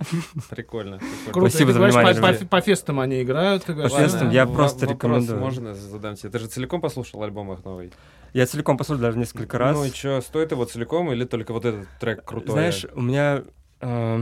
[0.49, 0.98] Прикольно.
[0.99, 1.32] прикольно.
[1.32, 1.49] Круто.
[1.49, 3.64] Спасибо ты за говоришь, внимание, по, по- по фестам они играют.
[3.64, 5.40] Ты говоришь, По фестам я просто рекомендую.
[5.40, 6.30] можно задам тебе?
[6.32, 7.91] Ты же целиком послушал альбом их новый?
[8.34, 9.78] Я целиком послушал даже несколько раз.
[9.78, 12.52] Ну и что, стоит его целиком или только вот этот трек крутой?
[12.52, 13.44] Знаешь, у меня,
[13.80, 14.22] э,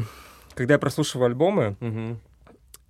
[0.53, 2.19] когда я прослушиваю альбомы, Мгм.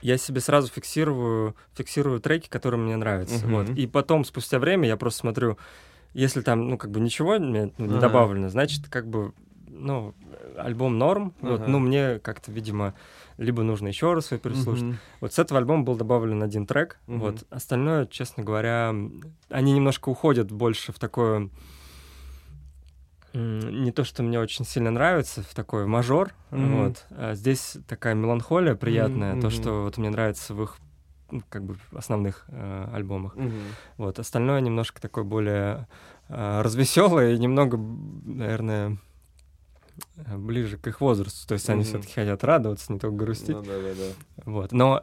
[0.04, 3.46] Я себе сразу фиксирую, фиксирую треки, которые мне нравятся.
[3.48, 3.56] Мгм.
[3.56, 3.70] Вот.
[3.70, 5.58] И потом, спустя время, я просто смотрю,
[6.14, 8.02] если там, ну, как бы ничего мне, ну, не Ага.
[8.02, 9.34] добавлено, значит, как бы,
[9.68, 10.14] ну,
[10.58, 11.34] альбом норм.
[11.42, 11.70] Вот, Ага.
[11.70, 12.94] ну, мне как-то, видимо,
[13.38, 14.84] либо нужно еще раз его переслушать.
[14.84, 14.98] Мгм.
[15.22, 17.00] Вот с этого альбома был добавлен один трек.
[17.08, 17.20] Мгм.
[17.20, 17.44] Вот.
[17.50, 18.94] Остальное, честно говоря,
[19.50, 21.50] они немножко уходят больше в такое...
[23.34, 26.34] Не то, что мне очень сильно нравится, в такой мажор.
[26.52, 26.76] Мгм.
[26.88, 27.06] Вот.
[27.10, 29.50] А здесь такая меланхолия приятная, то, мгм.
[29.52, 30.78] что вот мне нравится в их
[31.32, 33.36] ну, как бы основных э, альбомах.
[33.36, 33.72] Мгм.
[33.98, 34.20] Вот.
[34.20, 35.88] Остальное немножко такое более
[36.30, 39.00] э, развеселое и немного, наверное,
[40.18, 41.48] э, ближе к их возрасту.
[41.48, 41.88] То есть они Мгм.
[41.88, 43.50] все-таки хотят радоваться, не только грустить.
[43.50, 44.44] Ну да, да, да.
[44.46, 44.72] Вот.
[44.72, 45.02] Но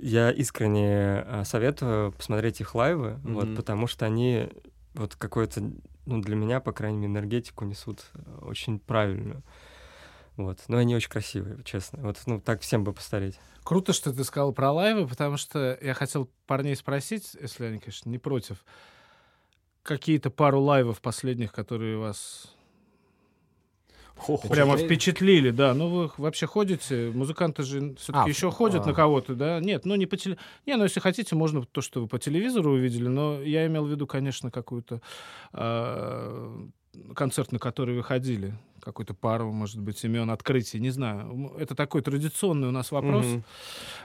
[0.00, 3.56] я искренне э, советую посмотреть их лайвы, вот, Мгм.
[3.56, 4.48] потому что они
[4.94, 5.72] вот какой-то,
[6.06, 9.42] ну, для меня, по крайней мере, энергетику несут э, очень правильную.
[10.36, 10.60] Вот.
[10.68, 12.02] Но они очень красивые, честно.
[12.02, 13.38] Вот, ну, так всем бы постареть.
[13.62, 18.10] Круто, что ты сказал про лайвы, потому что я хотел парней спросить, если они, конечно,
[18.10, 18.64] не против,
[19.82, 22.53] какие-то пару лайвов последних, которые вас
[24.48, 25.74] прямо впечатлили, да.
[25.74, 28.88] Ну, вы вообще ходите, музыканты же все-таки А, еще ходят а.
[28.88, 29.60] на кого-то, да?
[29.60, 30.38] Нет, ну не по теле...
[30.66, 33.90] Не, ну если хотите, можно то, что вы по телевизору увидели, но я имел в
[33.90, 35.00] виду, конечно, какую-то
[35.52, 36.68] а,
[37.14, 38.54] концерт, на который вы ходили.
[38.84, 41.52] Какую-то пару, может быть, имен открытий, не знаю.
[41.58, 43.24] Это такой традиционный у нас вопрос.
[43.24, 43.44] Мгм.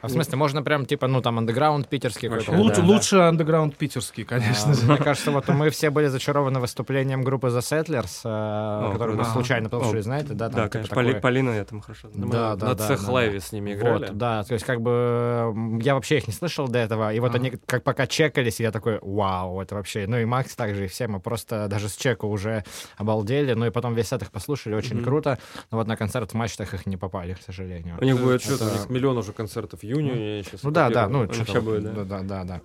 [0.02, 2.64] А в смысле, можно прям, типа, ну, там, андеграунд питерский Вообще, какой-то?
[2.64, 2.88] Лучше, да.
[2.88, 4.86] лучше андеграунд питерский, конечно А.
[4.86, 9.34] Мне кажется, вот мы все были зачарованы выступлением группы The Settlers, э, которую мы круто.
[9.34, 10.50] случайно О, послушали, знаете, да?
[10.50, 12.32] там Да, типа конечно, такое- Поли- Полину я там хорошо знаю.
[12.32, 14.06] Да, да, на да, цех да, лайве с ними играли.
[14.08, 17.36] Вот, да, то есть как бы я вообще их не слышал до этого, и вот
[17.36, 20.88] они как пока чекались, и я такой, вау, это вообще, ну и Макс также, и
[20.88, 22.64] все мы просто даже с чека уже
[22.98, 25.06] обалдели, ну и потом весь сет их послушали, очень Мгм.
[25.06, 25.38] круто,
[25.72, 27.98] но вот на концерт в матчах их не попали, к сожалению.
[28.00, 30.38] У них будет Что-то у них миллион уже концертов в июне.
[30.38, 32.04] я щас Ну да, да, ну что-то будет, да?
[32.04, 32.62] да, да, да.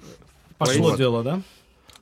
[0.58, 0.96] Пошло Вот.
[0.98, 1.40] дело, да?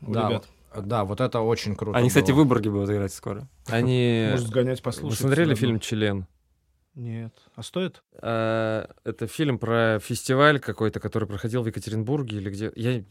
[0.02, 0.44] У Да, ребят.
[0.76, 1.98] Да, вот это очень круто.
[1.98, 2.44] Они, кстати, в было.
[2.44, 3.46] Выборге будут играть скоро.
[3.66, 4.28] Они...
[4.30, 5.18] Может, сгонять, Вы послушать.
[5.20, 5.60] смотрели заодно.
[5.66, 6.26] фильм «Член»?
[6.94, 7.32] Нет.
[7.54, 8.02] А стоит?
[8.20, 12.72] А, Это фильм про фестиваль какой-то, который проходил в Екатеринбурге или где.
[12.74, 13.04] Я...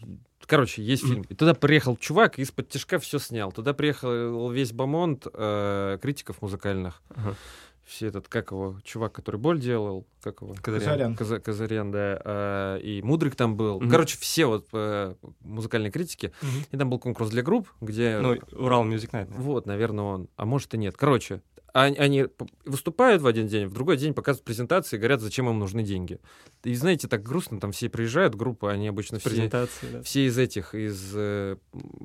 [0.45, 1.24] Короче, есть фильм.
[1.30, 3.52] И туда приехал чувак и из-под тяжка все снял.
[3.52, 7.02] Туда приехал весь бомонд э, критиков музыкальных.
[7.10, 7.36] Ага.
[7.84, 10.56] Все этот, как его, чувак, который боль делал, как его?
[10.62, 11.16] Казарян.
[11.16, 12.22] Каза- Казарян, да.
[12.24, 13.80] а, и Мудрик там был.
[13.82, 13.90] Мгм.
[13.90, 16.32] Короче, все вот э, музыкальные критики.
[16.72, 18.20] И там был конкурс для групп, где...
[18.20, 19.10] Ну, Урал Night.
[19.12, 19.40] наверное.
[19.40, 20.28] Вот, наверное, он.
[20.36, 20.95] А может и нет.
[20.95, 21.41] Короче,
[21.73, 22.27] они,
[22.65, 26.19] выступают в один день, в другой день показывают презентации и говорят, зачем им нужны деньги.
[26.64, 30.03] И знаете, так грустно, там все приезжают, группы, они обычно все, да.
[30.03, 31.57] все из этих, из э,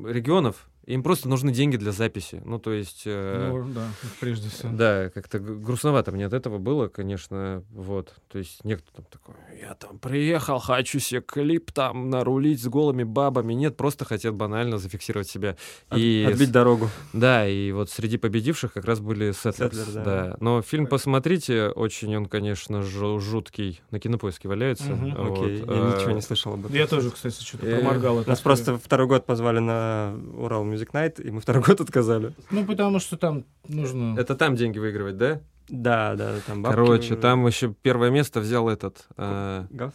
[0.04, 2.40] регионов, им просто нужны деньги для записи.
[2.44, 3.02] Ну, то есть...
[3.06, 3.88] э, Ну, да,
[4.20, 4.72] прежде всего.
[4.72, 8.14] да, как-то грустновато мне от этого было, конечно, вот.
[8.28, 13.02] То есть некто там такой, я там приехал, хочу себе клип там нарулить с голыми
[13.02, 13.52] бабами.
[13.52, 15.56] Нет, просто хотят банально зафиксировать себя.
[15.88, 16.88] От- и Отбить с- дорогу.
[17.12, 19.70] да, и вот среди победивших как раз были Settlers.
[19.72, 20.04] Settlers, да.
[20.04, 20.36] да.
[20.40, 23.80] Но фильм посмотрите, очень он, конечно, жу- жуткий.
[23.90, 24.90] На кинопоиске валяется.
[24.92, 25.14] Мгм.
[25.16, 26.76] Вот, Окей, я э, ничего не слышал об этом.
[26.76, 28.20] Я тоже, кстати, что-то Э, проморгал.
[28.20, 32.32] это Нас просто второй год позвали на Урал Music Night, и мы второй год отказали.
[32.50, 34.18] Ну, потому что там нужно...
[34.18, 35.40] Это там деньги выигрывать, да?
[35.68, 36.74] Да, да, там бабки.
[36.76, 39.06] Короче, там еще первое место взял этот...
[39.16, 39.94] э, Гаф?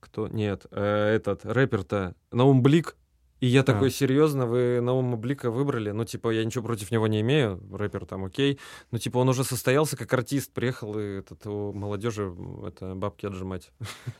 [0.00, 0.26] кто?
[0.28, 2.96] Нет, э, этот рэпер-то Наум Блик.
[3.40, 3.90] И я такой, А.
[3.90, 5.92] серьезно, вы Наума Блика выбрали?
[5.92, 8.58] Ну, типа, я ничего против него не имею, рэпер там окей.
[8.90, 12.30] Ну, типа, он уже состоялся как артист, приехал, и этот, у молодежи
[12.66, 13.70] это бабки отжимать.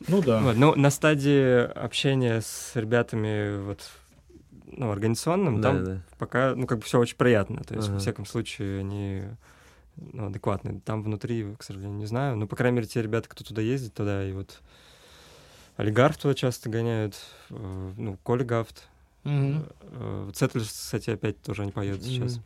[0.07, 0.39] Ну да.
[0.41, 3.81] Вот, ну, на стадии общения с ребятами вот,
[4.71, 6.01] ну, организационным, там да.
[6.17, 7.63] пока, ну, как бы все очень приятно.
[7.63, 7.95] То есть, Ага.
[7.95, 9.23] во всяком случае, они
[9.97, 10.79] ну, адекватные.
[10.81, 12.37] Там внутри, к сожалению, не знаю.
[12.37, 14.61] Но, по крайней мере, те ребята, кто туда ездит, туда и вот
[15.77, 17.15] Олигарх туда часто гоняют,
[17.49, 18.87] э, ну, Коля Гафт.
[19.23, 19.65] Мгм.
[19.81, 22.35] Э, Settlers, кстати, опять тоже не поедут сейчас.
[22.35, 22.43] Мгм.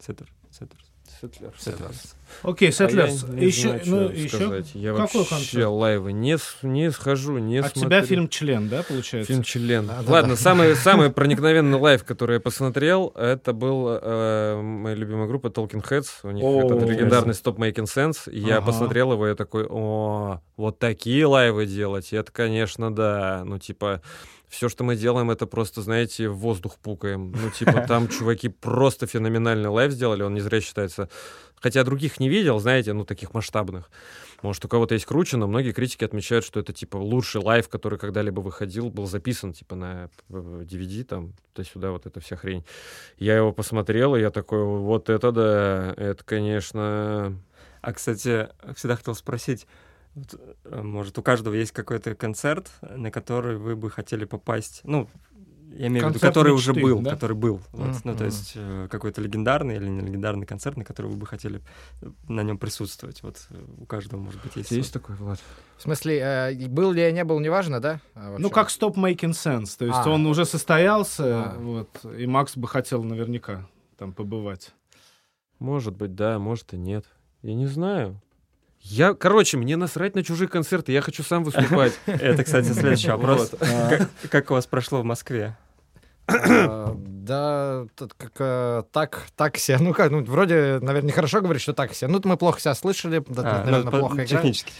[0.00, 0.32] Сеттер,
[1.22, 1.52] Settlers.
[1.58, 2.14] Settlers.
[2.42, 3.24] Окей, А Settlers.
[3.26, 4.36] я не Еще, знаю, ну, что еще.
[4.36, 4.70] сказать.
[4.74, 5.68] Я Какой вообще концерт?
[5.68, 7.88] лайвы не, не схожу, не От смотрю.
[7.88, 9.32] тебя фильм «Член», да, получается?
[9.32, 9.86] Фильм «Член».
[9.86, 10.36] Да, Ладно, да.
[10.36, 16.06] самый, самый проникновенный лайв, который я посмотрел, это был э, моя любимая группа Talking Heads.
[16.22, 17.32] У них О, этот легендарный.
[17.32, 18.30] Stop Making Sense.
[18.30, 18.66] Я Ага.
[18.66, 23.42] посмотрел его, я такой, о, вот такие лайвы делать, это, конечно, да.
[23.46, 24.02] Ну, типа,
[24.48, 27.32] все, что мы делаем, это просто, знаете, в воздух пукаем.
[27.32, 31.08] Ну, типа, там чуваки просто феноменальный лайв сделали, он не зря считается.
[31.56, 33.90] Хотя других не видел, знаете, ну, таких масштабных.
[34.42, 37.98] Может, у кого-то есть круче, но многие критики отмечают, что это, типа, лучший лайв, который
[37.98, 42.64] когда-либо выходил, был записан, типа, на э, DVD, там, туда-сюда, вот эта вся хрень.
[43.18, 47.36] Я его посмотрел, и я такой, вот это да, это, конечно...
[47.80, 49.66] А, кстати, всегда хотел спросить,
[50.70, 54.80] может, у каждого есть какой-то концерт, на который вы бы хотели попасть?
[54.84, 55.08] Ну,
[55.72, 57.10] я имею в виду, который уже мечты, был, да?
[57.10, 57.60] который был.
[57.72, 61.26] Вот, ну, то есть э, какой-то легендарный или не легендарный концерт, на который вы бы
[61.26, 61.60] хотели
[62.00, 63.22] э, на нем присутствовать.
[63.22, 64.70] Вот э, у каждого, может быть, есть.
[64.70, 65.38] Есть такой, Влад?
[65.76, 68.00] В смысле, э, был ли я, не был, неважно, да?
[68.14, 68.42] А, вообще?
[68.42, 69.76] Ну, как Stop Making Sense.
[69.78, 70.10] То есть А.
[70.10, 71.58] он уже состоялся, А.
[71.58, 73.68] вот, и Макс бы хотел наверняка
[73.98, 74.72] там побывать.
[75.58, 77.04] Может быть, да, может и нет.
[77.42, 78.20] Я не знаю.
[78.80, 81.92] Я, короче, мне насрать на чужие концерты, я хочу сам выступать.
[82.06, 83.52] Это, кстати, следующий вопрос.
[83.58, 85.56] Как, как у вас прошло в Москве?
[87.28, 89.76] Да, тут как э, так, так все.
[89.78, 92.08] Ну как, ну вроде, наверное, нехорошо говорить, что так все.
[92.08, 94.26] Ну, мы плохо себя слышали, да, А, ну, наверное, по- плохо играли.
[94.28, 94.72] технически.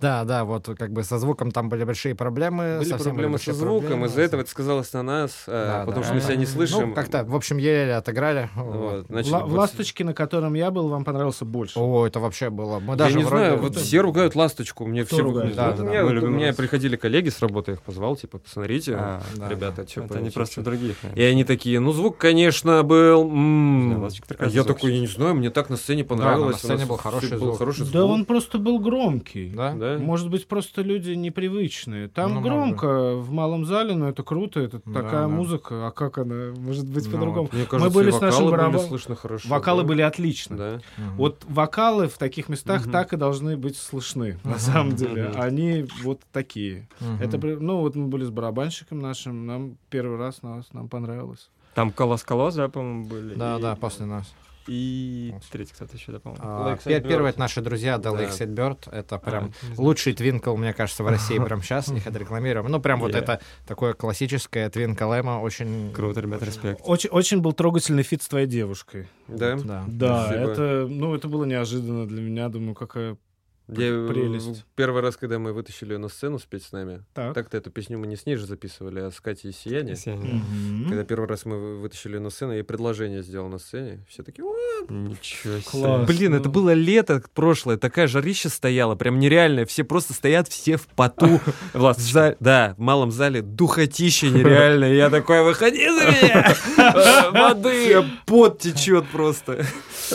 [0.00, 2.78] Да, да, вот как бы со звуком там были большие проблемы.
[2.80, 6.04] Были совсем проблемы со звуком, из-за этого это сказалось на нас, э, Да, потому да.
[6.04, 6.88] что мы себя не слышим.
[6.90, 8.50] Ну, как-то, в общем, еле отыграли.
[8.56, 9.08] Вот, Вот.
[9.10, 11.78] начали Ла- вот- «Ласточки», на котором я был, вам понравился больше.
[11.78, 12.80] О, это вообще было.
[12.80, 14.84] Мы Я даже не вроде- знаю, вот все ругают ласточку.
[14.84, 15.54] Мне Кто все выходят.
[15.54, 18.96] Да, Ну, да, вот- у меня приходили коллеги с работы, я их позвал, типа, посмотрите,
[18.98, 19.48] А, Да.
[19.48, 20.96] ребята, что Это не просто других.
[21.14, 23.22] И они такие, ну, звук, конечно, был...
[23.22, 24.08] м,
[24.38, 26.56] Да, я такой, я не знаю, мне так на сцене на понравилось.
[26.58, 27.58] сцене у нас был хороший был звук.
[27.58, 28.10] хороший Да звук.
[28.10, 29.50] он просто был громкий.
[29.54, 29.72] Да?
[29.72, 29.98] Да?
[29.98, 32.08] Может быть, просто люди непривычные.
[32.08, 35.28] Там Ну, громко в малом зале, но это круто, это Да, такая да.
[35.28, 35.86] музыка.
[35.86, 37.48] А как она может быть Ну, по-другому?
[37.52, 39.48] Мне кажется, были и с нашим вокалы были барабан- слышно хорошо.
[39.48, 39.88] Вокалы да?
[39.88, 40.56] были отлично.
[40.56, 40.80] Да.
[40.98, 41.16] Мгм.
[41.16, 42.92] Вот вокалы в таких местах Мгм.
[42.92, 45.28] так и должны быть слышны, на Мгм, самом деле.
[45.28, 45.40] мгм.
[45.40, 46.88] Они вот такие.
[47.00, 47.22] Мгм.
[47.22, 51.50] Это, ну, вот мы были с барабанщиком нашим, нам первый раз нас, нам понравилось.
[51.74, 53.34] Там колос-колос, да, по-моему, были?
[53.34, 54.32] Да, и, да, после нас.
[54.66, 56.42] И третий кто-то еще, да, по-моему.
[56.42, 57.08] А, Lakeside пер- Bird.
[57.08, 58.10] Первые это наши друзья, Да.
[58.12, 58.90] Lakeside Bird.
[58.90, 59.80] Это прям А, не знаю.
[59.82, 61.88] лучший twinkle, мне кажется, в России прямо сейчас.
[61.88, 62.70] Их отрекламируем.
[62.70, 63.18] Ну, прям вот Yeah.
[63.18, 65.40] это такое классическое twinkle эмо.
[65.42, 65.92] Очень...
[65.92, 66.80] Круто, ребят, респект.
[66.84, 69.06] Очень, очень был трогательный feat с твоей девушкой.
[69.28, 69.56] Да?
[69.62, 69.84] Да.
[69.86, 70.50] Да, Спасибо.
[70.50, 72.48] это, ну, это было неожиданно для меня.
[72.48, 73.18] Думаю, какая
[73.66, 74.48] Я, Прелесть.
[74.48, 77.32] э, Первый раз, когда мы вытащили ее на сцену спеть с нами, Так.
[77.34, 80.88] так-то эту песню мы не с ней же записывали, а с Катей я не- Мгм.
[80.88, 84.04] Когда первый раз мы вы- вытащили ее на сцену, я ей предложение сделал на сцене.
[84.08, 84.54] Все такие, «О,
[84.90, 85.62] Ничего себе.
[85.70, 86.06] Класс.
[86.06, 86.52] Блин, это ну.
[86.52, 89.64] было лето прошлое, такая жарища стояла, прям нереальная.
[89.64, 91.40] Все просто стоят, все в поту.
[91.72, 94.92] В за- Да, в малом зале духотища нереальное.
[94.92, 96.54] Я такой, выходи за меня!
[96.76, 98.04] Э, Воды!
[98.26, 99.64] Пот течет просто.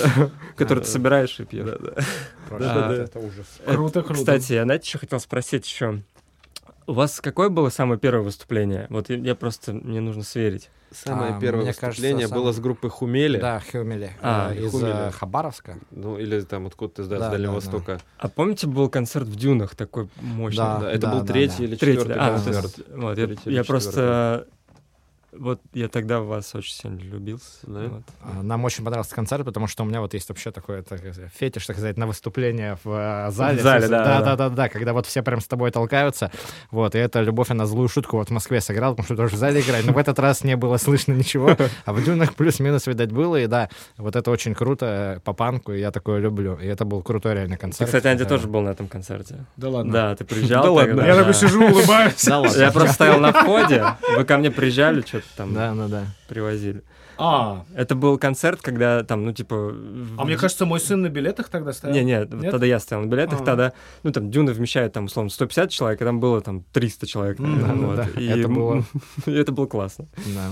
[0.55, 1.67] Который ты собираешь и пьешь.
[2.49, 3.45] Просто Это ужас.
[3.65, 4.19] Круто, круто.
[4.19, 6.01] Кстати, я, знаете, что хотел спросить еще?
[6.88, 8.88] У вас какое было самое первое выступление?
[8.89, 10.71] Вот я, я просто, мне нужно сверить.
[10.91, 13.38] Самое А, первое выступление кажется, было сам- с группы Хумели.
[13.38, 14.11] Да, Хюмели.
[14.21, 15.09] А, э, из Хумели.
[15.09, 15.77] э, Хабаровска.
[15.91, 17.65] Ну, или там откуда-то да, Да, с Дальнего да, да.
[17.71, 18.01] Востока.
[18.17, 20.57] А помните, был концерт в Дюнах такой мощный?
[20.57, 20.80] Да.
[20.80, 21.63] Да, это был да, третий да.
[21.65, 22.27] или Третий, четвертый да.
[22.27, 22.61] А, концерт.
[22.76, 24.47] то есть, вот, я, Третий я просто...
[25.31, 27.60] Вот я тогда в вас очень сильно влюбился.
[27.64, 27.81] Да?
[27.88, 28.03] Вот.
[28.22, 31.30] А, Нам очень понравился концерт, потому что у меня вот есть вообще такой так, э,
[31.38, 33.60] фетиш, так сказать, на выступление в э, зале.
[33.60, 34.26] В зале, да, да, да.
[34.26, 36.31] да, да, да, когда вот все прям с тобой толкаются.
[36.72, 39.39] Вот, и это любовь, она злую шутку вот в Москве сыграл, потому что тоже в
[39.39, 39.85] зале играть.
[39.85, 43.35] Но в этот раз не было слышно ничего, а в дюнах плюс-минус, видать, было.
[43.38, 46.56] И да, вот это очень круто э, по панку, и я такое люблю.
[46.56, 47.88] И это был крутой реально Ты, концерт.
[47.89, 49.45] кстати, Анди Э, тоже был на этом концерте.
[49.57, 49.91] Да ладно.
[49.91, 50.64] Да, ты приезжал.
[50.69, 51.01] Да ладно.
[51.01, 52.26] Я такой сижу, улыбаюсь.
[52.26, 52.60] Да ладно.
[52.60, 53.85] Я просто стоял на входе,
[54.15, 56.05] вы ко мне приезжали, что-то там Да, да, да.
[56.27, 56.83] привозили.
[57.21, 59.73] А, Это был концерт, когда там, ну, типа...
[60.17, 61.93] а мне кажется, мой сын на билетах тогда стоял.
[61.93, 62.51] Не, не, Нет?
[62.51, 63.43] тогда я стоял на билетах, А.
[63.43, 63.73] тогда,
[64.03, 67.37] ну, там, Дюна вмещает, там, условно, 150 человек, а там было, там, 300 человек.
[67.37, 67.95] Да, вот.
[67.97, 68.83] да, И это было-
[69.25, 70.07] и это было классно.
[70.33, 70.51] да.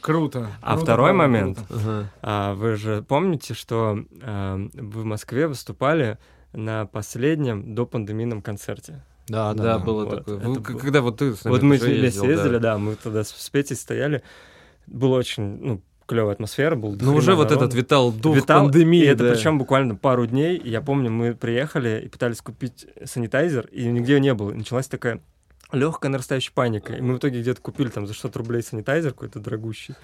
[0.00, 0.50] Круто.
[0.62, 2.10] А Круто, второй правда, момент, круто.
[2.22, 6.18] А, вы же помните, что а, вы в Москве выступали
[6.52, 9.02] на последнем допандемийном концерте?
[9.28, 9.84] Да, да, Да, да.
[9.84, 10.36] было Вот, такое.
[10.38, 10.62] это Вы- было.
[10.78, 12.78] Когда вот ты с нами вот мы вместе ездил, ездили, да.
[12.78, 14.22] мы тогда с Петей стояли.
[14.86, 19.02] Была очень, ну, клевая атмосфера, был Ну уже вот этот витал дух Витал, пандемии.
[19.02, 19.34] И это да.
[19.34, 20.60] причем буквально пару дней.
[20.64, 24.52] Я помню, мы приехали и пытались купить санитайзер, и нигде его не было.
[24.52, 25.20] Началась такая
[25.70, 26.94] легкая нарастающая паника.
[26.94, 29.94] И мы в итоге где-то купили там за 600 рублей санитайзер какой-то дорогущий.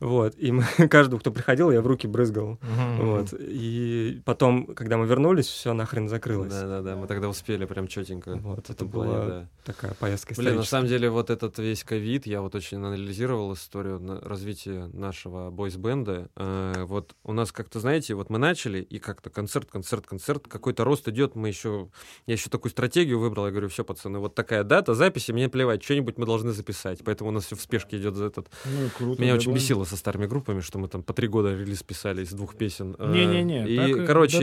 [0.00, 0.34] Вот.
[0.36, 2.58] И мы, каждому, кто приходил, я в руки брызгал.
[2.62, 3.06] Мгм.
[3.06, 3.34] Вот.
[3.38, 6.52] И потом, когда мы вернулись, все нахрен закрылось.
[6.52, 8.36] Да, да, да, мы тогда успели прям четенько.
[8.36, 9.48] Вот, в это этом плане, была да.
[9.64, 14.00] такая поездка Блин, на самом деле вот этот весь ковид, я вот очень анализировал историю
[14.22, 16.28] развития нашего бойс-бенда.
[16.36, 20.84] Э, вот у нас как-то, знаете, вот мы начали, и как-то концерт, концерт, концерт, какой-то
[20.84, 21.88] рост идет, мы еще,
[22.26, 25.82] я еще такую стратегию выбрал, я говорю, все, пацаны, вот такая дата записи, мне плевать,
[25.82, 28.48] что-нибудь мы должны записать, поэтому у нас все в спешке идет за этот.
[28.64, 29.22] Ну, круто.
[29.22, 32.30] Меня очень бесило со старыми группами, что мы там по три года релиз писали из
[32.30, 32.96] двух песен.
[32.98, 33.68] Э, Не-не-не.
[33.68, 34.38] И, так, э, короче,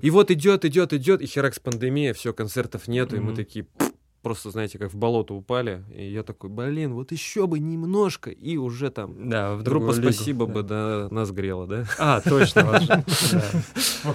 [0.00, 3.66] и вот идет, идет, идет, и херакс пандемия, все, концертов нету, и мы такие
[4.22, 5.84] просто, знаете, как в болото упали.
[5.94, 10.12] И я такой, блин, вот еще бы немножко, и уже там Да, в группа лигу,
[10.12, 10.52] «Спасибо» да.
[10.52, 11.84] бы да, нас грела, да?
[11.98, 12.64] А, точно.
[12.64, 14.14] вас же- да.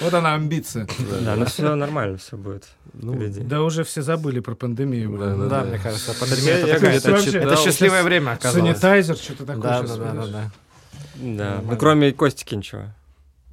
[0.00, 0.86] Вот она амбиция.
[1.24, 3.18] Да, ну все нормально, все будет Ну.
[3.44, 5.48] Да уже все забыли про пандемию.
[5.48, 8.68] Да, мне кажется, пандемия это счастливое время оказалось.
[8.70, 9.62] Санитайзер, что-то такое.
[9.62, 10.50] Да, да, да,
[11.16, 12.94] да, ну кроме Кости Кинчева.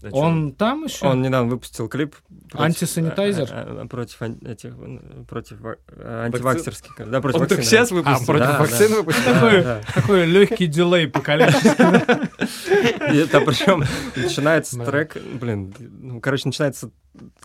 [0.02, 0.16] А чё?
[0.16, 1.06] Он там еще?
[1.06, 2.16] Он недавно выпустил клип.
[2.50, 3.50] против- Антисанитайзер?
[3.52, 4.74] а, а, Против ан- этих,
[5.28, 6.96] против а, антиваксерских.
[7.10, 7.64] Да, против Он так вакцины.
[7.64, 8.26] сейчас А, выпустил?
[8.26, 8.96] против Да, вакцины да.
[8.96, 9.24] выпустил?
[9.26, 9.82] Да, Такой- да.
[9.94, 11.86] Такой легкий дилей по количеству.
[13.14, 13.84] И там причем
[14.16, 14.86] начинается Да.
[14.86, 16.92] трек, блин, ну, короче, начинается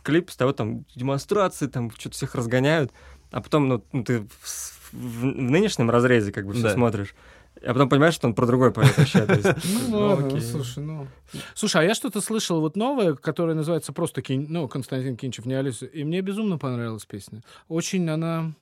[0.03, 2.91] клип с того, там, демонстрации, там, что-то всех разгоняют,
[3.31, 6.73] а потом, ну, ну, ты в, в- в нынешнем разрезе, как бы, все Да.
[6.73, 7.15] смотришь,
[7.63, 9.25] а потом понимаешь, что он про другой поет вообще.
[9.27, 10.41] Ну ну, ладно, окей.
[10.41, 11.07] слушай, ну...
[11.53, 15.53] Слушай, а я что-то слышал вот новое, которое называется просто Кин- ну, Константин Кинчев, не
[15.53, 17.41] Алиса, и мне безумно понравилась песня.
[17.67, 18.53] Очень она...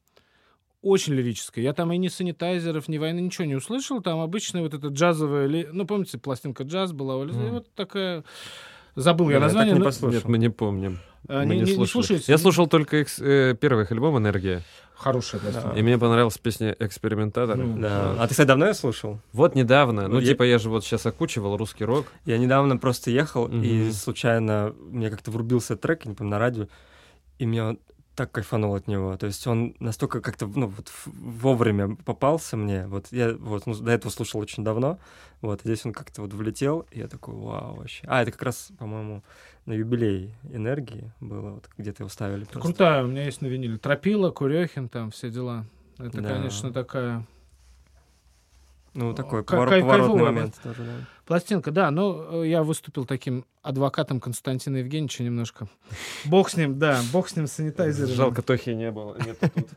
[0.81, 1.63] Очень лирическая.
[1.63, 4.01] Я там и ни санитайзеров, ни войны, ничего не услышал.
[4.01, 5.47] Там обычная вот эта джазовая...
[5.47, 7.15] ли- Ну, помните, пластинка джаз была?
[7.15, 7.37] у Алисы?
[7.39, 7.51] И Мгм.
[7.53, 8.23] вот такая...
[8.95, 9.73] Забыл я Я так название.
[9.73, 10.15] не но- послушал.
[10.17, 10.99] Нет, мы не помним.
[11.29, 11.91] А, Мы не- не не- не слушали.
[12.05, 12.25] слушаете?
[12.31, 14.61] Я слушал только их, э, первый их альбом «Энергия»,
[14.95, 15.77] Хорошая пластинка.
[15.77, 17.57] и мне понравилась песня «Экспериментатор».
[17.57, 18.15] Ну, Да.
[18.19, 19.19] А ты, кстати, давно я слушал?
[19.33, 22.05] Вот недавно, ну, Я- типа, я же вот сейчас окучивал русский рок.
[22.25, 23.91] Я недавно просто ехал, и Мгм.
[23.91, 26.67] случайно мне как-то врубился трек, я не помню, на радио,
[27.39, 27.79] и мне он
[28.15, 29.17] так кайфанул от него.
[29.17, 32.87] То есть он настолько как-то, ну, вот вовремя попался мне.
[32.87, 34.99] Вот я вот ну, до этого слушал очень давно,
[35.41, 38.05] вот, а здесь он как-то вот влетел, и я такой, вау, вообще.
[38.07, 39.23] А, это как раз, по-моему,
[39.65, 42.45] на юбилей энергии было, вот где-то его ставили.
[42.45, 43.77] Крутая, у меня есть на виниле.
[43.77, 45.65] Тропила, Курехин, там все дела.
[45.97, 46.29] Это, Да.
[46.29, 47.25] конечно, такая...
[48.93, 50.91] Ну, такой Кай- повор- кай- поворотный момент тоже, да.
[51.25, 55.67] Пластинка, да, ну, э, я выступил таким адвокатом Константина Евгеньевича немножко.
[56.25, 58.13] Бог с ним, да, бог с ним санитайзером.
[58.13, 59.15] Жалко, Тохи не было.
[59.25, 59.67] Нет тут.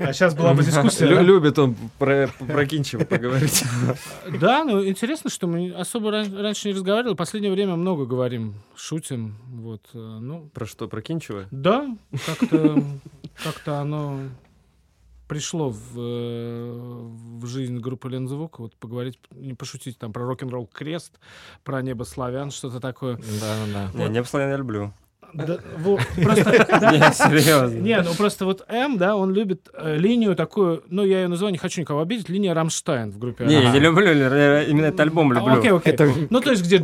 [0.00, 1.06] А сейчас была бы дискуссия.
[1.06, 1.22] Лю- да?
[1.22, 3.62] Любит он про про Кинчева поговорить.
[4.40, 7.14] Да, ну интересно, что мы особо ран- раньше не разговаривали.
[7.14, 9.36] В последнее время много говорим, шутим.
[9.50, 11.46] Вот, э, ну, Про что, про Кинчева?
[11.50, 11.86] да,
[12.26, 12.82] как-то
[13.44, 14.18] как-то оно
[15.28, 17.08] пришло в, э,
[17.40, 18.58] в жизнь группы Лензвук.
[18.58, 21.20] Вот поговорить, не пошутить там про рок-н-ролл крест,
[21.62, 23.16] про небо славян, что-то такое.
[23.16, 23.98] Да, да, да.
[23.98, 24.92] Не, Непславян я люблю.
[25.34, 27.76] Да, вот, просто, да, Не, серьезно.
[27.78, 31.52] Не, ну просто вот М, да, он любит э, линию такую, ну я ее называю,
[31.52, 33.44] не хочу никого обидеть, линия Рамштайн в группе.
[33.44, 35.58] Не, я люблю, я именно этот альбом А, люблю.
[35.58, 35.92] Окей, окей.
[35.92, 36.78] Это- Ну, то есть, где...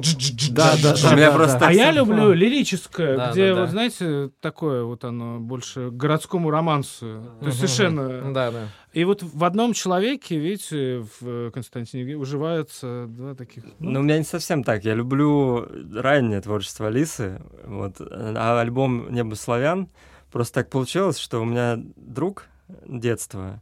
[0.51, 3.61] Да, да, просто А я люблю лирическое, Да, где, да, да.
[3.63, 7.23] вот знаете, такое вот оно больше городскому романсу.
[7.41, 8.33] То есть совершенно...
[8.33, 8.59] Да, да.
[8.95, 13.65] И вот в одном человеке, видите, в э, Константине уживаются два таких...
[13.81, 14.85] Ну, у меня не совсем так.
[14.85, 19.89] Я люблю раннее творчество Алисы, вот, а альбом «Небо славян»
[20.31, 22.47] просто так получилось, что у меня друг
[22.87, 23.61] детства,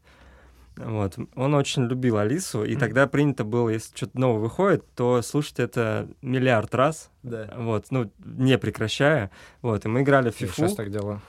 [0.76, 5.58] вот, он очень любил Алису, и тогда принято было, если что-то новое выходит, то слушать
[5.60, 7.52] это миллиард раз, Да.
[7.56, 9.30] вот, ну, не прекращая,
[9.60, 11.20] вот, и мы играли в Я фифу, сейчас так делаю.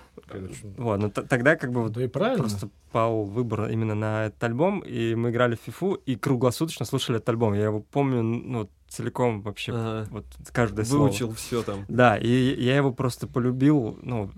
[0.77, 2.43] вот, но т- тогда как бы вот Да и правильно.
[2.43, 7.17] просто пал выбор именно на этот альбом, и мы играли в фифу и круглосуточно слушали
[7.17, 7.53] этот альбом.
[7.53, 10.07] Я его помню, ну, целиком вообще, Ага.
[10.11, 11.07] вот каждое слово.
[11.07, 11.85] Выучил все там.
[11.87, 12.27] Да, и
[12.63, 14.29] я его просто полюбил, ну,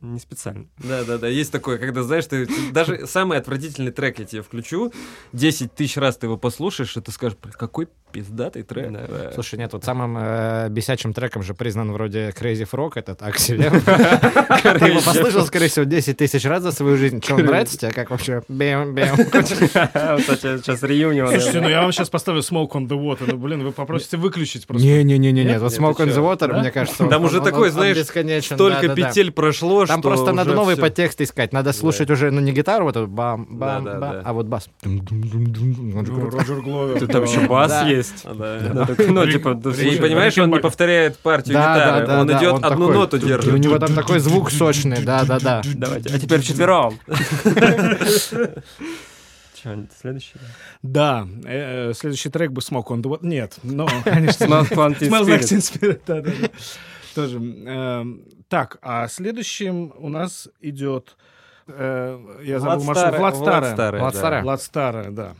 [0.00, 0.66] не специально.
[0.78, 1.28] Да, да, да.
[1.28, 4.92] Есть такое, когда, знаешь, ты даже самый отвратительный трек я тебе включу,
[5.32, 8.92] 10 тысяч раз ты его послушаешь, и ты скажешь, «Блин, какой пиздатый трек.
[8.92, 9.06] Да.
[9.08, 9.32] Да.
[9.32, 13.70] Слушай, нет, вот самым э, бесячим треком же признан вроде Crazy Frog, этот Акселер.
[14.78, 17.20] Ты его послышал, скорее всего, 10 тысяч раз за свою жизнь.
[17.20, 17.90] Че, он нравится тебе?
[17.90, 18.42] Как вообще?
[18.46, 19.16] Бэм, бэм.
[20.62, 21.28] Сейчас реюнион.
[21.30, 23.24] Слушайте, ну я вам сейчас поставлю Smoke on the Water.
[23.26, 24.86] Ну, блин, вы попросите выключить просто.
[24.86, 25.60] Не-не-не-не, Нет?
[25.60, 26.16] вот Нет, Smoke on the?
[26.16, 26.60] Water, Да?
[26.60, 28.44] мне кажется, Там он- уже он- такой, он знаешь.
[28.44, 31.52] Столько петель прошло, Там что просто надо новый подтекст искать.
[31.52, 34.68] Надо слушать уже, ну, не гитару, вот эту бам, бам, бам, а вот бас.
[34.84, 35.00] Ну.
[36.30, 37.06] Роджер Гловер.
[37.06, 38.22] Там еще бас есть.
[38.24, 43.26] Так, Ну, типа, понимаешь, он не повторяет партию гитары, он идет одну ноту И у
[43.26, 43.58] держит.
[43.58, 45.62] него там такой звук сочный, да-да-да.
[45.74, 46.10] Давайте.
[46.14, 46.98] А теперь вчетвером.
[49.64, 50.34] Че, следующий?
[50.82, 52.60] Да, э, э, следующий трек бы
[53.02, 53.26] the Water.
[53.26, 54.44] Нет, но, конечно.
[54.44, 54.70] Smells
[55.26, 56.00] like Teen Spirit.
[56.06, 56.48] Да, да, да.
[57.14, 57.38] Тоже.
[57.38, 61.16] эм, Так, а следующим у нас идет...
[61.66, 62.96] э, Я забыл Влад маршрут.
[62.98, 63.34] Старый- Влад.
[63.36, 64.18] Старый, Влад да.
[64.18, 64.42] Старый.
[64.42, 65.34] Влад Старый, да.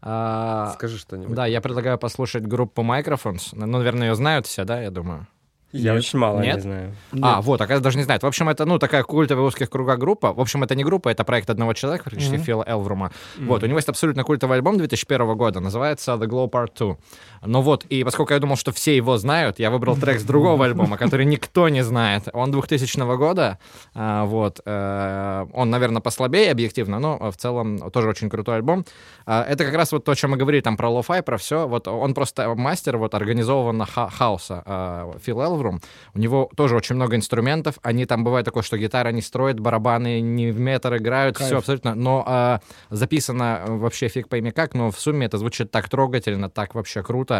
[0.00, 1.34] А, Скажи что-нибудь.
[1.36, 3.50] Да, я предлагаю послушать группу Microphones.
[3.52, 5.26] Ну, наверное, ее знают все, да, я думаю.
[5.72, 6.62] Я очень мало не Нет?
[6.62, 6.94] знаю.
[7.22, 8.22] А, вот, оказывается, даже не знает.
[8.22, 10.32] В общем, это, ну, такая культовая в узких кругах группа.
[10.32, 12.44] В общем, это не группа, это проект одного человека, практически Мгм.
[12.44, 13.10] Фила Элврума.
[13.38, 16.96] Вот, у него есть абсолютно культовый альбом 2001 года, называется The Glow Part 2.
[17.44, 20.64] Ну вот, и поскольку я думал, что все его знают, я выбрал трек с другого
[20.64, 22.28] альбома, который никто не знает.
[22.32, 23.58] Он 2000 года,
[23.94, 24.60] а, вот.
[24.64, 28.84] э, Он, наверное, послабее объективно, но в целом тоже очень крутой альбом.
[29.26, 31.66] А, Это как раз вот то, о чем мы говорили, там про lo-fi, про все.
[31.66, 34.62] Вот он просто мастер вот организованного ха- хаоса.
[34.64, 35.80] а, Фил Элврум.
[36.14, 37.74] У него тоже очень много инструментов.
[37.82, 41.48] Они там бывает такое, что гитара не строит, барабаны не в метр играют, Кайф.
[41.48, 41.94] все абсолютно.
[41.96, 42.60] Но
[42.90, 47.31] записано вообще фиг пойми как, но в сумме это звучит так трогательно, так вообще круто.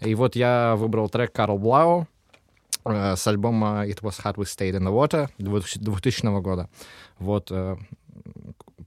[0.00, 2.06] И вот я выбрал трек Карл Блау
[2.84, 6.68] э, с альбома It Was Hot We Stayed in the Water 2000 года.
[7.18, 7.76] Вот э,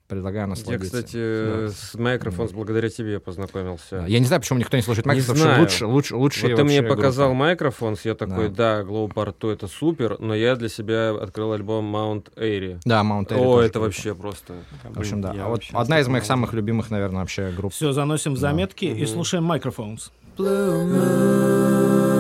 [0.07, 0.85] предлагаю Я, насладиться.
[0.85, 4.01] кстати, э, с Microphones благодаря тебе познакомился.
[4.01, 5.61] Да, Я не знаю, почему никто не слушает Не Microsoft, знаю.
[5.61, 9.67] лучше, лучше, лучше Вот ты мне показал Microphones, я такой, да, Glow Part 2 это
[9.67, 12.79] супер, но я для себя открыл альбом Mount Airy.
[12.85, 13.79] Да, Mount Airy О, это круто.
[13.79, 14.53] вообще просто...
[14.83, 15.33] В общем, да.
[15.33, 17.73] Я А вот одна из моих не самых любимых, наверное, вообще групп.
[17.73, 18.41] Все, заносим в Да.
[18.49, 20.11] заметки и слушаем Microphones.
[20.35, 22.12] blue moon.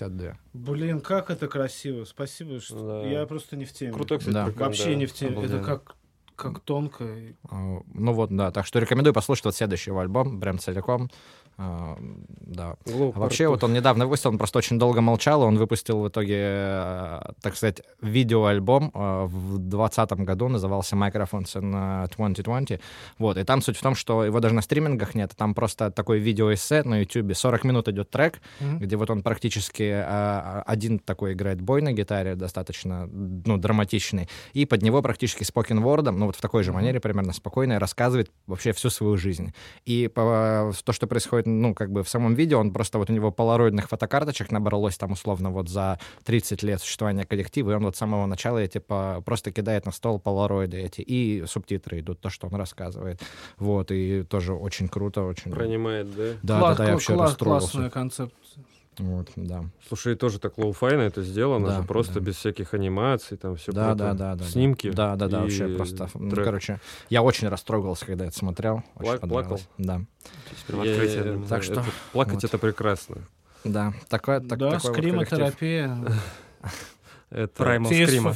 [0.00, 0.36] 350D.
[0.52, 2.04] Блин, как это красиво.
[2.04, 3.08] Спасибо, что да.
[3.08, 3.92] я просто не в теме.
[3.92, 4.46] Круто, кстати, да.
[4.56, 4.94] Вообще да.
[4.94, 5.32] не в теме.
[5.32, 5.56] Обалденно.
[5.56, 5.96] Это как
[6.36, 7.04] как тонко.
[7.50, 8.50] А, ну вот, да.
[8.50, 11.10] Так что рекомендую послушать вот следующий альбом, прям целиком.
[11.58, 11.96] А,
[12.46, 12.76] Да.
[12.84, 16.08] Глупо, А Вообще, вот он недавно выпустил, он просто очень долго молчал, он выпустил в
[16.08, 22.80] итоге, э, так сказать, видеоальбом э, в 2020 году, назывался Microphones in э, 2020.
[23.18, 26.18] Вот, и там суть в том, что его даже на стримингах нет, там просто такой
[26.18, 28.78] видеоэссе на YouTube, 40 минут идет трек, Мгм.
[28.78, 34.66] где вот он практически э, один такой играет бой на гитаре, достаточно, ну, драматичный, и
[34.66, 38.72] под него практически спокин вордом, ну, вот в такой же манере примерно спокойно рассказывает вообще
[38.72, 39.52] всю свою жизнь.
[39.84, 43.12] И по, то, что происходит, ну, как бы в самом видео, он просто вот у
[43.12, 47.96] него полароидных фотокарточек набралось там условно вот за 30 лет существования коллектива, и он вот
[47.96, 52.48] с самого начала типа просто кидает на стол полароиды эти, и субтитры идут, то, что
[52.48, 53.20] он рассказывает.
[53.58, 55.50] Вот, и тоже очень круто, очень...
[55.50, 56.32] Пронимает, да?
[56.42, 57.70] Да, Класс- да, да, я вообще класс- расстроился.
[57.70, 58.64] Классная концепция.
[58.98, 59.64] Вот, да.
[59.88, 62.20] Слушай, и тоже так лоу-файно это сделано, Да, же просто да.
[62.20, 64.44] без всяких анимаций, там все Да, да, да, да.
[64.44, 64.90] Снимки.
[64.90, 66.08] Да, да, да, и вообще просто.
[66.14, 66.44] ну, трек.
[66.44, 68.82] короче, я очень растрогался, когда это смотрел.
[68.96, 69.68] Очень Плак- понравилось.
[69.78, 70.00] Да.
[70.68, 71.46] Я- меня.
[71.46, 72.44] Так что это- плакать вот.
[72.44, 73.16] это прекрасно.
[73.64, 74.92] Да, такое, так, да, вот коллектив.
[74.94, 75.98] скримотерапия.
[77.30, 77.62] Это...
[77.64, 78.34] Primal Tears Scream.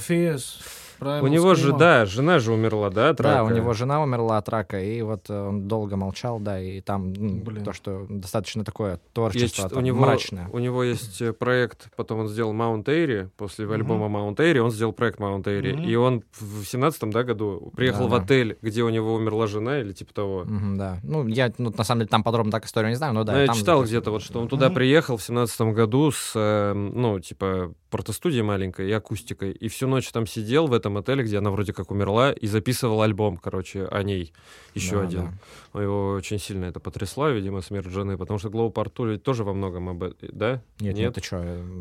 [1.01, 3.45] Primal У него же, да, жена же умерла, да, от Да, рака?
[3.45, 7.13] у него жена умерла от рака, и вот э, он долго молчал, да, и там
[7.13, 7.65] Блин.
[7.65, 10.49] то, что достаточно такое Есть, творчество у, там, него, мрачное.
[10.53, 13.75] у него есть э, проект, потом он сделал Mount Airy, после Мгм.
[13.75, 15.85] альбома Mount Airy он сделал проект Mount Airy, Мгм.
[15.85, 18.25] и он в семнадцатом да, году приехал в Да-да.
[18.25, 20.45] отель, где у него умерла жена или типа того.
[20.45, 20.99] Мгм, да.
[21.03, 23.33] Ну, я, ну, на самом деле, там подробно так историю не знаю, но да.
[23.33, 24.75] Ну, я там читал где-то вот, что он туда Мгм.
[24.75, 30.11] приехал в семнадцатом году с, э, ну, типа, протостудией маленькой и акустикой, и всю ночь
[30.11, 34.03] там сидел в этом отеле, где она вроде как умерла, и записывал альбом, короче, о
[34.03, 34.33] ней,
[34.75, 35.29] еще Да, один.
[35.73, 35.83] да.
[35.83, 39.89] Его очень сильно это потрясло, видимо, смерть жены, потому что Глоу ведь тоже во многом
[39.89, 40.63] об этом, да?
[40.79, 41.15] Нет, Нет?
[41.15, 41.37] ты что?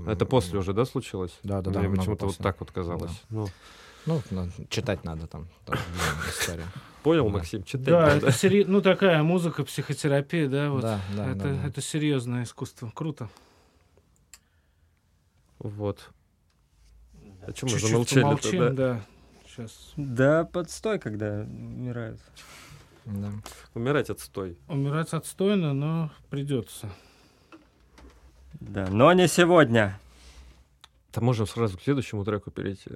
[0.07, 1.37] Это после уже, да, случилось?
[1.43, 1.79] Да, да, да.
[1.81, 3.11] Мне почему-то вот так вот казалось.
[3.29, 3.47] Ну,
[4.05, 5.47] Ну, ну, читать надо там.
[5.65, 5.77] там
[6.29, 6.65] история.
[7.03, 7.31] понял, Да.
[7.37, 7.85] Максим, читай.
[7.85, 8.27] Да, надо.
[8.27, 10.81] это сери- ну такая музыка, психотерапия, да, вот.
[10.81, 11.67] Да, да, это, да, да.
[11.67, 12.91] это серьезное искусство.
[12.95, 13.29] Круто.
[15.59, 16.09] Вот.
[17.41, 19.05] А что мы Чуть-чуть замолчали помолчим, да.
[19.45, 19.93] Сейчас.
[19.97, 22.19] Да, подстой, когда умирают.
[23.05, 23.31] Да.
[23.73, 24.57] Умирать отстой.
[24.67, 26.89] Умирать отстойно, но придется.
[28.59, 29.99] Да, но не сегодня.
[31.11, 32.91] То можем сразу к следующему треку перейти.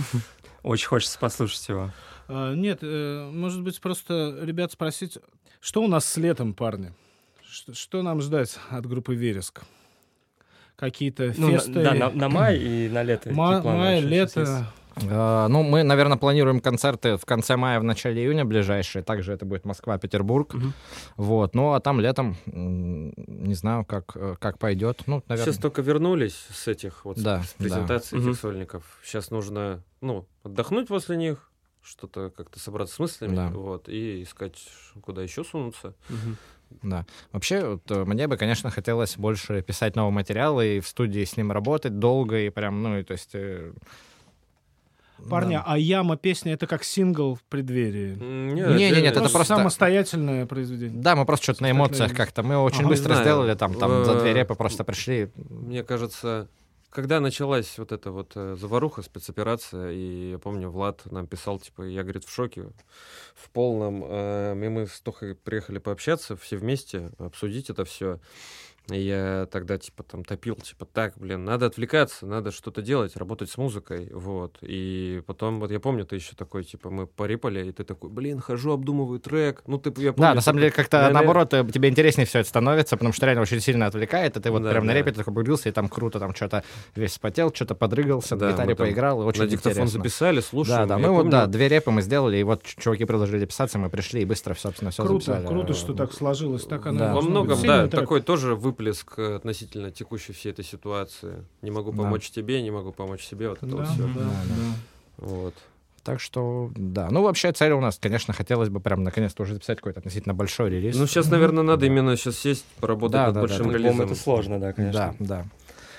[0.62, 1.90] Очень хочется послушать его.
[2.28, 5.18] А, нет, э, может быть, просто ребят спросить,
[5.60, 6.92] что у нас с летом, парни?
[7.72, 9.62] Что нам ждать от группы Вереск?
[10.88, 11.72] Какие-то Ну, на- фесты?
[11.82, 13.30] да, на, на май и на лето.
[13.34, 14.64] Ма- май, лето.
[15.10, 19.02] А, Ну, мы, наверное, планируем концерты в конце мая, в начале июня ближайшие.
[19.02, 20.54] Также это будет Москва, Петербург.
[20.54, 20.72] Мгм.
[21.16, 21.54] Вот.
[21.56, 25.02] Ну, а там летом, не знаю, как, как пойдет.
[25.06, 25.52] Ну, наверное.
[25.52, 28.16] Сейчас только вернулись с этих вот с- Да, с презентаций да.
[28.18, 28.34] этих Мгм.
[28.34, 28.84] сольников.
[29.04, 31.50] Сейчас нужно, ну, отдохнуть после них,
[31.82, 33.48] что-то как-то собраться с мыслями, Да.
[33.48, 34.58] вот, и искать,
[35.00, 35.94] куда еще сунуться.
[36.08, 36.36] Мгм.
[36.82, 37.06] Да.
[37.32, 41.36] Вообще, вот, э, мне бы, конечно, хотелось больше писать новый материал и в студии с
[41.36, 43.30] ним работать долго и прям, ну, и то есть...
[43.34, 43.72] э,
[45.28, 45.64] Парни, да.
[45.66, 48.12] а Яма песня это как сингл в преддверии.
[48.20, 51.02] М, Не, не, нет, это Просто самостоятельное произведение.
[51.02, 52.44] Да, мы просто что-то на эмоциях как-то.
[52.44, 52.88] Мы очень Ага.
[52.90, 55.30] быстро сделали, там, там за две Э, репы просто пришли.
[55.34, 56.48] Мне кажется,
[56.90, 61.82] когда началась вот эта вот э, заваруха, спецоперация, и я помню, Влад нам писал, типа,
[61.82, 62.70] я, говорит, в шоке,
[63.34, 68.20] в полном, э, и мы с Тохой приехали пообщаться все вместе, обсудить это все.
[68.90, 73.50] И я тогда, типа, там топил, типа, так, блин, надо отвлекаться, надо что-то делать, работать
[73.50, 74.56] с музыкой, вот.
[74.62, 78.40] И потом, вот я помню, ты еще такой, типа, мы порипали, и ты такой, блин,
[78.40, 79.62] хожу, обдумываю трек.
[79.66, 82.38] Ну, ты, я помню, Да, на самом деле, как-то наверное, наоборот, э, тебе интереснее все
[82.38, 84.98] это становится, потому что реально очень сильно отвлекает, и ты вот Да, прям на да.
[84.98, 88.74] репе такой погрузился, и там круто, там что-то весь спотел, что-то подрыгался, Да, на гитаре
[88.74, 89.98] поиграл, и очень на диктофон интересно.
[89.98, 90.88] записали, слушаем.
[90.88, 93.78] Да, да, мы вот, помню- да, две репы мы сделали, и вот чуваки предложили писаться,
[93.78, 95.46] мы пришли и быстро, собственно, все Круто, записали.
[95.46, 96.64] круто, что так сложилось.
[96.64, 97.14] Так оно Да.
[97.14, 97.66] Во многом, быть.
[97.66, 101.44] да, такой тоже выплеск э, относительно текущей всей этой ситуации.
[101.62, 101.98] Не могу Да.
[102.02, 104.02] помочь тебе, не могу помочь себе, вот это Да, вот да, все.
[104.02, 104.08] да.
[104.14, 105.26] Да, да.
[105.26, 105.54] Вот.
[106.04, 107.08] Так что, да.
[107.10, 110.70] Ну, вообще, цель у нас, конечно, хотелось бы прям наконец-то уже записать какой-то относительно большой
[110.70, 110.96] релиз.
[110.96, 113.74] Ну, сейчас, наверное, надо именно сейчас сесть, поработать Да, над да, да, большим да.
[113.78, 114.00] Релизом.
[114.02, 115.14] это сложно, да, конечно.
[115.18, 115.44] Да, да.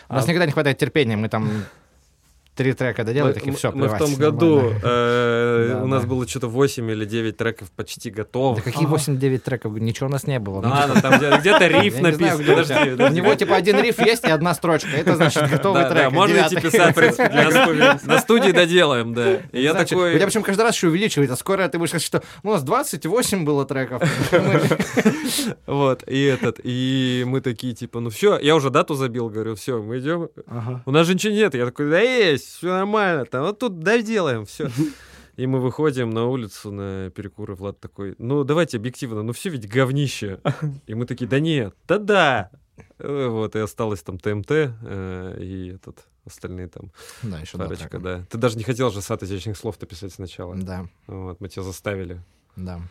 [0.10, 1.48] У А- нас никогда не хватает терпения, мы там
[2.60, 6.48] три трека доделали, Мы, такие, все, мы в том году э, у нас было что-то
[6.50, 8.66] 8 или 9 треков почти готовых.
[8.66, 9.72] Да какие 8-9 треков?
[9.80, 10.60] Ничего у нас не было.
[10.62, 12.42] Ну Ну, ладно, там где- где-то риф написан.
[12.42, 14.90] у Подожди, него типа один риф есть и одна строчка.
[14.90, 16.12] Это значит готовый трек.
[16.12, 19.38] можно идти писать, в принципе, на студии доделаем, да.
[19.54, 20.12] И я такой...
[20.12, 22.54] У тебя причем каждый раз еще увеличивает, а скоро ты будешь сказать, что ну, у
[22.56, 24.04] нас 28 было треков.
[25.66, 29.82] Вот, и этот, и мы такие, типа, ну все, я уже дату забил, говорю, все,
[29.82, 30.30] мы идем.
[30.86, 31.54] У нас же ничего нет.
[31.56, 34.70] Я такой, да есть, все нормально, там, вот тут доделаем, все.
[35.38, 39.70] И мы выходим на улицу на перекуры, Влад такой, ну давайте объективно, ну все ведь
[39.70, 40.42] говнище.
[40.86, 42.52] И мы такие, да нет, да-да.
[42.98, 46.92] Э, Вот, и осталось там ТМТ э, и этот, остальные там
[47.24, 48.26] Да, еще парочка, да.
[48.30, 50.56] Ты даже не хотел же сад изящных слов-то писать сначала.
[50.56, 52.22] Да, Вот, мы тебя заставили.
[52.56, 52.82] да.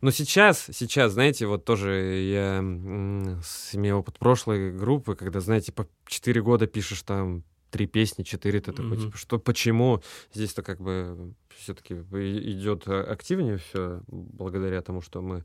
[0.00, 6.42] Но сейчас, сейчас, знаете, вот тоже я имею опыт прошлой группы, когда, знаете, по 4
[6.42, 9.00] года пишешь там три песни, четыре, ты такой, Мгм.
[9.06, 10.02] типа, что, почему?
[10.34, 15.42] Здесь-то как бы все-таки идет активнее все, благодаря тому, что мы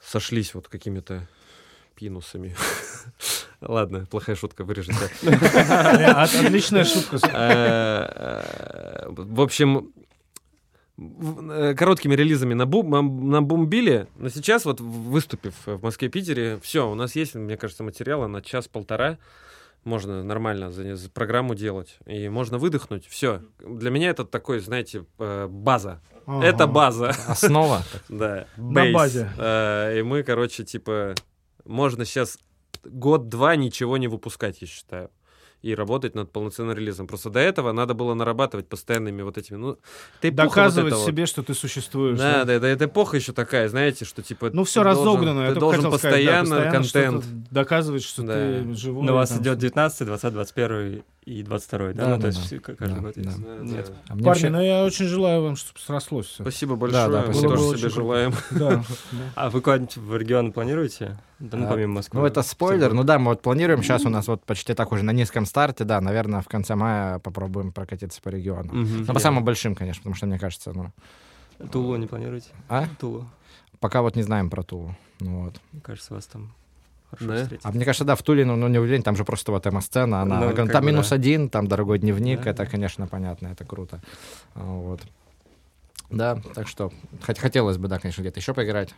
[0.00, 1.28] сошлись вот какими-то
[1.96, 2.54] пинусами.
[3.60, 5.10] Ладно, плохая шутка, вырежете.
[5.22, 7.18] Э, от- Отличная шутка.
[7.24, 9.92] Э, В общем,
[10.98, 16.94] э, короткими релизами набу- нам- набомбили, но сейчас вот выступив в Москве, Питере, все, у
[16.94, 19.18] нас есть, мне кажется, материала на час-полтора,
[19.86, 23.40] можно нормально за, за программу делать, и можно выдохнуть, все.
[23.58, 26.00] Для меня это такой, знаете, э, база.
[26.26, 26.66] Это Ага.
[26.66, 27.08] база.
[27.28, 27.82] Основа.
[28.08, 29.30] Да, На базе.
[29.38, 31.14] Э, И мы, короче, типа,
[31.64, 32.38] можно сейчас
[32.84, 35.10] год-два ничего не выпускать, я считаю.
[35.62, 37.06] И работать над полноценным релизом.
[37.06, 39.80] Просто до этого надо было нарабатывать постоянными вот этими, ну, вот
[40.34, 41.06] Доказывать вот.
[41.06, 42.18] себе, что ты существуешь.
[42.18, 44.50] Да, да, да, это эпоха еще такая, знаете, что типа...
[44.52, 45.52] Ну, все ты разогнано.
[45.52, 47.24] Ты должен хотел сказать, да, постоянно контент.
[47.50, 48.34] Доказывать, что Да.
[48.34, 49.08] ты живой.
[49.08, 51.92] У вас там, идет что- 19, 20, 21 и 22, да?
[51.92, 52.58] Да, ну, да, то есть да.
[52.60, 53.20] каждый Да, год да.
[53.20, 53.42] есть.
[53.42, 53.86] Да, Нет.
[53.86, 53.92] да.
[54.04, 56.44] А Парни, вообще- ну я очень желаю вам, чтобы срослось все.
[56.44, 57.48] Спасибо большое, да, мы спасибо.
[57.50, 58.34] тоже Было себе желаем.
[58.52, 58.82] Да, да.
[59.34, 61.18] А вы куда-нибудь в регион планируете?
[61.40, 62.20] Да, ну, А, помимо Москвы.
[62.20, 62.92] Ну, это спойлер.
[62.94, 63.82] Ну да, мы вот планируем.
[63.82, 65.82] Сейчас у нас вот почти так уже на низком старте.
[65.82, 68.72] Да, наверное, в конце мая попробуем прокатиться по региону.
[68.72, 69.04] Мгм.
[69.08, 70.92] Ну, по самым большим, конечно, потому что, мне кажется, ну,
[71.72, 72.50] Тулу не планируете?
[72.68, 72.86] А?
[73.00, 73.26] Тулу.
[73.80, 74.94] пока вот не знаем про Тулу.
[75.18, 75.60] Ну, вот.
[75.72, 76.52] Мне кажется, вас там
[77.10, 77.42] хорошо Да?
[77.42, 77.66] встретят.
[77.66, 80.22] А мне кажется, да, в Туле, ну, ну не удивление, там же просто вот эмо-сцена,
[80.22, 81.16] она, Ну, она там бы, минус да.
[81.16, 82.70] один, там дорогой дневник, Да, это, да.
[82.70, 84.00] конечно, понятно, это круто.
[84.54, 85.00] А, Вот.
[86.10, 86.92] Да, так что
[87.26, 88.94] хот- хотелось бы, да, конечно, где-то еще поиграть.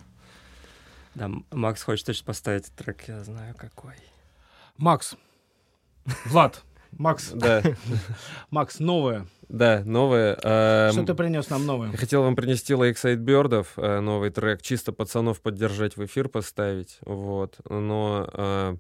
[1.15, 3.95] Да, Макс хочет точно поставить трек, я знаю какой.
[4.77, 5.17] Макс.
[6.27, 6.63] Влад.
[6.93, 7.31] Макс.
[7.33, 7.63] Да,
[8.51, 9.27] Макс, новое.
[9.49, 10.37] да, новое.
[10.43, 11.91] эм, Что ты принес нам новое?
[11.91, 16.99] Я хотел вам принести Lakeside Бердов, э, новый трек, чисто пацанов поддержать в эфир поставить,
[17.05, 18.77] вот, но, э,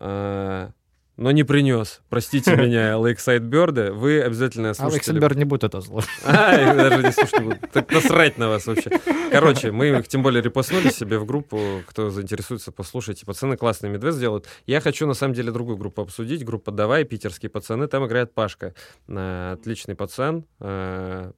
[0.00, 0.70] э,
[1.18, 5.10] но не принес, простите меня, Lakeside Берды, вы обязательно А слушатели...
[5.16, 6.08] Александр не будет это слушать.
[6.24, 7.56] А, даже не слушать не буду.
[7.72, 8.90] Так насрать на вас вообще.
[9.32, 11.82] Короче, мы их тем более репостнули себе в группу.
[11.88, 13.26] Кто заинтересуется, послушайте.
[13.26, 14.46] Пацаны классные медведь сделают.
[14.66, 16.44] Я хочу, на самом деле, другую группу обсудить.
[16.44, 17.88] Группа «Давай», питерские пацаны.
[17.88, 18.74] Там играет Пашка.
[19.08, 20.44] Э, Отличный пацан.
[20.60, 21.32] э,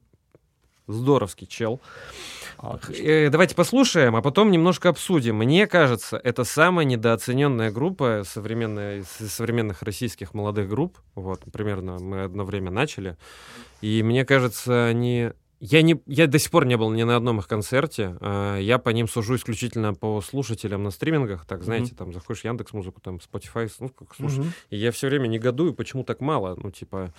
[0.87, 1.81] Здоровский чел.
[2.89, 5.37] Э, Давайте послушаем, а потом немножко обсудим.
[5.37, 10.97] Мне кажется, это самая недооцененная группа современных российских молодых групп.
[11.15, 13.17] Вот, примерно мы одно время начали.
[13.81, 15.31] И мне кажется, они...
[15.59, 18.17] Я, не, я до сих пор не был ни на одном их концерте.
[18.19, 21.45] А, Я по ним сужу исключительно по слушателям на стримингах.
[21.45, 24.39] Так, знаете, там заходишь в Яндекс Музыку, там Spotify, ну, как слушаешь.
[24.39, 24.53] Мгм.
[24.71, 26.57] И я все время негодую, почему так мало.
[26.61, 27.13] Ну, типа...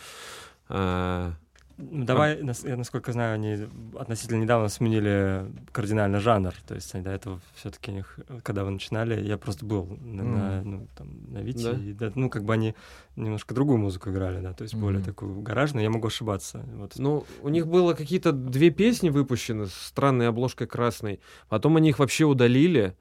[1.78, 3.66] а, Давай, нас- я насколько знаю, они
[3.98, 6.54] относительно недавно сменили кардинально жанр.
[6.66, 10.22] То есть они до этого все-таки у них, когда вы начинали, я просто был на,
[10.22, 11.78] на, ну, там, на Вите, Да?
[11.78, 12.74] и, да, ну, как бы они
[13.16, 15.06] немножко другую музыку играли, да, то есть более Мгм.
[15.06, 16.64] такую гаражную, я могу ошибаться.
[16.76, 16.94] Вот.
[16.98, 21.20] Ну, у них было какие-то две песни выпущены с странной обложкой красной.
[21.48, 22.94] Потом они их вообще удалили.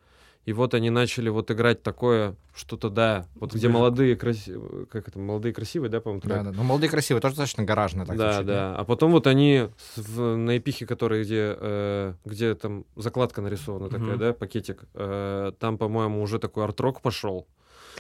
[0.46, 5.08] И вот они начали вот играть такое, что-то, да, вот где Движ- молодые, красивые, как
[5.08, 6.38] это, молодые красивые, да, по-моему, трек?
[6.38, 6.52] Да, да.
[6.52, 8.76] Ну, молодые красивые, тоже достаточно гаражно так да, звучит, да.
[8.76, 14.08] А потом вот они в- на эпихе, которая где, э, где там закладка нарисована такая,
[14.10, 14.18] Мгм.
[14.18, 17.46] да, пакетик, э, там, по-моему, уже такой арт-рок пошел,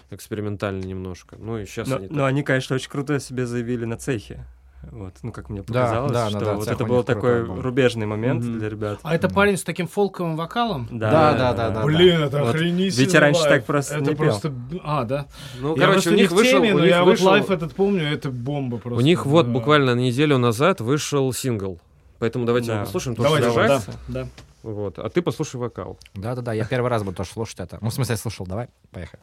[0.10, 1.36] экспериментальный немножко.
[1.38, 2.08] Ну и сейчас но, они...
[2.10, 4.46] но они, конечно, очень круто себе заявили на цехе.
[4.90, 7.62] Вот, ну, как мне показалось, да, да, что да, да, вот это был такой был.
[7.62, 8.58] рубежный момент mm-hmm.
[8.58, 9.00] для ребят.
[9.04, 10.88] А это парень с таким фолковым вокалом?
[10.92, 11.70] Да, да, да, да.
[11.70, 12.56] да Блин, это вот.
[12.56, 13.06] охренительно.
[13.06, 13.54] Ведь раньше лайф.
[13.54, 14.50] так просто это не просто...
[14.50, 14.82] пел.
[14.84, 15.28] А, да.
[15.60, 16.62] Ну, я короче, у них вышел...
[16.62, 17.28] Теме, у них я вышел...
[17.28, 19.00] лайф этот помню, это бомба просто.
[19.00, 19.30] У них да.
[19.30, 21.80] вот буквально неделю назад вышел сингл.
[22.18, 22.74] Поэтому давайте да.
[22.74, 23.16] его послушаем.
[23.16, 23.80] Давайте, давай.
[24.08, 24.28] да.
[24.64, 25.00] Вот.
[25.00, 25.98] А ты послушай вокал.
[26.14, 27.78] Да-да-да, я первый раз буду тоже слушать это.
[27.82, 28.46] Ну, в смысле, я слушал.
[28.46, 29.22] Давай, поехали.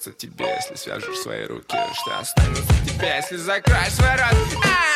[0.00, 4.64] сердце тебе, если свяжешь свои руки Что останется тебе, если закроешь свой рот?
[4.64, 4.89] А!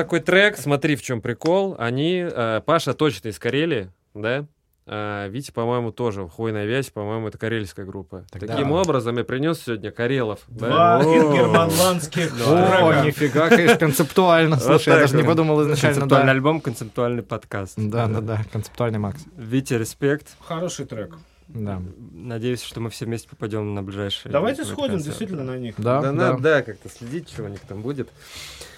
[0.00, 1.76] такой трек, смотри, в чем прикол.
[1.78, 4.46] Они, э, Паша точно из Карелии, да?
[4.86, 6.26] А Витя, по-моему, тоже.
[6.26, 8.24] Хуй на вязь, по-моему, это карельская группа.
[8.30, 8.54] Тогда...
[8.54, 10.40] Таким образом, я принес сегодня Карелов.
[10.48, 14.58] Два германландских О, нифига, конечно, концептуально.
[14.58, 16.00] Слушай, я даже не подумал изначально.
[16.00, 17.74] Концептуальный альбом, концептуальный подкаст.
[17.76, 19.20] Да, да, да, концептуальный Макс.
[19.36, 20.28] Витя, респект.
[20.40, 21.14] Хороший трек.
[21.54, 21.82] Да.
[22.12, 24.30] Надеюсь, что мы все вместе попадем на ближайшие.
[24.30, 25.04] Давайте сходим концерты.
[25.04, 25.74] действительно на них.
[25.78, 26.12] Да, Да, да.
[26.12, 28.08] надо, да, как-то следить, что у них там будет.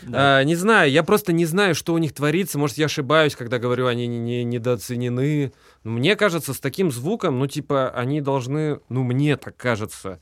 [0.03, 0.39] Да.
[0.39, 2.59] А, не знаю, я просто не знаю, что у них творится.
[2.59, 5.53] Может, я ошибаюсь, когда говорю, они не, не- недооценены.
[5.85, 10.21] Но мне кажется, с таким звуком, ну, типа, они должны, ну, мне так кажется,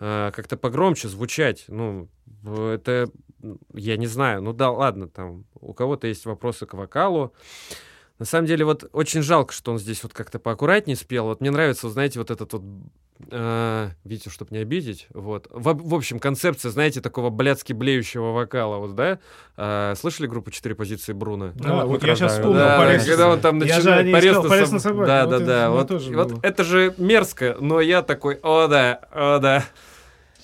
[0.00, 1.64] а, как-то погромче звучать.
[1.68, 2.08] Ну,
[2.44, 3.08] это,
[3.72, 4.42] я не знаю.
[4.42, 7.32] Ну, да, ладно, там, у кого-то есть вопросы к вокалу.
[8.18, 11.24] На самом деле, вот очень жалко, что он здесь вот как-то поаккуратнее спел.
[11.24, 12.62] Вот мне нравится, вот, знаете, вот этот вот
[13.30, 15.48] а, Витю, чтобы не обидеть, вот.
[15.50, 19.18] В, в общем, концепция, знаете, такого блядски блеющего вокала, вот, да?
[19.56, 21.52] А, слышали группу «Четыре позиции» Бруно?
[21.54, 22.58] Да, вот вот я сейчас вспомнил.
[22.58, 23.42] Да, «Порез да, когда он собаке».
[23.42, 25.06] там начинает порез на «Порез на собаке».
[25.06, 25.70] Да, Вот да, это да.
[25.70, 26.40] Вот, вот было.
[26.42, 29.64] это же мерзко, но я такой, о да, о да.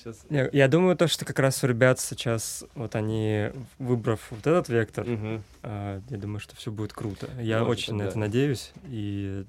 [0.03, 0.25] Сейчас.
[0.29, 4.67] Я, я думаю, то, что как раз у ребят сейчас, вот они, выбрав вот этот
[4.69, 5.43] вектор, Мгм.
[5.63, 7.27] а, я думаю, что все будет круто.
[7.39, 8.09] Я Может очень быть, на да.
[8.09, 8.71] это надеюсь.
[8.87, 9.45] И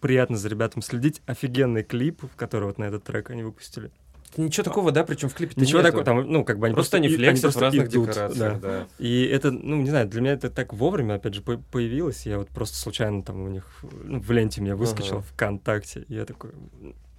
[0.00, 1.22] приятно за ребятам следить.
[1.26, 3.90] Офигенный клип, который вот на этот трек они выпустили.
[4.36, 7.12] Ничего такого, да, причем в клипе Ничего такого, там, ну, как бы они Просто просто,
[7.12, 8.68] и- флексят в просто разных идут, декорациях, да.
[8.68, 8.86] да.
[8.98, 12.26] И это, ну, не знаю, для меня это так вовремя, опять же, по- появилось.
[12.26, 13.64] Я вот просто случайно там у них
[14.04, 15.26] ну, в ленте меня выскочил Ага.
[15.32, 16.04] ВКонтакте.
[16.06, 16.52] И я такой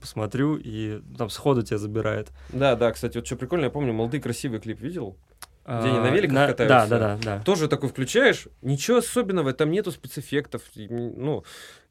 [0.01, 2.29] посмотрю, и там сходу тебя забирает.
[2.49, 5.17] Да, да, кстати, вот что прикольно, я помню, молодые красивый клип видел?
[5.63, 6.89] Где они А, на великах Да, катаются?
[6.89, 7.43] да, да, да.
[7.43, 10.63] Тоже такой включаешь, ничего особенного, там нету спецэффектов.
[10.75, 11.43] Ну,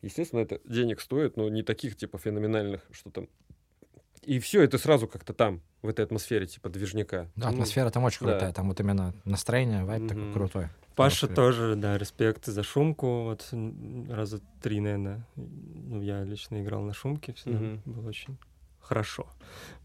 [0.03, 3.29] естественно, это денег стоит, но не таких, типа, феноменальных, что там.
[4.23, 7.31] И все, это сразу как-то там, в этой атмосфере, типа, движника.
[7.37, 8.33] Да, Ну, атмосфера там очень да.
[8.33, 8.53] крутая.
[8.53, 10.33] Там вот именно настроение, вайб такой Мгм.
[10.35, 10.69] крутой.
[11.05, 13.25] Паша тоже, да, респект за шумку.
[13.25, 13.49] Вот
[14.09, 15.27] раза три, наверное.
[15.37, 17.59] Ну, я лично играл на шумке всегда.
[17.59, 17.83] Мгм.
[17.85, 18.37] Было очень
[18.91, 19.25] хорошо.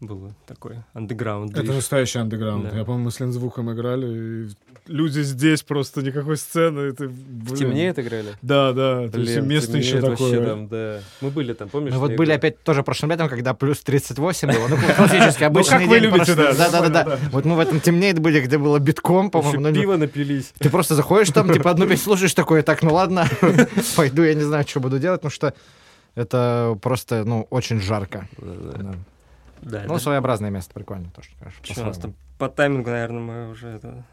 [0.00, 1.56] Было такой андеграунд.
[1.56, 2.70] Это настоящий андеграунд.
[2.70, 2.76] Да.
[2.78, 4.48] Я помню, мы с Лензвуком играли, и
[4.88, 6.80] люди здесь просто никакой сцены.
[6.80, 7.56] Это, В блин.
[7.56, 8.34] темнее отыграли?
[8.42, 9.08] Да, да.
[9.08, 10.44] То есть Блин, место еще это такое.
[10.44, 11.00] там, да.
[11.20, 11.92] Мы были там, помнишь?
[11.92, 12.38] Мы вот я были говорю?
[12.38, 14.68] опять тоже прошлым летом, когда плюс 38 было.
[14.68, 17.18] Ну, классически обычный как вы любите, да, Да, да, да.
[17.30, 19.60] Вот мы в этом темнее были, где было битком, по-моему.
[19.60, 20.52] Ну, пиво напились.
[20.58, 23.26] Ты просто заходишь там, типа, одну песню слушаешь, такое, так, ну ладно,
[23.96, 25.54] пойду, я не знаю, что буду делать, потому что
[26.16, 28.26] это просто, ну, очень жарко.
[28.38, 28.94] Да.
[29.62, 31.64] Да, Ну, это- своеобразное место, прикольно тоже, конечно.
[31.64, 34.04] Что у нас там по таймингу, наверное, мы уже это...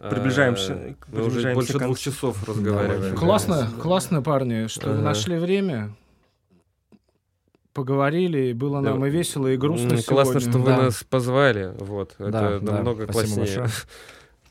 [0.00, 0.76] Приближаемся- А,
[1.12, 3.14] Мы уже приближаемся больше двух часов разговариваем.
[3.16, 5.02] Классно, классно, парни, что вы Ага.
[5.02, 5.94] нашли время.
[7.72, 10.50] Поговорили, и было нам и весело, и грустно М, Классно, сегодня.
[10.50, 10.76] что вы Да.
[10.82, 11.72] нас позвали.
[11.78, 12.16] Вот.
[12.18, 12.26] Да,
[12.56, 13.66] Это да, намного класснее.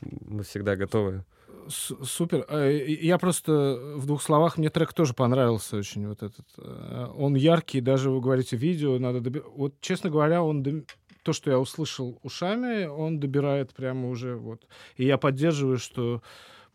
[0.26, 1.24] Мы всегда готовы.
[1.68, 2.46] Супер.
[2.48, 3.52] Э, и- Я просто
[3.96, 6.08] в двух словах, мне трек тоже понравился очень.
[6.08, 6.46] Вот этот.
[6.58, 10.84] э, Он яркий, даже вы говорите, видео надо доби- Вот, честно говоря, он дом-
[11.22, 14.66] то, что я услышал ушами, он добирает прямо уже вот.
[14.96, 16.22] И я поддерживаю, что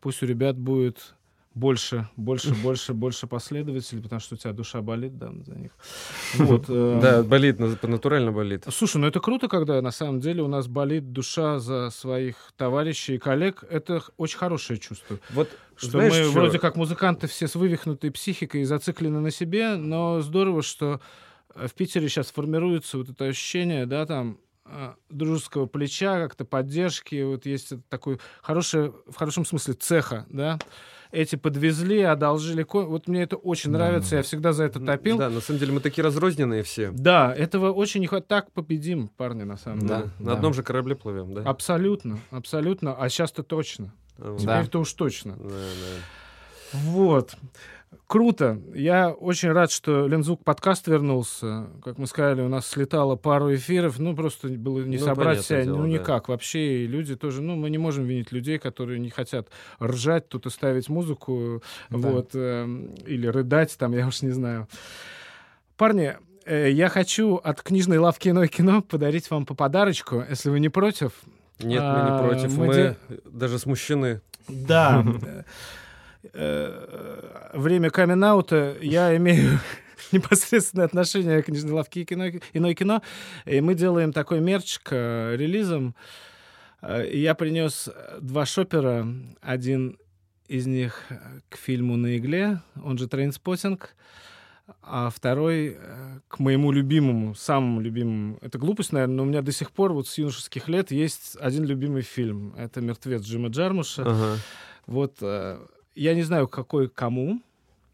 [0.00, 1.14] пусть у ребят будет
[1.54, 5.72] больше, больше, больше, больше последователей, потому что у тебя душа болит, да, за них.
[6.34, 6.66] Вот.
[6.68, 8.64] э, Да, болит, на- натурально болит.
[8.70, 13.14] Слушай, ну это круто, когда на самом деле у нас болит душа за своих товарищей
[13.14, 13.64] и коллег.
[13.70, 15.18] Это очень хорошее чувство.
[15.30, 16.30] Вот Что знаешь, мы чё?
[16.32, 21.00] вроде как музыканты все с вывихнутой психикой и зациклены на себе, но здорово, что
[21.54, 27.22] э, в Питере сейчас формируется вот это ощущение, да, там э, дружеского плеча, как-то поддержки,
[27.22, 30.58] вот есть такой хороший, в хорошем смысле цеха, да.
[31.14, 32.64] Эти подвезли, одолжили.
[32.64, 35.16] ко- Вот мне это очень Да, нравится, я всегда за это топил.
[35.18, 36.90] Да, на самом деле мы такие разрозненные все.
[36.92, 38.26] Да, этого очень не хватает.
[38.28, 39.96] Так победим, парни, на самом Да.
[39.98, 40.10] деле.
[40.18, 41.42] На одном же корабле плывем, да?
[41.42, 42.94] Абсолютно, абсолютно.
[42.94, 43.92] А сейчас-то точно.
[44.18, 44.42] Вот.
[44.44, 44.56] Да.
[44.58, 45.36] Теперь-то уж точно.
[45.36, 46.78] Да, да.
[46.80, 47.34] Вот.
[48.06, 48.60] Круто.
[48.74, 51.66] Я очень рад, что Лензвук подкаст вернулся.
[51.84, 53.98] Как мы сказали, у нас слетало пару эфиров.
[53.98, 55.64] Ну, просто было не Ну, собрать себя.
[55.64, 55.88] дело, ну, да.
[55.88, 56.28] никак.
[56.28, 57.42] Вообще, и люди тоже...
[57.42, 59.48] Ну, мы не можем винить людей, которые не хотят
[59.82, 61.62] ржать тут и ставить музыку.
[61.90, 61.96] Да.
[61.96, 62.30] Вот.
[62.34, 64.68] эм, или рыдать там, я уж не знаю.
[65.76, 66.14] Парни,
[66.46, 70.68] э, я хочу от книжной лавки «Иное кино» подарить вам по подарочку, если вы не
[70.68, 71.12] против.
[71.60, 72.56] Нет, мы А, не против.
[72.56, 74.20] мы Мы де- даже смущены.
[74.48, 75.04] Да.
[76.32, 78.20] Э, Время камин
[78.80, 79.58] я имею
[80.12, 83.02] непосредственное отношение к книжной лавке и кино, иное кино.
[83.44, 85.94] И мы делаем такой мерч к э, релизам.
[86.82, 87.88] Э, Я принес
[88.20, 89.06] два шопера.
[89.40, 89.98] Один
[90.48, 91.16] из них э,
[91.48, 93.94] к фильму «На игле», он же «Trainspotting»,
[94.82, 98.38] а второй э, к моему любимому, самому любимому.
[98.40, 101.64] Это глупость, наверное, но у меня до сих пор вот с юношеских лет есть один
[101.64, 102.54] любимый фильм.
[102.56, 104.02] Это «Мертвец» Джима Джармуша.
[104.02, 104.36] Ага.
[104.86, 105.58] Вот э,
[105.94, 107.40] я не знаю, какой кому.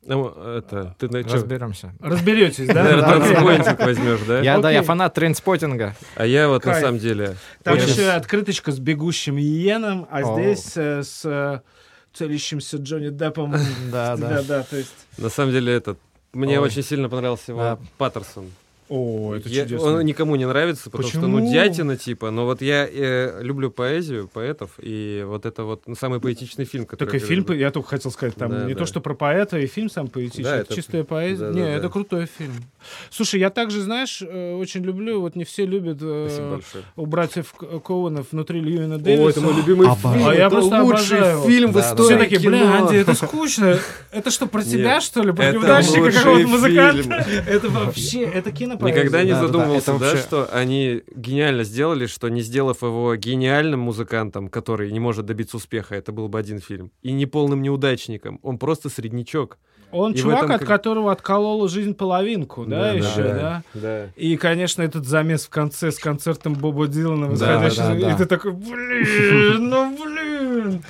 [0.03, 1.35] Ну, это, ты на чё?
[1.35, 1.93] Разберемся.
[2.01, 2.83] Разберетесь, да?
[2.85, 4.41] Наверное, возьмешь, да?
[4.41, 5.95] Я, да, я фанат трейнспоттинга.
[6.17, 7.37] А я вот на самом деле...
[7.63, 11.61] Там еще открыточка с бегущим иеном, а здесь э, с э,
[12.15, 13.53] целящимся Джонни Деппом.
[13.93, 14.43] Да, Да, да.
[14.43, 14.95] да, то есть...
[15.19, 15.99] На самом деле этот
[16.33, 17.79] Мне очень сильно понравился его.
[17.99, 18.51] Паттерсон.
[18.91, 19.87] О, это Я- чудесно.
[19.99, 21.39] он никому не нравится, потому что, Почему?
[21.39, 22.31] ну, дятина типа.
[22.31, 26.87] Но вот я э, люблю поэзию, поэтов, и вот это вот ну, самый поэтичный фильм,
[26.87, 27.09] который...
[27.11, 27.57] Так и фильм, люблю.
[27.57, 28.81] я только хотел сказать, там Да, не да.
[28.81, 31.47] то, что про поэта, и фильм сам поэтичный, Да, это чистая поэзия.
[31.47, 31.89] да, не, да, это да.
[31.89, 32.53] крутой фильм.
[33.11, 36.59] Слушай, я также, знаешь, э, очень люблю, вот не все любят э,
[36.97, 39.31] у братьев Коуэнов внутри Льюина О, Дэвиса.
[39.31, 40.15] это мой любимый Обожаю.
[40.19, 40.29] фильм.
[40.29, 42.75] А я это просто лучший обожаю фильм в Да, да, истории Все такие, бля, кино.
[42.89, 43.79] Анди, это скучно.
[44.11, 45.33] Это что, про тебя, что ли?
[45.33, 47.15] Про неудачника какого-то музыканта?
[47.47, 48.80] Это вообще, это кинопоэзия.
[48.89, 52.41] Никогда не Да, да, да, задумывался, это да, вообще- что они гениально сделали, что не
[52.43, 57.13] сделав его гениальным музыкантом, который не может добиться успеха, это был бы один фильм, и
[57.13, 59.59] не полным неудачником, он просто среднячок.
[59.93, 63.63] Он И чувак, этом от которого отколола жизнь половинку, да, еще, да?
[63.75, 64.07] да.
[64.15, 68.17] И, конечно, этот замес в конце с концертом Боба Дилана, Да, восходящий, да, и да.
[68.17, 70.85] ты такой, блин, ну блин.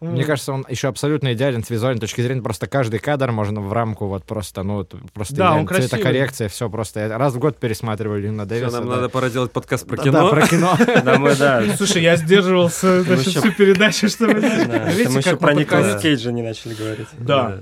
[0.00, 2.40] Мне кажется, он еще абсолютно идеален с визуальной точки зрения.
[2.40, 5.88] Просто каждый кадр можно в рамку вот просто, ну, просто Да, он красивый.
[5.90, 7.00] цветокоррекция, все просто.
[7.00, 8.80] Я раз в год пересматриваю Лина Дэвиса.
[8.80, 8.96] нам да.
[8.96, 10.22] надо пора делать подкаст про Да, кино.
[10.22, 10.78] Да, про кино.
[11.04, 11.62] Да, мы, да.
[11.76, 14.34] Слушай, я сдерживался всю передачу, чтобы...
[14.34, 17.08] Мы еще про Николаса Кейджа не начали говорить.
[17.18, 17.58] Да.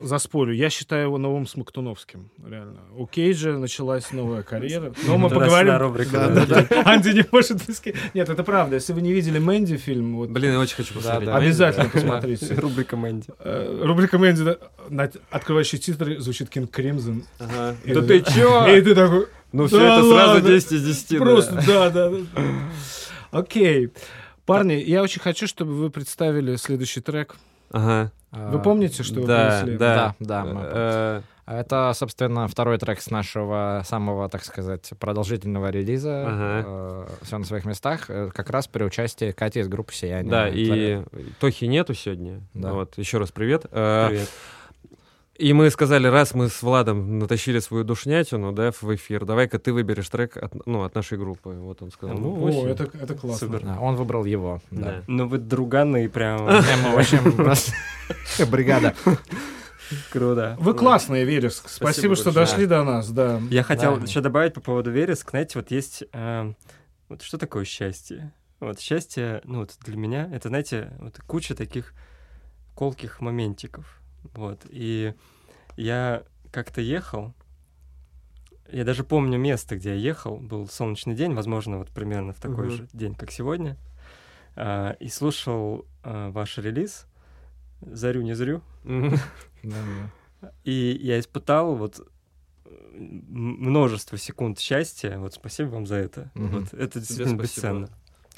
[0.00, 0.54] Заспорю.
[0.54, 2.30] Я считаю его новым Смоктуновским.
[2.46, 2.80] Реально.
[2.96, 4.92] У Кейджа началась новая карьера.
[5.06, 6.68] Но мы Туда-сюда поговорим.
[6.84, 7.60] Анди не может
[8.14, 8.76] Нет, это правда.
[8.76, 11.28] Если вы не видели Мэнди фильм, вот Блин, я очень хочу посмотреть.
[11.30, 12.54] обязательно посмотрите.
[12.54, 13.26] Рубрика Мэнди.
[13.40, 14.56] Э, Рубрика Мэнди,
[15.30, 17.24] открывающие титры звучит Кинг Кримзон.
[17.38, 18.66] Да ты- чё?
[18.74, 20.48] И ты такой, Ну все это сразу ладно.
[20.48, 21.10] 10 из 10.
[21.10, 21.18] да.
[21.18, 21.90] Просто, да.
[21.90, 22.10] да.
[23.30, 23.90] Окей.
[24.46, 27.36] Парни, я очень хочу, чтобы вы представили следующий трек.
[27.70, 28.12] Ага.
[28.32, 29.78] Вы помните, что вы Да, принесли?
[29.78, 30.14] да.
[30.18, 36.24] Да, да, мы Э, Это, собственно, второй трек с нашего самого, так сказать, продолжительного релиза.
[36.26, 37.08] Ага.
[37.22, 38.10] все на своих местах.
[38.10, 40.30] э, Как раз при участии Кати из группы «Сияние».
[40.30, 41.02] Да, и
[41.40, 42.42] Тохи нету сегодня.
[42.52, 42.74] Да.
[42.74, 43.64] Вот, еще раз привет.
[43.70, 44.28] Э, Привет.
[45.38, 49.72] И мы сказали, раз мы с Владом натащили свою душнятину, да, в эфир, давай-ка ты
[49.72, 51.50] выберешь трек от, ну, от нашей группы.
[51.50, 53.46] Вот он сказал, ну, О, это, это классно.
[53.46, 53.64] Супер.
[53.64, 54.60] Да, Он выбрал его.
[54.72, 54.82] Да.
[54.82, 55.02] Да.
[55.06, 56.44] Ну вы друганы прям.
[56.46, 57.72] Не, мы, в общем, просто
[58.50, 58.96] бригада.
[60.10, 60.56] Круто.
[60.58, 61.68] Вы классные, Вереск.
[61.68, 62.46] Спасибо, Спасибо что большое.
[62.46, 63.40] дошли до нас, да.
[63.48, 64.02] Я хотел Да.
[64.04, 65.30] еще добавить по поводу вереск.
[65.30, 66.04] Знаете, вот есть...
[66.12, 66.52] э,
[67.08, 68.32] вот что такое счастье?
[68.60, 71.94] Вот счастье, ну вот для меня, это, знаете, вот куча таких
[72.74, 74.00] колких моментиков.
[74.34, 74.66] Вот.
[74.70, 75.14] И
[75.76, 77.34] я как-то ехал,
[78.70, 82.66] я даже помню место, где я ехал, был солнечный день, возможно, вот примерно в такой
[82.66, 82.70] Мгм.
[82.70, 83.76] же день, как сегодня,
[84.56, 87.06] а, и слушал а, ваш релиз
[87.80, 89.16] «Зарю, не зрю», Мгм.
[89.62, 89.76] Да,
[90.40, 90.52] да.
[90.64, 91.98] и я испытал вот
[92.64, 95.18] э, множество секунд счастья.
[95.18, 96.30] Вот спасибо вам за это.
[96.34, 97.88] Вот, это действительно бесценно.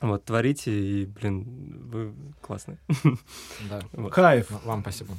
[0.01, 2.79] Вот, творите, и, блин, вы классные.
[3.69, 3.81] Да.
[4.11, 4.51] Кайф.
[4.65, 5.15] Вам спасибо.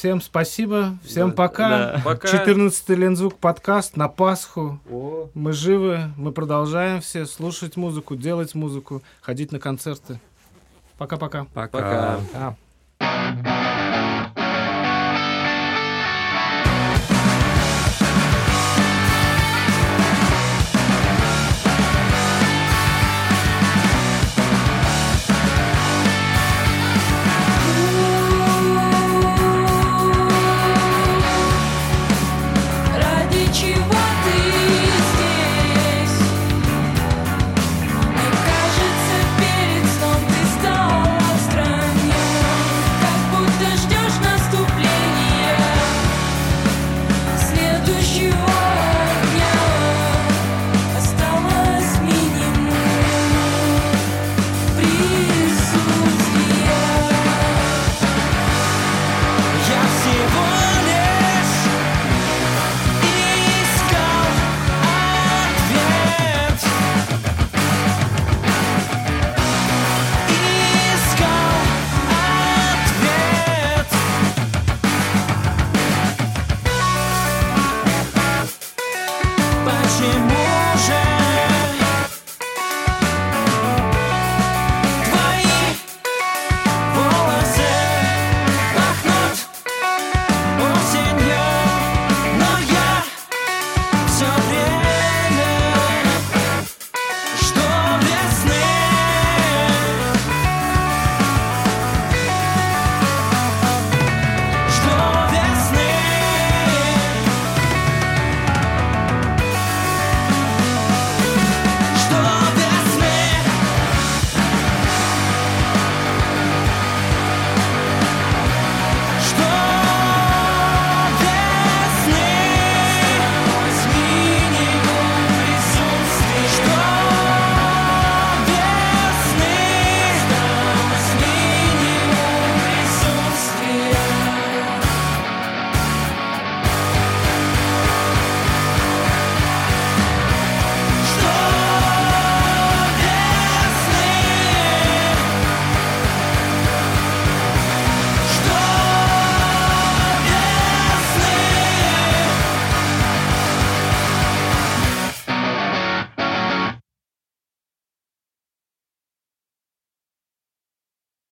[0.00, 0.96] Всем спасибо.
[1.04, 1.68] Всем Да, пока.
[1.68, 2.02] да.
[2.02, 2.26] Пока.
[2.26, 4.80] 14-й Лензвук подкаст на Пасху.
[4.90, 5.28] О.
[5.34, 10.18] Мы живы, мы продолжаем все слушать музыку, делать музыку, ходить на концерты.
[10.96, 11.44] Пока-пока.
[11.52, 11.68] Пока.
[11.68, 12.20] Пока.
[12.32, 12.54] А,